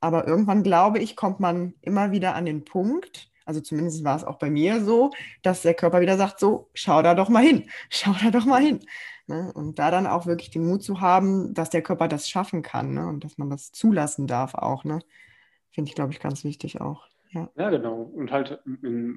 Aber 0.00 0.26
irgendwann, 0.26 0.62
glaube 0.62 0.98
ich, 0.98 1.16
kommt 1.16 1.40
man 1.40 1.74
immer 1.82 2.10
wieder 2.10 2.34
an 2.34 2.46
den 2.46 2.64
Punkt, 2.64 3.30
also 3.50 3.60
zumindest 3.60 4.04
war 4.04 4.16
es 4.16 4.22
auch 4.22 4.38
bei 4.38 4.48
mir 4.48 4.84
so, 4.84 5.10
dass 5.42 5.62
der 5.62 5.74
Körper 5.74 6.00
wieder 6.00 6.16
sagt, 6.16 6.38
so, 6.38 6.70
schau 6.72 7.02
da 7.02 7.14
doch 7.16 7.28
mal 7.28 7.42
hin, 7.42 7.68
schau 7.90 8.12
da 8.22 8.30
doch 8.30 8.44
mal 8.44 8.62
hin. 8.62 8.78
Ne? 9.26 9.52
Und 9.54 9.78
da 9.80 9.90
dann 9.90 10.06
auch 10.06 10.26
wirklich 10.26 10.50
den 10.50 10.66
Mut 10.66 10.84
zu 10.84 11.00
haben, 11.00 11.52
dass 11.52 11.70
der 11.70 11.82
Körper 11.82 12.06
das 12.06 12.28
schaffen 12.28 12.62
kann 12.62 12.94
ne? 12.94 13.08
und 13.08 13.24
dass 13.24 13.38
man 13.38 13.50
das 13.50 13.72
zulassen 13.72 14.28
darf 14.28 14.54
auch. 14.54 14.84
Ne? 14.84 15.00
Finde 15.70 15.88
ich, 15.88 15.96
glaube 15.96 16.12
ich, 16.12 16.20
ganz 16.20 16.44
wichtig 16.44 16.80
auch. 16.80 17.08
Ja. 17.32 17.48
ja, 17.56 17.70
genau. 17.70 18.02
Und 18.02 18.32
halt 18.32 18.60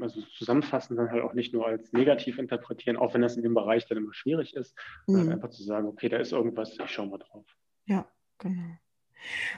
also 0.01 0.21
zusammenfassen 0.37 0.95
dann 0.95 1.09
halt 1.09 1.23
auch 1.23 1.33
nicht 1.33 1.53
nur 1.53 1.65
als 1.65 1.93
negativ 1.93 2.37
interpretieren, 2.37 2.95
auch 2.95 3.13
wenn 3.13 3.21
das 3.21 3.35
in 3.35 3.43
dem 3.43 3.55
Bereich 3.55 3.87
dann 3.87 3.97
immer 3.97 4.13
schwierig 4.13 4.55
ist, 4.55 4.77
mhm. 5.07 5.13
sondern 5.13 5.33
einfach 5.33 5.49
zu 5.49 5.63
sagen, 5.63 5.87
okay, 5.87 6.09
da 6.09 6.17
ist 6.17 6.31
irgendwas, 6.31 6.77
ich 6.77 6.91
schaue 6.91 7.07
mal 7.07 7.17
drauf. 7.17 7.45
Ja, 7.85 8.05
genau. 8.37 8.77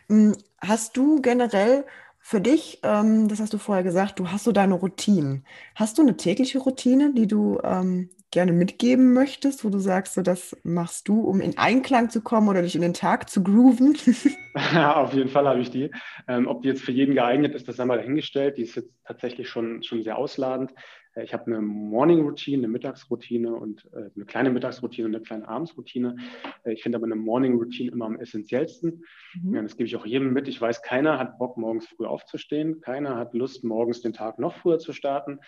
Hm, 0.07 0.35
hast 0.61 0.95
du 0.95 1.21
generell 1.21 1.85
für 2.19 2.39
dich, 2.39 2.79
ähm, 2.83 3.27
das 3.27 3.39
hast 3.39 3.53
du 3.53 3.57
vorher 3.57 3.83
gesagt, 3.83 4.19
du 4.19 4.31
hast 4.31 4.45
so 4.45 4.51
deine 4.51 4.75
Routinen. 4.75 5.45
Hast 5.75 5.97
du 5.97 6.01
eine 6.01 6.15
tägliche 6.15 6.59
Routine, 6.59 7.13
die 7.13 7.27
du 7.27 7.59
ähm, 7.63 8.09
gerne 8.35 8.51
mitgeben 8.51 9.13
möchtest, 9.13 9.63
wo 9.63 9.69
du 9.69 9.79
sagst, 9.79 10.13
so 10.13 10.21
das 10.21 10.57
machst 10.63 11.07
du, 11.07 11.21
um 11.21 11.39
in 11.39 11.57
Einklang 11.57 12.09
zu 12.09 12.21
kommen 12.21 12.49
oder 12.49 12.61
dich 12.61 12.75
in 12.75 12.81
den 12.81 12.93
Tag 12.93 13.29
zu 13.29 13.41
grooven? 13.41 13.97
ja, 14.73 14.97
auf 14.97 15.13
jeden 15.13 15.29
Fall 15.29 15.47
habe 15.47 15.61
ich 15.61 15.71
die. 15.71 15.89
Ähm, 16.27 16.45
ob 16.45 16.61
die 16.61 16.67
jetzt 16.67 16.83
für 16.83 16.91
jeden 16.91 17.15
geeignet 17.15 17.55
ist, 17.55 17.69
das 17.69 17.77
sei 17.77 17.85
mal 17.85 17.97
dahingestellt. 17.97 18.57
Die 18.57 18.63
ist 18.63 18.75
jetzt 18.75 18.91
tatsächlich 19.05 19.47
schon, 19.47 19.83
schon 19.83 20.03
sehr 20.03 20.17
ausladend. 20.17 20.73
Äh, 21.15 21.23
ich 21.23 21.33
habe 21.33 21.47
eine 21.47 21.61
Morning 21.61 22.21
Routine, 22.21 22.63
eine 22.63 22.67
Mittagsroutine 22.67 23.55
und 23.55 23.85
äh, 23.93 24.09
eine 24.15 24.25
kleine 24.25 24.51
Mittagsroutine 24.51 25.07
und 25.07 25.15
eine 25.15 25.23
kleine 25.23 25.47
Abendsroutine. 25.47 26.15
Äh, 26.63 26.73
ich 26.73 26.83
finde 26.83 26.97
aber 26.97 27.05
eine 27.05 27.15
Morning 27.15 27.55
Routine 27.55 27.91
immer 27.91 28.05
am 28.05 28.19
essentiellsten. 28.19 29.03
Mhm. 29.41 29.55
Ja, 29.55 29.61
das 29.61 29.77
gebe 29.77 29.87
ich 29.87 29.95
auch 29.95 30.05
jedem 30.05 30.33
mit. 30.33 30.47
Ich 30.47 30.61
weiß, 30.61 30.81
keiner 30.81 31.17
hat 31.17 31.37
Bock, 31.37 31.57
morgens 31.57 31.87
früh 31.87 32.05
aufzustehen. 32.05 32.81
Keiner 32.81 33.15
hat 33.15 33.33
Lust, 33.33 33.63
morgens 33.63 34.01
den 34.01 34.13
Tag 34.13 34.39
noch 34.39 34.55
früher 34.55 34.79
zu 34.79 34.93
starten. 34.93 35.39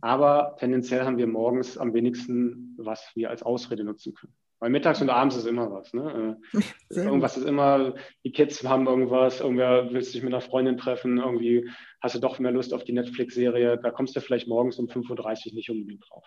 Aber 0.00 0.56
tendenziell 0.58 1.02
haben 1.02 1.18
wir 1.18 1.26
morgens 1.26 1.76
am 1.78 1.94
wenigsten, 1.94 2.74
was 2.78 3.12
wir 3.14 3.30
als 3.30 3.42
Ausrede 3.42 3.84
nutzen 3.84 4.14
können. 4.14 4.34
Weil 4.58 4.70
mittags 4.70 5.02
und 5.02 5.10
abends 5.10 5.36
ist 5.36 5.46
immer 5.46 5.70
was. 5.70 5.92
Ne? 5.92 6.38
Äh, 6.52 6.60
irgendwas 6.94 7.36
ist 7.36 7.46
immer, 7.46 7.94
die 8.24 8.32
Kids 8.32 8.64
haben 8.64 8.86
irgendwas, 8.86 9.40
irgendwer 9.40 9.92
will 9.92 10.02
sich 10.02 10.22
mit 10.22 10.32
einer 10.32 10.40
Freundin 10.40 10.78
treffen, 10.78 11.18
irgendwie 11.18 11.68
hast 12.00 12.14
du 12.14 12.20
doch 12.20 12.38
mehr 12.38 12.52
Lust 12.52 12.72
auf 12.72 12.84
die 12.84 12.92
Netflix-Serie, 12.92 13.78
da 13.82 13.90
kommst 13.90 14.16
du 14.16 14.20
vielleicht 14.20 14.48
morgens 14.48 14.78
um 14.78 14.86
5.30 14.86 15.48
Uhr 15.48 15.54
nicht 15.54 15.70
unbedingt 15.70 16.04
drauf. 16.08 16.26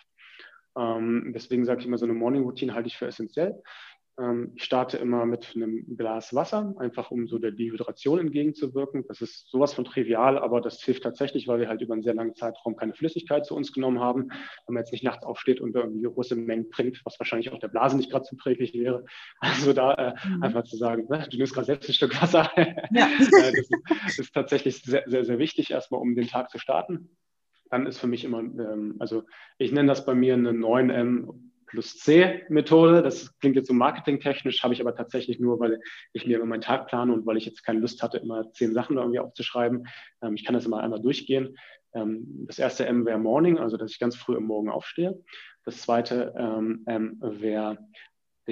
Ähm, 0.78 1.32
deswegen 1.34 1.66
sage 1.66 1.82
ich 1.82 1.88
immer, 1.88 1.98
so 1.98 2.06
eine 2.06 2.14
Morning-Routine 2.14 2.74
halte 2.74 2.88
ich 2.88 2.98
für 2.98 3.08
essentiell. 3.08 3.62
Ähm, 4.20 4.52
ich 4.56 4.64
starte 4.64 4.98
immer 4.98 5.26
mit 5.26 5.54
einem 5.56 5.98
Glas 5.98 6.34
Wasser, 6.34 6.76
einfach 6.78 7.12
um 7.12 7.28
so 7.28 7.38
der 7.38 7.52
Dehydration 7.52 8.20
entgegenzuwirken. 8.20 9.06
Das 9.08 9.22
ist 9.22 9.50
sowas 9.50 9.74
von 9.74 9.86
trivial, 9.86 10.38
aber 10.38 10.62
das 10.62 10.82
hilft 10.84 11.04
tatsächlich, 11.04 11.48
weil 11.48 11.60
wir 11.60 11.70
halt 11.70 11.82
über 11.82 11.94
einen 11.94 12.04
sehr 12.04 12.14
langen 12.14 12.36
Zeitraum 12.36 12.76
keine 12.76 12.94
Flüssigkeit 12.94 13.46
zu 13.46 13.56
uns 13.56 13.72
genommen 13.72 14.00
haben. 14.00 14.30
Wenn 14.66 14.74
man 14.74 14.84
jetzt 14.84 14.92
nicht 14.92 15.04
nachts 15.04 15.26
aufsteht 15.26 15.62
und 15.62 15.76
irgendwie 15.76 16.04
große 16.04 16.36
Mengen 16.36 16.70
trinkt, 16.70 17.02
was 17.06 17.20
wahrscheinlich 17.20 17.52
auch 17.52 17.60
der 17.60 17.70
Blase 17.70 17.98
nicht 17.98 18.12
gerade 18.12 18.26
zuträglich 18.26 18.74
wäre. 18.74 19.06
Also 19.60 19.74
da 19.74 19.94
äh, 19.94 20.14
mhm. 20.28 20.44
einfach 20.44 20.64
zu 20.64 20.78
sagen, 20.78 21.08
ne, 21.10 21.28
du 21.30 21.38
nimmst 21.38 21.54
gerade 21.54 21.66
selbst 21.66 21.90
ein 21.90 21.94
Stück 21.94 22.22
Wasser. 22.22 22.50
Ja. 22.92 23.08
Äh, 23.08 23.52
das 23.52 23.70
ist, 24.08 24.20
ist 24.20 24.34
tatsächlich 24.34 24.82
sehr, 24.82 25.04
sehr, 25.06 25.24
sehr 25.24 25.38
wichtig, 25.38 25.72
erstmal 25.72 26.02
um 26.02 26.16
den 26.16 26.28
Tag 26.28 26.50
zu 26.50 26.60
starten 26.60 27.10
dann 27.70 27.86
ist 27.86 28.00
für 28.00 28.08
mich 28.08 28.24
immer, 28.24 28.40
ähm, 28.40 28.96
also 29.00 29.24
ich 29.58 29.72
nenne 29.72 29.88
das 29.88 30.06
bei 30.06 30.16
mir 30.16 30.34
eine 30.34 30.52
9M 30.52 31.49
plus 31.70 31.98
C-Methode. 31.98 33.02
Das 33.02 33.38
klingt 33.40 33.56
jetzt 33.56 33.68
so 33.68 33.74
marketingtechnisch, 33.74 34.64
habe 34.64 34.74
ich 34.74 34.82
aber 34.82 34.96
tatsächlich 34.96 35.40
nur, 35.40 35.60
weil 35.60 35.80
ich 36.14 36.26
mir 36.26 36.38
immer 36.38 36.46
meinen 36.46 36.62
Tag 36.62 36.88
plane 36.88 37.14
und 37.14 37.26
weil 37.26 37.38
ich 37.38 37.46
jetzt 37.46 37.64
keine 37.64 37.80
Lust 37.80 38.04
hatte, 38.04 38.18
immer 38.18 38.52
zehn 38.52 38.74
Sachen 38.74 38.98
irgendwie 38.98 39.20
aufzuschreiben. 39.20 39.88
Ähm, 40.22 40.36
ich 40.36 40.44
kann 40.44 40.56
das 40.56 40.66
immer 40.66 40.82
einmal 40.82 41.02
durchgehen. 41.02 41.58
Ähm, 41.94 42.46
das 42.48 42.60
erste 42.60 42.86
M 42.86 43.06
wäre 43.06 43.20
Morning, 43.20 43.58
also 43.58 43.78
dass 43.78 43.92
ich 43.92 44.00
ganz 44.00 44.16
früh 44.16 44.36
am 44.36 44.44
Morgen 44.44 44.70
aufstehe. 44.70 45.24
Das 45.64 45.82
zweite 45.82 46.34
ähm, 46.38 46.84
M 46.86 47.18
wäre 47.22 47.78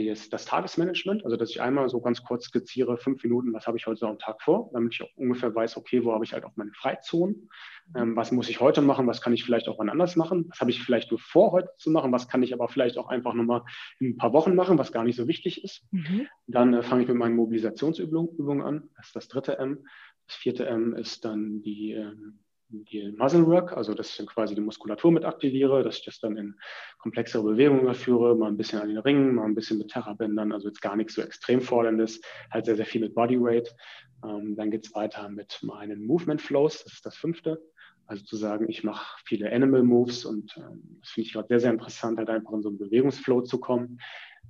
das, 0.06 0.30
das 0.30 0.46
Tagesmanagement, 0.46 1.26
also 1.26 1.38
dass 1.38 1.50
ich 1.50 1.62
einmal 1.62 1.90
so 1.90 2.02
ganz 2.02 2.24
kurz 2.24 2.46
skizziere, 2.46 2.98
fünf 2.98 3.24
Minuten, 3.24 3.54
was 3.54 3.68
habe 3.68 3.78
ich 3.78 3.88
heute 3.88 4.00
so 4.00 4.08
am 4.08 4.20
Tag 4.20 4.42
vor, 4.42 4.70
damit 4.74 4.94
ich 4.94 5.02
auch 5.02 5.10
ungefähr 5.16 5.54
weiß, 5.54 5.78
okay, 5.78 6.04
wo 6.04 6.14
habe 6.14 6.26
ich 6.26 6.34
halt 6.34 6.46
auch 6.46 6.56
meine 6.56 6.72
Freizonen, 6.74 7.50
ähm, 7.96 8.16
was 8.16 8.32
muss 8.32 8.50
ich 8.50 8.60
heute 8.60 8.82
machen, 8.82 9.08
was 9.08 9.22
kann 9.22 9.34
ich 9.34 9.44
vielleicht 9.44 9.68
auch 9.68 9.80
wann 9.80 9.90
anders 9.90 10.16
machen, 10.16 10.46
was 10.50 10.60
habe 10.60 10.72
ich 10.72 10.84
vielleicht 10.84 11.12
nur 11.12 11.20
vor, 11.20 11.52
heute 11.52 11.70
zu 11.78 11.90
machen, 11.90 12.12
was 12.12 12.28
kann 12.28 12.44
ich 12.44 12.54
aber 12.54 12.68
vielleicht 12.68 12.98
auch 12.98 13.08
einfach 13.08 13.34
nochmal 13.34 13.64
in 14.00 14.12
ein 14.12 14.18
paar 14.18 14.34
Wochen 14.34 14.56
machen, 14.56 14.78
was 14.78 14.92
gar 14.92 15.04
nicht 15.04 15.16
so 15.16 15.28
wichtig 15.28 15.64
ist. 15.64 15.84
Mhm. 15.92 16.28
Dann 16.48 16.74
äh, 16.74 16.84
fange 16.84 17.04
ich 17.04 17.08
mit 17.08 17.18
meinen 17.18 17.36
Mobilisationsübungen 17.36 18.62
an, 18.62 18.90
das 18.98 19.08
ist 19.08 19.16
das 19.16 19.28
dritte 19.28 19.58
M. 19.58 19.86
Das 20.28 20.36
vierte 20.36 20.66
M 20.66 20.94
ist 20.94 21.24
dann 21.24 21.62
die 21.62 21.94
ähm, 21.94 22.40
die 22.70 23.14
Muscle 23.18 23.48
Work, 23.48 23.76
also 23.76 23.94
dass 23.94 24.12
ich 24.12 24.18
dann 24.18 24.26
quasi 24.26 24.56
die 24.56 24.62
Muskulatur 24.62 25.12
mit 25.12 25.26
aktiviere, 25.26 25.84
dass 25.84 26.00
ich 26.00 26.06
das 26.06 26.20
dann 26.20 26.38
in 26.38 26.56
komplexere 27.00 27.44
Bewegungen 27.44 27.82
überführe, 27.82 28.36
mal 28.36 28.48
ein 28.48 28.58
bisschen 28.58 28.80
an 28.80 28.90
den 28.90 28.98
Ringen, 28.98 29.36
mal 29.36 29.46
ein 29.46 29.56
bisschen 29.56 29.78
mit 29.78 29.90
Terrabändern, 29.90 30.52
also 30.52 30.68
jetzt 30.68 30.82
gar 30.82 30.96
nichts 30.96 31.16
so 31.16 31.22
extrem 31.22 31.62
forderndes, 31.62 32.22
halt 32.52 32.66
sehr, 32.66 32.76
sehr 32.76 32.86
viel 32.86 33.02
mit 33.02 33.16
Bodyweight. 33.16 33.76
Ähm, 34.24 34.56
dann 34.56 34.72
geht 34.72 34.86
es 34.86 34.94
weiter 34.94 35.30
mit 35.30 35.60
meinen 35.62 36.06
Movement 36.06 36.42
Flows, 36.42 36.84
das 36.84 36.94
ist 36.94 37.06
das 37.06 37.16
fünfte. 37.16 37.62
Also 38.06 38.24
zu 38.24 38.38
sagen, 38.38 38.70
ich 38.70 38.84
mache 38.84 39.20
viele 39.26 39.52
Animal 39.52 39.84
Moves 39.84 40.24
und 40.24 40.56
ähm, 40.58 40.98
das 41.02 41.10
finde 41.10 41.28
ich 41.28 41.34
gerade 41.34 41.48
sehr, 41.50 41.60
sehr 41.60 41.72
interessant, 41.72 42.18
halt 42.18 42.30
einfach 42.30 42.54
in 42.54 42.62
so 42.62 42.70
einen 42.70 42.78
Bewegungsflow 42.78 43.42
zu 43.42 43.60
kommen. 43.60 44.00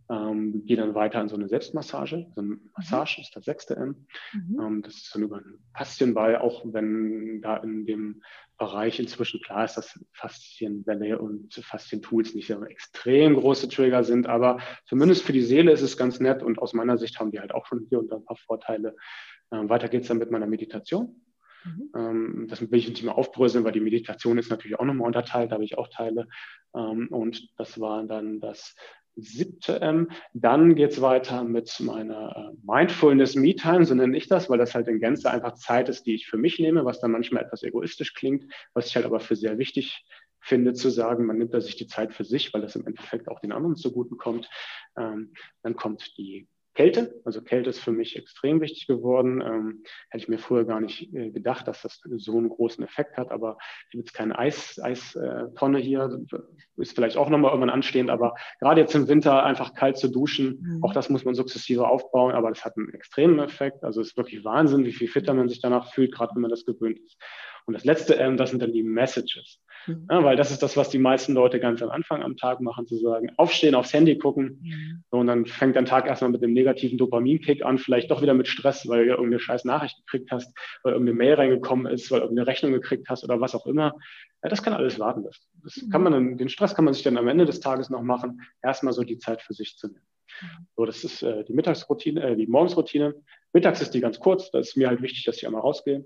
Ähm, 0.10 0.66
gehe 0.66 0.78
dann 0.78 0.95
weiter 0.95 1.20
in 1.22 1.28
so 1.28 1.36
eine 1.36 1.50
Selbstmassage. 1.50 2.28
Also 2.30 2.41
eine 2.41 2.50
mhm. 2.56 2.70
Massage 2.76 3.20
ist 3.20 3.36
das 3.36 3.45
sechste 3.45 3.76
M. 3.76 4.08
Mhm. 4.34 4.60
Ähm, 4.60 4.82
das 4.82 4.95
ist 4.95 5.14
dann 5.14 5.24
über 5.24 5.38
einen 5.38 5.60
Faszienball, 5.76 6.38
auch 6.38 6.64
wenn 6.66 7.41
da 7.41 7.58
in 7.58 7.86
dem 7.86 8.22
Bereich 8.58 9.00
inzwischen 9.00 9.41
klar 9.41 9.66
ist, 9.66 9.76
dass 9.76 10.00
Faszienwelle 10.14 11.20
und 11.20 11.54
Faszientools 11.54 12.34
nicht 12.34 12.48
so 12.48 12.64
extrem 12.64 13.36
große 13.36 13.70
Trigger 13.70 14.04
sind, 14.04 14.28
aber 14.28 14.60
zumindest 14.86 15.24
für 15.24 15.34
die 15.34 15.43
Seele 15.43 15.72
ist 15.72 15.84
es 15.84 15.98
ganz 15.98 16.20
nett 16.20 16.41
und 16.41 16.58
aus 16.60 16.74
meiner 16.74 16.98
Sicht 16.98 17.20
haben 17.20 17.32
die 17.32 17.39
halt 17.39 17.54
auch 17.54 17.68
schon 17.68 17.86
hier 17.89 18.00
und 18.00 18.12
da 18.12 18.16
ein 18.16 18.26
paar 18.26 18.38
Vorteile. 18.38 18.95
Ähm, 19.52 19.70
weiter 19.70 19.89
geht 19.89 20.02
es 20.02 20.08
dann 20.08 20.18
mit 20.18 20.32
meiner 20.32 20.48
Meditation. 20.48 21.22
Mhm. 21.66 21.89
Ähm, 21.95 22.48
das 22.50 22.62
will 22.62 22.80
ich 22.80 22.89
nicht 22.89 23.04
mehr 23.04 23.18
aufbröseln, 23.18 23.64
weil 23.64 23.74
die 23.74 23.80
Meditation 23.80 24.38
ist 24.38 24.50
natürlich 24.50 24.80
auch 24.80 24.86
nochmal 24.86 25.08
unterteilt, 25.08 25.52
da 25.52 25.56
habe 25.56 25.66
ich 25.66 25.78
auch 25.78 25.89
Teile. 25.89 26.28
Ähm, 26.76 27.10
und 27.10 27.50
das 27.58 27.80
war 27.80 28.04
dann 28.04 28.39
das 28.39 28.76
siebte 29.18 29.82
M. 29.82 30.09
Dann 30.34 30.76
geht 30.76 30.91
es 30.91 31.01
weiter 31.01 31.43
mit 31.43 31.80
meiner 31.80 32.53
äh, 32.53 32.57
Mindfulness 32.63 33.36
Me-Time, 33.36 33.86
so 33.86 33.95
nenne 33.95 34.15
ich 34.18 34.28
das, 34.28 34.49
weil 34.49 34.57
das 34.57 34.76
halt 34.76 34.88
in 34.88 34.99
Gänze 34.99 35.30
einfach 35.30 35.53
Zeit 35.55 35.89
ist, 35.89 36.05
die 36.05 36.15
ich 36.15 36.28
für 36.28 36.38
mich 36.38 36.59
nehme, 36.59 36.86
was 36.86 36.99
dann 36.99 37.11
manchmal 37.11 37.43
etwas 37.43 37.63
egoistisch 37.63 38.13
klingt, 38.13 38.51
was 38.74 38.88
ich 38.88 38.95
halt 38.95 39.05
aber 39.05 39.20
für 39.20 39.36
sehr 39.36 39.57
wichtig 39.57 40.05
finde, 40.39 40.74
zu 40.74 40.89
sagen, 40.89 41.26
man 41.26 41.38
nimmt 41.38 41.53
da 41.53 41.59
sich 41.59 41.76
die 41.76 41.88
Zeit 41.88 42.13
für 42.13 42.24
sich, 42.24 42.53
weil 42.53 42.61
das 42.61 42.76
im 42.76 42.86
Endeffekt 42.86 43.28
auch 43.28 43.39
den 43.39 43.51
anderen 43.51 43.76
zugutekommt. 43.76 44.49
Ähm, 44.95 45.34
dann 45.63 45.76
kommt 45.76 46.18
die 46.18 46.47
Kälte. 46.78 47.20
Also 47.26 47.42
Kälte 47.42 47.72
ist 47.72 47.80
für 47.80 47.92
mich 47.92 48.16
extrem 48.16 48.62
wichtig 48.62 48.86
geworden. 48.86 49.42
Ähm, 49.42 49.84
hätte 50.10 50.24
ich 50.24 50.30
mir 50.30 50.38
früher 50.38 50.64
gar 50.64 50.80
nicht 50.80 51.12
äh, 51.12 51.32
gedacht, 51.32 51.68
dass 51.68 51.82
das 51.82 52.02
so 52.18 52.38
einen 52.38 52.50
großen 52.50 52.84
Effekt 52.84 53.18
hat. 53.18 53.32
Aber 53.32 53.58
ich 53.90 53.96
habe 53.96 54.04
jetzt 54.04 54.14
keine 54.14 54.38
Eis, 54.38 54.80
Eistonne 54.80 55.80
hier. 55.80 56.22
Ist 56.76 56.94
vielleicht 56.94 57.18
auch 57.18 57.30
nochmal 57.30 57.50
irgendwann 57.50 57.72
anstehend. 57.72 58.12
Aber 58.12 58.36
gerade 58.60 58.80
jetzt 58.80 58.94
im 58.94 59.08
Winter 59.08 59.44
einfach 59.44 59.74
kalt 59.74 59.98
zu 59.98 60.08
duschen, 60.08 60.60
mhm. 60.62 60.84
auch 60.84 60.94
das 60.94 61.10
muss 61.10 61.26
man 61.26 61.34
sukzessive 61.34 61.88
aufbauen. 61.88 62.36
Aber 62.36 62.50
das 62.50 62.64
hat 62.64 62.78
einen 62.78 62.94
extremen 62.94 63.40
Effekt. 63.40 63.84
Also 63.84 64.02
es 64.02 64.10
ist 64.10 64.18
wirklich 64.18 64.46
Wahnsinn, 64.46 64.86
wie 64.86 64.94
viel 64.94 65.08
fitter 65.08 65.34
man 65.34 65.50
sich 65.50 65.62
danach 65.62 65.92
fühlt, 65.92 66.14
gerade 66.14 66.36
wenn 66.36 66.44
man 66.44 66.52
das 66.52 66.64
gewöhnt 66.64 67.00
ist. 67.00 67.18
Und 67.68 67.74
das 67.74 67.84
letzte 67.84 68.18
M, 68.18 68.38
das 68.38 68.51
sind 68.51 68.61
dann 68.61 68.72
die 68.72 68.82
Messages. 68.82 69.59
Mhm. 69.88 70.07
Ja, 70.09 70.24
weil 70.24 70.38
das 70.38 70.51
ist 70.51 70.63
das, 70.63 70.78
was 70.78 70.89
die 70.89 70.99
meisten 70.99 71.34
Leute 71.34 71.59
ganz 71.59 71.82
am 71.82 71.89
Anfang 71.89 72.24
am 72.24 72.38
Tag 72.38 72.61
machen, 72.61 72.88
zu 72.88 72.95
sagen, 72.97 73.30
aufstehen, 73.36 73.76
aufs 73.76 73.93
Handy 73.93 74.18
gucken. 74.18 74.61
Mhm. 74.61 75.03
So, 75.11 75.18
und 75.18 75.28
dann 75.28 75.45
fängt 75.45 75.76
dein 75.76 75.86
Tag 75.86 76.07
erstmal 76.07 76.32
mit 76.32 76.41
dem 76.41 76.53
negativen 76.53 76.97
Dopaminkick 76.97 77.65
an, 77.65 77.78
vielleicht 77.78 78.09
doch 78.09 78.22
wieder 78.22 78.34
mit 78.34 78.47
Stress, 78.47 78.88
weil 78.88 79.05
du 79.05 79.11
irgendeine 79.11 79.39
scheiß 79.39 79.65
Nachricht 79.65 79.97
gekriegt 80.05 80.32
hast, 80.32 80.57
weil 80.84 80.93
irgendeine 80.93 81.18
Mail 81.18 81.34
reingekommen 81.34 81.91
ist, 81.91 82.09
weil 82.09 82.22
irgendeine 82.22 82.47
Rechnung 82.47 82.72
gekriegt 82.72 83.09
hast 83.09 83.26
oder 83.26 83.41
was 83.41 83.53
auch 83.53 83.65
immer. 83.65 83.95
Ja, 84.43 84.49
das 84.49 84.63
kann 84.63 84.72
alles 84.72 84.97
warten. 84.97 85.24
Das, 85.24 85.38
das 85.61 85.84
mhm. 85.84 85.89
kann 85.89 86.03
man 86.03 86.13
dann, 86.13 86.38
den 86.38 86.47
Stress 86.47 86.74
kann 86.74 86.86
man 86.86 86.93
sich 86.93 87.03
dann 87.03 87.18
am 87.18 87.28
Ende 87.28 87.45
des 87.45 87.59
Tages 87.59 87.89
noch 87.89 88.01
machen, 88.01 88.43
erstmal 88.63 88.93
so 88.93 89.03
die 89.03 89.18
Zeit 89.18 89.41
für 89.41 89.53
sich 89.53 89.76
zu 89.76 89.88
nehmen. 89.88 90.05
So, 90.78 90.86
das 90.86 91.03
ist 91.03 91.22
äh, 91.22 91.43
die 91.43 91.53
Mittagsroutine, 91.53 92.22
äh, 92.22 92.36
die 92.38 92.47
Morgensroutine. 92.47 93.15
Mittags 93.51 93.82
ist 93.82 93.91
die 93.91 94.01
ganz 94.01 94.20
kurz. 94.20 94.51
Da 94.51 94.59
ist 94.59 94.78
mir 94.78 94.88
halt 94.88 95.01
wichtig, 95.01 95.24
dass 95.26 95.38
ich 95.38 95.47
einmal 95.47 95.61
rausgehe 95.61 96.05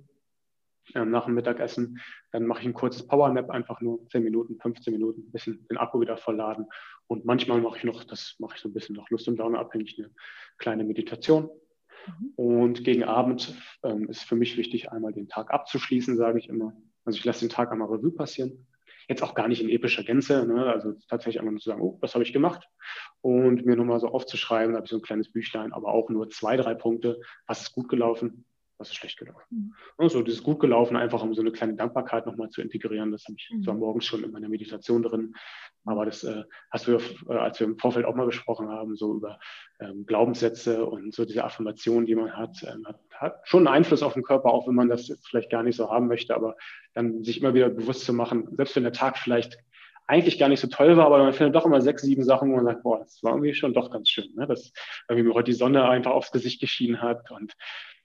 nach 0.93 1.25
dem 1.25 1.35
Mittagessen. 1.35 1.99
Dann 2.31 2.45
mache 2.45 2.61
ich 2.61 2.67
ein 2.67 2.73
kurzes 2.73 3.07
Powernap, 3.07 3.49
einfach 3.49 3.81
nur 3.81 4.07
10 4.09 4.23
Minuten, 4.23 4.59
15 4.59 4.93
Minuten, 4.93 5.21
ein 5.21 5.31
bisschen 5.31 5.65
den 5.67 5.77
Akku 5.77 5.99
wieder 5.99 6.17
vollladen. 6.17 6.65
Und 7.07 7.25
manchmal 7.25 7.61
mache 7.61 7.77
ich 7.77 7.83
noch, 7.83 8.03
das 8.03 8.35
mache 8.39 8.55
ich 8.55 8.61
so 8.61 8.69
ein 8.69 8.73
bisschen 8.73 8.95
nach 8.95 9.09
Lust 9.09 9.27
und 9.27 9.37
Laune 9.37 9.59
abhängig, 9.59 9.97
eine 9.97 10.11
kleine 10.57 10.83
Meditation. 10.83 11.49
Mhm. 12.07 12.33
Und 12.35 12.83
gegen 12.83 13.03
Abend 13.03 13.55
ähm, 13.83 14.09
ist 14.09 14.23
für 14.23 14.35
mich 14.35 14.57
wichtig, 14.57 14.91
einmal 14.91 15.13
den 15.13 15.27
Tag 15.27 15.51
abzuschließen, 15.51 16.17
sage 16.17 16.39
ich 16.39 16.49
immer. 16.49 16.73
Also 17.05 17.17
ich 17.17 17.25
lasse 17.25 17.41
den 17.41 17.49
Tag 17.49 17.71
einmal 17.71 17.89
Revue 17.89 18.11
passieren. 18.11 18.67
Jetzt 19.07 19.23
auch 19.23 19.33
gar 19.33 19.47
nicht 19.47 19.61
in 19.61 19.69
epischer 19.69 20.03
Gänze, 20.03 20.45
ne? 20.45 20.67
also 20.67 20.93
tatsächlich 21.09 21.39
einfach 21.39 21.51
nur 21.51 21.59
zu 21.59 21.69
sagen, 21.69 21.81
oh, 21.81 21.97
was 22.01 22.13
habe 22.13 22.23
ich 22.23 22.33
gemacht? 22.33 22.67
Und 23.21 23.65
mir 23.65 23.75
nochmal 23.75 23.99
so 23.99 24.07
aufzuschreiben, 24.07 24.73
da 24.73 24.77
habe 24.77 24.85
ich 24.85 24.91
so 24.91 24.97
ein 24.97 25.01
kleines 25.01 25.31
Büchlein, 25.31 25.73
aber 25.73 25.89
auch 25.89 26.09
nur 26.09 26.29
zwei, 26.29 26.55
drei 26.55 26.75
Punkte, 26.75 27.19
was 27.47 27.61
ist 27.61 27.73
gut 27.73 27.89
gelaufen, 27.89 28.45
was 28.81 28.89
ist 28.89 28.95
schlecht 28.95 29.17
gelaufen. 29.17 29.73
Mhm. 29.97 30.03
Das 30.03 30.13
ist 30.13 30.43
gut 30.43 30.59
gelaufen, 30.59 30.97
einfach 30.97 31.23
um 31.23 31.33
so 31.33 31.41
eine 31.41 31.51
kleine 31.51 31.75
Dankbarkeit 31.75 32.25
nochmal 32.25 32.49
zu 32.49 32.61
integrieren. 32.61 33.11
Das 33.11 33.25
habe 33.25 33.35
ich 33.37 33.49
mhm. 33.51 33.63
zwar 33.63 33.75
morgens 33.75 34.05
schon 34.05 34.23
in 34.23 34.31
meiner 34.31 34.49
Meditation 34.49 35.03
drin, 35.03 35.33
aber 35.85 36.05
das 36.05 36.23
äh, 36.23 36.43
hast 36.71 36.87
du, 36.87 36.97
äh, 36.97 37.33
als 37.33 37.59
wir 37.59 37.67
im 37.67 37.77
Vorfeld 37.77 38.05
auch 38.05 38.15
mal 38.15 38.25
gesprochen 38.25 38.69
haben, 38.69 38.95
so 38.95 39.15
über 39.15 39.39
ähm, 39.79 40.05
Glaubenssätze 40.05 40.85
und 40.85 41.13
so 41.13 41.25
diese 41.25 41.43
Affirmationen, 41.43 42.05
die 42.05 42.15
man 42.15 42.35
hat, 42.35 42.57
ähm, 42.63 42.85
hat, 42.87 42.99
hat, 43.13 43.47
schon 43.47 43.67
einen 43.67 43.75
Einfluss 43.75 44.03
auf 44.03 44.13
den 44.13 44.23
Körper, 44.23 44.49
auch 44.49 44.67
wenn 44.67 44.75
man 44.75 44.89
das 44.89 45.11
vielleicht 45.29 45.49
gar 45.49 45.63
nicht 45.63 45.77
so 45.77 45.89
haben 45.89 46.07
möchte, 46.07 46.35
aber 46.35 46.55
dann 46.93 47.23
sich 47.23 47.39
immer 47.39 47.53
wieder 47.53 47.69
bewusst 47.69 48.05
zu 48.05 48.13
machen, 48.13 48.47
selbst 48.55 48.75
wenn 48.75 48.83
der 48.83 48.93
Tag 48.93 49.17
vielleicht 49.17 49.57
eigentlich 50.11 50.37
gar 50.37 50.49
nicht 50.49 50.59
so 50.59 50.67
toll 50.67 50.97
war, 50.97 51.05
aber 51.05 51.19
man 51.19 51.31
findet 51.31 51.55
doch 51.55 51.65
immer 51.65 51.79
sechs, 51.79 52.01
sieben 52.01 52.25
Sachen, 52.25 52.51
wo 52.51 52.57
man 52.57 52.65
sagt, 52.65 52.83
boah, 52.83 52.99
das 52.99 53.23
war 53.23 53.31
irgendwie 53.31 53.53
schon 53.53 53.73
doch 53.73 53.91
ganz 53.91 54.09
schön, 54.09 54.27
ne? 54.35 54.45
dass 54.45 54.73
irgendwie 55.07 55.29
mir 55.29 55.33
heute 55.33 55.51
die 55.51 55.57
Sonne 55.57 55.87
einfach 55.87 56.11
aufs 56.11 56.33
Gesicht 56.33 56.59
geschienen 56.59 57.01
hat 57.01 57.31
und 57.31 57.53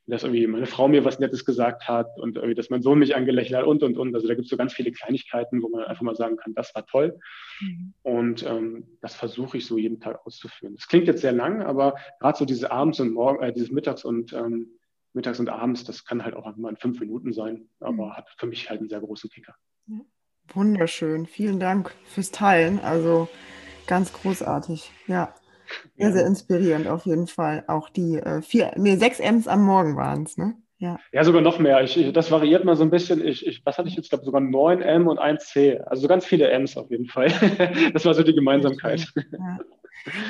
dass 0.06 0.22
irgendwie 0.22 0.46
meine 0.46 0.66
Frau 0.66 0.86
mir 0.88 1.04
was 1.04 1.18
Nettes 1.18 1.44
gesagt 1.44 1.88
hat 1.88 2.18
und 2.18 2.36
irgendwie, 2.36 2.54
dass 2.54 2.70
mein 2.70 2.82
Sohn 2.82 2.98
mich 2.98 3.16
angelächelt 3.16 3.58
hat 3.58 3.66
und, 3.66 3.82
und, 3.82 3.98
und. 3.98 4.14
Also 4.14 4.28
da 4.28 4.34
gibt 4.34 4.44
es 4.44 4.50
so 4.50 4.56
ganz 4.56 4.72
viele 4.72 4.92
Kleinigkeiten, 4.92 5.62
wo 5.62 5.68
man 5.68 5.84
einfach 5.84 6.02
mal 6.02 6.14
sagen 6.14 6.36
kann, 6.36 6.54
das 6.54 6.74
war 6.74 6.86
toll. 6.86 7.18
Mhm. 7.60 7.92
Und 8.02 8.44
ähm, 8.44 8.86
das 9.00 9.14
versuche 9.14 9.58
ich 9.58 9.66
so 9.66 9.78
jeden 9.78 9.98
Tag 9.98 10.24
auszuführen. 10.24 10.76
Das 10.76 10.86
klingt 10.86 11.08
jetzt 11.08 11.22
sehr 11.22 11.32
lang, 11.32 11.62
aber 11.62 11.96
gerade 12.20 12.38
so 12.38 12.44
diese 12.44 12.70
Abends 12.70 13.00
und 13.00 13.12
Morgen, 13.12 13.42
äh, 13.42 13.52
dieses 13.52 13.70
Mittags 13.70 14.04
und 14.04 14.32
ähm, 14.32 14.68
Mittags 15.12 15.40
und 15.40 15.48
Abends, 15.48 15.82
das 15.84 16.04
kann 16.04 16.24
halt 16.24 16.34
auch 16.36 16.54
mal 16.56 16.70
in 16.70 16.76
fünf 16.76 17.00
Minuten 17.00 17.32
sein, 17.32 17.68
aber 17.80 18.06
mhm. 18.06 18.16
hat 18.16 18.28
für 18.36 18.46
mich 18.46 18.70
halt 18.70 18.80
einen 18.80 18.88
sehr 18.88 19.00
großen 19.00 19.30
Kicker. 19.30 19.54
Ja. 19.88 20.00
Wunderschön. 20.54 21.26
Vielen 21.26 21.58
Dank 21.58 21.92
fürs 22.04 22.30
Teilen. 22.30 22.78
Also 22.80 23.28
ganz 23.86 24.12
großartig. 24.12 24.92
Ja. 25.08 25.34
Sehr, 25.96 26.10
ja. 26.10 26.12
sehr 26.12 26.26
inspirierend 26.26 26.88
auf 26.88 27.06
jeden 27.06 27.26
Fall. 27.26 27.64
Auch 27.68 27.88
die 27.88 28.16
äh, 28.18 28.42
vier, 28.42 28.72
nee, 28.76 28.96
sechs 28.96 29.20
M's 29.20 29.48
am 29.48 29.64
Morgen 29.64 29.96
waren 29.96 30.24
es, 30.24 30.36
ne? 30.36 30.56
Ja. 30.78 30.98
ja, 31.10 31.24
sogar 31.24 31.40
noch 31.40 31.58
mehr. 31.58 31.82
Ich, 31.82 31.96
ich, 31.96 32.12
das 32.12 32.30
variiert 32.30 32.64
mal 32.64 32.76
so 32.76 32.82
ein 32.82 32.90
bisschen. 32.90 33.26
Ich, 33.26 33.46
ich, 33.46 33.64
was 33.64 33.78
hatte 33.78 33.88
ich 33.88 33.96
jetzt? 33.96 34.06
Ich 34.06 34.10
glaube 34.10 34.24
sogar 34.24 34.42
9 34.42 34.82
M 34.82 35.08
und 35.08 35.18
1 35.18 35.46
C. 35.46 35.78
Also 35.86 36.02
so 36.02 36.08
ganz 36.08 36.26
viele 36.26 36.50
M's 36.50 36.76
auf 36.76 36.90
jeden 36.90 37.06
Fall. 37.06 37.28
das 37.94 38.04
war 38.04 38.12
so 38.12 38.22
die 38.22 38.34
Gemeinsamkeit. 38.34 39.06
Ja. 39.32 39.58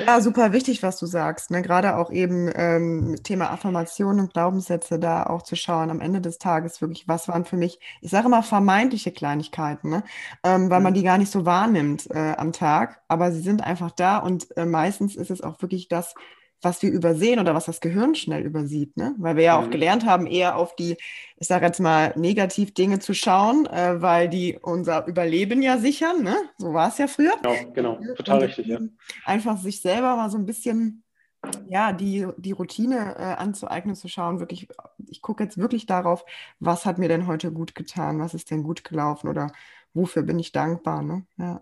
Ja, 0.05 0.21
super 0.21 0.53
wichtig, 0.53 0.81
was 0.81 0.97
du 0.97 1.05
sagst. 1.05 1.51
Ne? 1.51 1.61
Gerade 1.61 1.97
auch 1.97 2.11
eben 2.11 2.51
ähm, 2.55 3.17
Thema 3.23 3.51
Affirmation 3.51 4.19
und 4.19 4.33
Glaubenssätze 4.33 4.97
da 4.97 5.23
auch 5.23 5.43
zu 5.43 5.55
schauen. 5.55 5.91
Am 5.91 6.01
Ende 6.01 6.21
des 6.21 6.39
Tages 6.39 6.81
wirklich, 6.81 7.07
was 7.07 7.27
waren 7.27 7.45
für 7.45 7.57
mich, 7.57 7.79
ich 8.01 8.09
sage 8.09 8.27
immer 8.27 8.41
vermeintliche 8.41 9.11
Kleinigkeiten, 9.11 9.89
ne? 9.89 10.03
ähm, 10.43 10.69
weil 10.69 10.81
man 10.81 10.93
die 10.93 11.03
gar 11.03 11.17
nicht 11.17 11.31
so 11.31 11.45
wahrnimmt 11.45 12.09
äh, 12.09 12.33
am 12.37 12.53
Tag, 12.53 13.01
aber 13.07 13.31
sie 13.31 13.41
sind 13.41 13.61
einfach 13.61 13.91
da 13.91 14.17
und 14.17 14.55
äh, 14.57 14.65
meistens 14.65 15.15
ist 15.15 15.29
es 15.29 15.41
auch 15.41 15.61
wirklich 15.61 15.87
das, 15.87 16.15
was 16.61 16.81
wir 16.81 16.91
übersehen 16.91 17.39
oder 17.39 17.53
was 17.53 17.65
das 17.65 17.81
Gehirn 17.81 18.15
schnell 18.15 18.43
übersieht, 18.43 18.97
ne? 18.97 19.15
Weil 19.17 19.35
wir 19.35 19.43
ja 19.43 19.59
auch 19.59 19.67
mhm. 19.67 19.71
gelernt 19.71 20.05
haben, 20.05 20.25
eher 20.25 20.55
auf 20.57 20.75
die, 20.75 20.97
ich 21.37 21.47
sage 21.47 21.65
jetzt 21.65 21.79
mal, 21.79 22.13
Negativ-Dinge 22.15 22.99
zu 22.99 23.13
schauen, 23.13 23.67
äh, 23.67 24.01
weil 24.01 24.27
die 24.27 24.57
unser 24.61 25.05
Überleben 25.07 25.61
ja 25.61 25.77
sichern, 25.77 26.23
ne? 26.23 26.35
So 26.57 26.73
war 26.73 26.89
es 26.89 26.97
ja 26.97 27.07
früher. 27.07 27.33
Genau, 27.41 27.55
genau, 27.73 28.13
total 28.15 28.39
richtig, 28.39 28.67
ja. 28.67 28.79
Einfach 29.25 29.57
sich 29.57 29.81
selber 29.81 30.15
mal 30.15 30.29
so 30.29 30.37
ein 30.37 30.45
bisschen, 30.45 31.03
ja, 31.67 31.93
die, 31.93 32.27
die 32.37 32.53
Routine 32.53 33.15
äh, 33.17 33.21
anzueignen, 33.21 33.95
zu 33.95 34.07
schauen, 34.07 34.39
wirklich, 34.39 34.67
ich 35.07 35.21
gucke 35.21 35.43
jetzt 35.43 35.57
wirklich 35.57 35.85
darauf, 35.85 36.25
was 36.59 36.85
hat 36.85 36.97
mir 36.97 37.07
denn 37.07 37.27
heute 37.27 37.51
gut 37.51 37.75
getan, 37.75 38.19
was 38.19 38.33
ist 38.33 38.49
denn 38.49 38.63
gut 38.63 38.83
gelaufen 38.83 39.27
oder 39.27 39.51
wofür 39.93 40.23
bin 40.23 40.39
ich 40.39 40.51
dankbar, 40.51 41.03
ne? 41.03 41.25
Ja. 41.37 41.61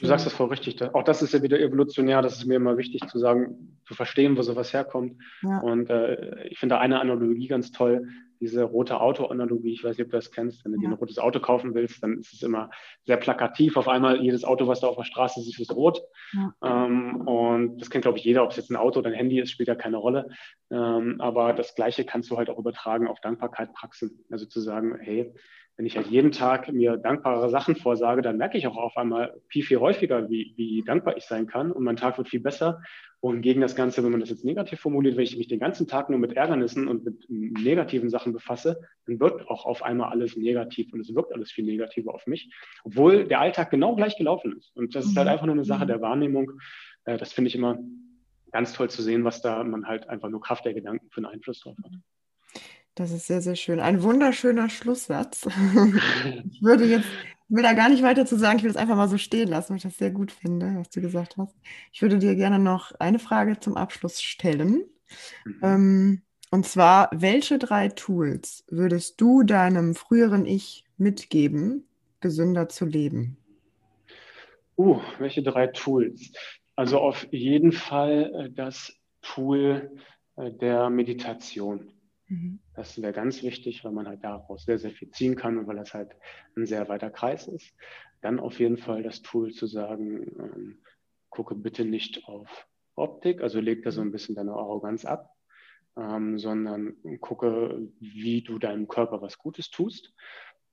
Du 0.00 0.06
sagst 0.06 0.26
das 0.26 0.34
voll 0.34 0.48
richtig. 0.48 0.82
Auch 0.94 1.02
das 1.02 1.22
ist 1.22 1.32
ja 1.32 1.42
wieder 1.42 1.58
evolutionär. 1.58 2.20
Das 2.20 2.36
ist 2.36 2.44
mir 2.44 2.56
immer 2.56 2.76
wichtig 2.76 3.06
zu 3.08 3.18
sagen, 3.18 3.78
zu 3.86 3.94
verstehen, 3.94 4.36
wo 4.36 4.42
sowas 4.42 4.72
herkommt. 4.72 5.16
Ja. 5.42 5.60
Und 5.60 5.88
äh, 5.88 6.46
ich 6.48 6.58
finde 6.58 6.78
eine 6.78 7.00
Analogie 7.00 7.48
ganz 7.48 7.72
toll, 7.72 8.06
diese 8.38 8.62
rote 8.62 9.00
Auto-Analogie. 9.00 9.72
Ich 9.72 9.82
weiß 9.82 9.96
nicht, 9.96 10.04
ob 10.04 10.10
du 10.10 10.18
das 10.18 10.30
kennst. 10.30 10.64
Wenn 10.64 10.72
du 10.72 10.78
ja. 10.78 10.82
dir 10.82 10.94
ein 10.94 10.98
rotes 10.98 11.18
Auto 11.18 11.40
kaufen 11.40 11.74
willst, 11.74 12.02
dann 12.02 12.18
ist 12.18 12.34
es 12.34 12.42
immer 12.42 12.70
sehr 13.04 13.16
plakativ. 13.16 13.78
Auf 13.78 13.88
einmal 13.88 14.20
jedes 14.20 14.44
Auto, 14.44 14.66
was 14.66 14.80
da 14.80 14.88
auf 14.88 14.96
der 14.96 15.04
Straße 15.04 15.40
siehst, 15.40 15.58
ist 15.58 15.74
rot. 15.74 16.02
Ja. 16.34 16.54
Ähm, 16.62 17.22
und 17.26 17.78
das 17.78 17.88
kennt, 17.88 18.02
glaube 18.02 18.18
ich, 18.18 18.24
jeder. 18.24 18.44
Ob 18.44 18.50
es 18.50 18.56
jetzt 18.56 18.70
ein 18.70 18.76
Auto 18.76 18.98
oder 18.98 19.08
ein 19.08 19.16
Handy 19.16 19.40
ist, 19.40 19.50
spielt 19.50 19.68
ja 19.68 19.74
keine 19.74 19.96
Rolle. 19.96 20.28
Ähm, 20.70 21.16
aber 21.18 21.54
das 21.54 21.74
Gleiche 21.74 22.04
kannst 22.04 22.30
du 22.30 22.36
halt 22.36 22.50
auch 22.50 22.58
übertragen 22.58 23.08
auf 23.08 23.20
Dankbarkeit, 23.20 23.72
Praxen. 23.72 24.22
Also 24.30 24.44
zu 24.44 24.60
sagen, 24.60 24.98
hey, 25.00 25.32
wenn 25.78 25.86
ich 25.86 25.96
halt 25.96 26.08
jeden 26.08 26.32
Tag 26.32 26.72
mir 26.72 26.96
dankbare 26.96 27.48
Sachen 27.50 27.76
vorsage, 27.76 28.20
dann 28.20 28.36
merke 28.36 28.58
ich 28.58 28.66
auch 28.66 28.76
auf 28.76 28.96
einmal 28.96 29.40
viel, 29.48 29.62
viel 29.62 29.78
häufiger, 29.78 30.28
wie, 30.28 30.52
wie 30.56 30.82
dankbar 30.82 31.16
ich 31.16 31.24
sein 31.24 31.46
kann 31.46 31.70
und 31.70 31.84
mein 31.84 31.94
Tag 31.94 32.18
wird 32.18 32.28
viel 32.28 32.40
besser. 32.40 32.82
Und 33.20 33.42
gegen 33.42 33.60
das 33.60 33.76
Ganze, 33.76 34.02
wenn 34.02 34.10
man 34.10 34.18
das 34.18 34.28
jetzt 34.28 34.44
negativ 34.44 34.80
formuliert, 34.80 35.16
wenn 35.16 35.22
ich 35.22 35.38
mich 35.38 35.46
den 35.46 35.60
ganzen 35.60 35.86
Tag 35.86 36.10
nur 36.10 36.18
mit 36.18 36.32
Ärgernissen 36.32 36.88
und 36.88 37.04
mit 37.04 37.24
negativen 37.28 38.10
Sachen 38.10 38.32
befasse, 38.32 38.80
dann 39.06 39.20
wird 39.20 39.48
auch 39.48 39.66
auf 39.66 39.84
einmal 39.84 40.10
alles 40.10 40.36
negativ 40.36 40.92
und 40.92 40.98
es 40.98 41.14
wirkt 41.14 41.32
alles 41.32 41.52
viel 41.52 41.64
negativer 41.64 42.12
auf 42.12 42.26
mich, 42.26 42.52
obwohl 42.82 43.28
der 43.28 43.40
Alltag 43.40 43.70
genau 43.70 43.94
gleich 43.94 44.16
gelaufen 44.16 44.56
ist. 44.58 44.76
Und 44.76 44.96
das 44.96 45.06
ist 45.06 45.16
halt 45.16 45.28
mhm. 45.28 45.32
einfach 45.32 45.46
nur 45.46 45.54
eine 45.54 45.64
Sache 45.64 45.84
mhm. 45.84 45.88
der 45.88 46.00
Wahrnehmung. 46.00 46.50
Äh, 47.04 47.18
das 47.18 47.32
finde 47.32 47.48
ich 47.48 47.54
immer 47.54 47.78
ganz 48.50 48.72
toll 48.72 48.90
zu 48.90 49.00
sehen, 49.00 49.22
was 49.22 49.42
da 49.42 49.62
man 49.62 49.86
halt 49.86 50.08
einfach 50.08 50.28
nur 50.28 50.40
Kraft 50.40 50.64
der 50.64 50.74
Gedanken 50.74 51.08
für 51.10 51.18
einen 51.18 51.26
Einfluss 51.26 51.60
drauf 51.60 51.76
hat. 51.84 51.92
Das 52.98 53.12
ist 53.12 53.28
sehr, 53.28 53.40
sehr 53.40 53.54
schön. 53.54 53.78
Ein 53.78 54.02
wunderschöner 54.02 54.68
Schlusssatz. 54.68 55.46
ich 56.50 56.60
würde 56.60 56.84
jetzt, 56.84 57.06
will 57.48 57.62
da 57.62 57.72
gar 57.72 57.88
nicht 57.88 58.02
weiter 58.02 58.26
zu 58.26 58.36
sagen, 58.36 58.58
ich 58.58 58.64
will 58.64 58.72
es 58.72 58.76
einfach 58.76 58.96
mal 58.96 59.08
so 59.08 59.18
stehen 59.18 59.46
lassen, 59.46 59.70
weil 59.70 59.76
ich 59.76 59.84
das 59.84 59.98
sehr 59.98 60.10
gut 60.10 60.32
finde, 60.32 60.74
was 60.74 60.90
du 60.90 61.00
gesagt 61.00 61.36
hast. 61.36 61.54
Ich 61.92 62.02
würde 62.02 62.18
dir 62.18 62.34
gerne 62.34 62.58
noch 62.58 62.90
eine 62.98 63.20
Frage 63.20 63.60
zum 63.60 63.76
Abschluss 63.76 64.20
stellen. 64.20 64.82
Mhm. 65.44 65.60
Ähm, 65.62 66.22
und 66.50 66.66
zwar, 66.66 67.08
welche 67.12 67.58
drei 67.58 67.88
Tools 67.88 68.64
würdest 68.68 69.20
du 69.20 69.44
deinem 69.44 69.94
früheren 69.94 70.44
Ich 70.44 70.84
mitgeben, 70.96 71.86
gesünder 72.18 72.68
zu 72.68 72.84
leben? 72.84 73.36
Uh, 74.76 75.00
welche 75.20 75.44
drei 75.44 75.68
Tools? 75.68 76.32
Also 76.74 76.98
auf 76.98 77.28
jeden 77.30 77.70
Fall 77.70 78.32
äh, 78.34 78.50
das 78.50 78.92
Tool 79.22 79.88
äh, 80.34 80.50
der 80.50 80.90
Meditation. 80.90 81.92
Mhm. 82.28 82.60
Das 82.74 83.00
wäre 83.00 83.12
ganz 83.12 83.42
wichtig, 83.42 83.84
weil 83.84 83.92
man 83.92 84.06
halt 84.06 84.22
daraus 84.22 84.64
sehr, 84.64 84.78
sehr 84.78 84.90
viel 84.90 85.10
ziehen 85.10 85.36
kann 85.36 85.58
und 85.58 85.66
weil 85.66 85.76
das 85.76 85.94
halt 85.94 86.12
ein 86.56 86.66
sehr 86.66 86.88
weiter 86.88 87.10
Kreis 87.10 87.48
ist. 87.48 87.74
Dann 88.20 88.40
auf 88.40 88.60
jeden 88.60 88.78
Fall 88.78 89.02
das 89.02 89.22
Tool 89.22 89.52
zu 89.52 89.66
sagen, 89.66 90.22
ähm, 90.38 90.78
gucke 91.30 91.54
bitte 91.54 91.84
nicht 91.84 92.26
auf 92.26 92.66
Optik, 92.94 93.42
also 93.42 93.60
leg 93.60 93.82
da 93.82 93.90
so 93.90 94.00
ein 94.00 94.12
bisschen 94.12 94.34
deine 94.34 94.52
Arroganz 94.52 95.04
ab, 95.04 95.34
ähm, 95.96 96.38
sondern 96.38 96.96
gucke, 97.20 97.88
wie 98.00 98.42
du 98.42 98.58
deinem 98.58 98.88
Körper 98.88 99.22
was 99.22 99.38
Gutes 99.38 99.70
tust. 99.70 100.14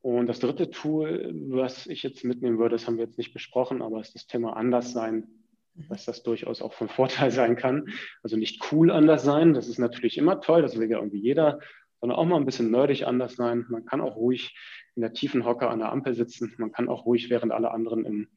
Und 0.02 0.28
das 0.28 0.40
dritte 0.40 0.70
Tool, 0.70 1.34
was 1.50 1.88
ich 1.88 2.04
jetzt 2.04 2.24
mitnehmen 2.24 2.60
würde, 2.60 2.76
das 2.76 2.88
haben 2.88 2.98
wir 2.98 3.06
jetzt 3.06 3.18
nicht 3.18 3.34
besprochen, 3.34 3.82
aber 3.82 4.02
ist 4.02 4.14
das 4.14 4.28
Thema 4.28 4.56
Anderssein. 4.56 5.45
Dass 5.90 6.06
das 6.06 6.24
durchaus 6.24 6.62
auch 6.62 6.74
von 6.74 6.90
Vorteil 6.90 7.32
sein 7.32 7.56
kann. 7.56 7.90
Also 8.24 8.38
nicht 8.38 8.72
cool 8.72 8.92
anders 8.92 9.24
sein, 9.24 9.54
das 9.54 9.68
ist 9.68 9.80
natürlich 9.80 10.18
immer 10.18 10.42
toll, 10.42 10.62
das 10.62 10.80
will 10.80 10.90
ja 10.90 10.98
irgendwie 10.98 11.22
jeder, 11.22 11.60
sondern 12.00 12.18
auch 12.18 12.26
mal 12.26 12.38
ein 12.38 12.46
bisschen 12.46 12.72
nerdig 12.72 13.08
anders 13.08 13.36
sein. 13.36 13.66
Man 13.70 13.86
kann 13.86 14.02
auch 14.02 14.16
ruhig 14.16 14.56
in 14.96 15.02
der 15.02 15.14
tiefen 15.14 15.46
Hocke 15.46 15.70
an 15.70 15.80
der 15.80 15.92
Ampel 15.92 16.14
sitzen. 16.14 16.54
Man 16.58 16.72
kann 16.72 16.88
auch 16.88 17.06
ruhig, 17.06 17.30
während 17.30 17.52
alle 17.52 17.72
anderen 17.72 18.06
im 18.06 18.30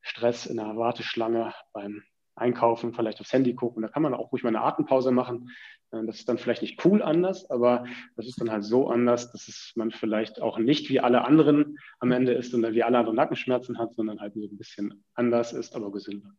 Stress, 0.00 0.46
in 0.46 0.56
der 0.56 0.76
Warteschlange 0.76 1.54
beim 1.72 2.02
Einkaufen 2.36 2.92
vielleicht 2.92 3.20
aufs 3.20 3.32
Handy 3.32 3.54
gucken. 3.54 3.82
Da 3.82 3.88
kann 3.88 4.02
man 4.02 4.14
auch 4.14 4.32
ruhig 4.32 4.42
mal 4.42 4.50
eine 4.50 4.62
Atempause 4.62 5.12
machen. 5.12 5.50
Äh, 5.92 6.04
das 6.06 6.16
ist 6.18 6.28
dann 6.28 6.38
vielleicht 6.38 6.62
nicht 6.62 6.84
cool 6.84 7.02
anders, 7.02 7.48
aber 7.50 7.84
das 8.16 8.26
ist 8.26 8.40
dann 8.40 8.50
halt 8.50 8.64
so 8.64 8.88
anders, 8.88 9.32
dass 9.32 9.48
es 9.48 9.72
man 9.76 9.90
vielleicht 9.90 10.40
auch 10.42 10.58
nicht 10.58 10.88
wie 10.90 11.00
alle 11.00 11.24
anderen 11.24 11.78
am 12.00 12.12
Ende 12.12 12.32
ist 12.32 12.52
und 12.54 12.62
wie 12.72 12.82
alle 12.82 12.98
anderen 12.98 13.16
Nackenschmerzen 13.16 13.78
hat, 13.78 13.94
sondern 13.94 14.20
halt 14.20 14.34
so 14.34 14.40
ein 14.40 14.58
bisschen 14.58 15.04
anders 15.14 15.52
ist, 15.52 15.74
aber 15.74 15.92
gesünder. 15.92 16.30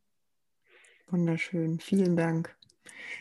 Wunderschön. 1.07 1.79
Vielen 1.79 2.15
Dank. 2.15 2.55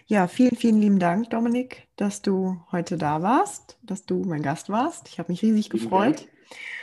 Ja, 0.06 0.28
vielen, 0.28 0.56
vielen 0.56 0.80
lieben 0.80 0.98
Dank, 0.98 1.30
Dominik, 1.30 1.86
dass 1.96 2.22
du 2.22 2.60
heute 2.72 2.98
da 2.98 3.22
warst, 3.22 3.78
dass 3.82 4.04
du 4.04 4.24
mein 4.24 4.42
Gast 4.42 4.68
warst. 4.68 5.08
Ich 5.08 5.18
habe 5.18 5.32
mich 5.32 5.42
riesig 5.42 5.70
gefreut. 5.70 6.28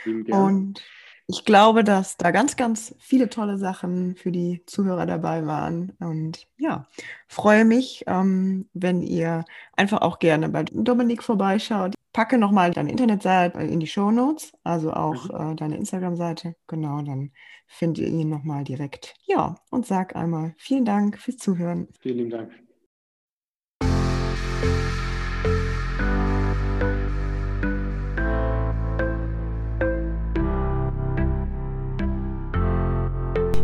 Und 0.04 0.82
ich 1.26 1.44
glaube, 1.44 1.84
dass 1.84 2.16
da 2.16 2.30
ganz, 2.30 2.56
ganz 2.56 2.94
viele 2.98 3.28
tolle 3.28 3.58
Sachen 3.58 4.16
für 4.16 4.32
die 4.32 4.62
Zuhörer 4.66 5.06
dabei 5.06 5.46
waren. 5.46 5.92
Und 6.00 6.46
ja, 6.58 6.86
freue 7.28 7.64
mich, 7.64 8.04
ähm, 8.06 8.68
wenn 8.74 9.02
ihr 9.02 9.44
einfach 9.76 10.02
auch 10.02 10.18
gerne 10.18 10.48
bei 10.48 10.64
Dominik 10.64 11.22
vorbeischaut. 11.22 11.94
Packe 12.12 12.36
nochmal 12.36 12.72
deine 12.72 12.90
Internetseite 12.90 13.58
in 13.60 13.80
die 13.80 13.86
Show 13.86 14.10
Notes, 14.10 14.52
also 14.64 14.92
auch 14.92 15.28
mhm. 15.28 15.52
äh, 15.52 15.54
deine 15.54 15.76
Instagram-Seite. 15.76 16.56
Genau, 16.66 17.00
dann 17.00 17.32
findet 17.66 18.04
ihr 18.04 18.08
ihn 18.08 18.28
nochmal 18.28 18.64
direkt. 18.64 19.14
Ja, 19.24 19.56
und 19.70 19.86
sag 19.86 20.14
einmal 20.14 20.54
vielen 20.58 20.84
Dank 20.84 21.18
fürs 21.18 21.38
Zuhören. 21.38 21.88
Vielen 22.00 22.28
Dank. 22.28 22.52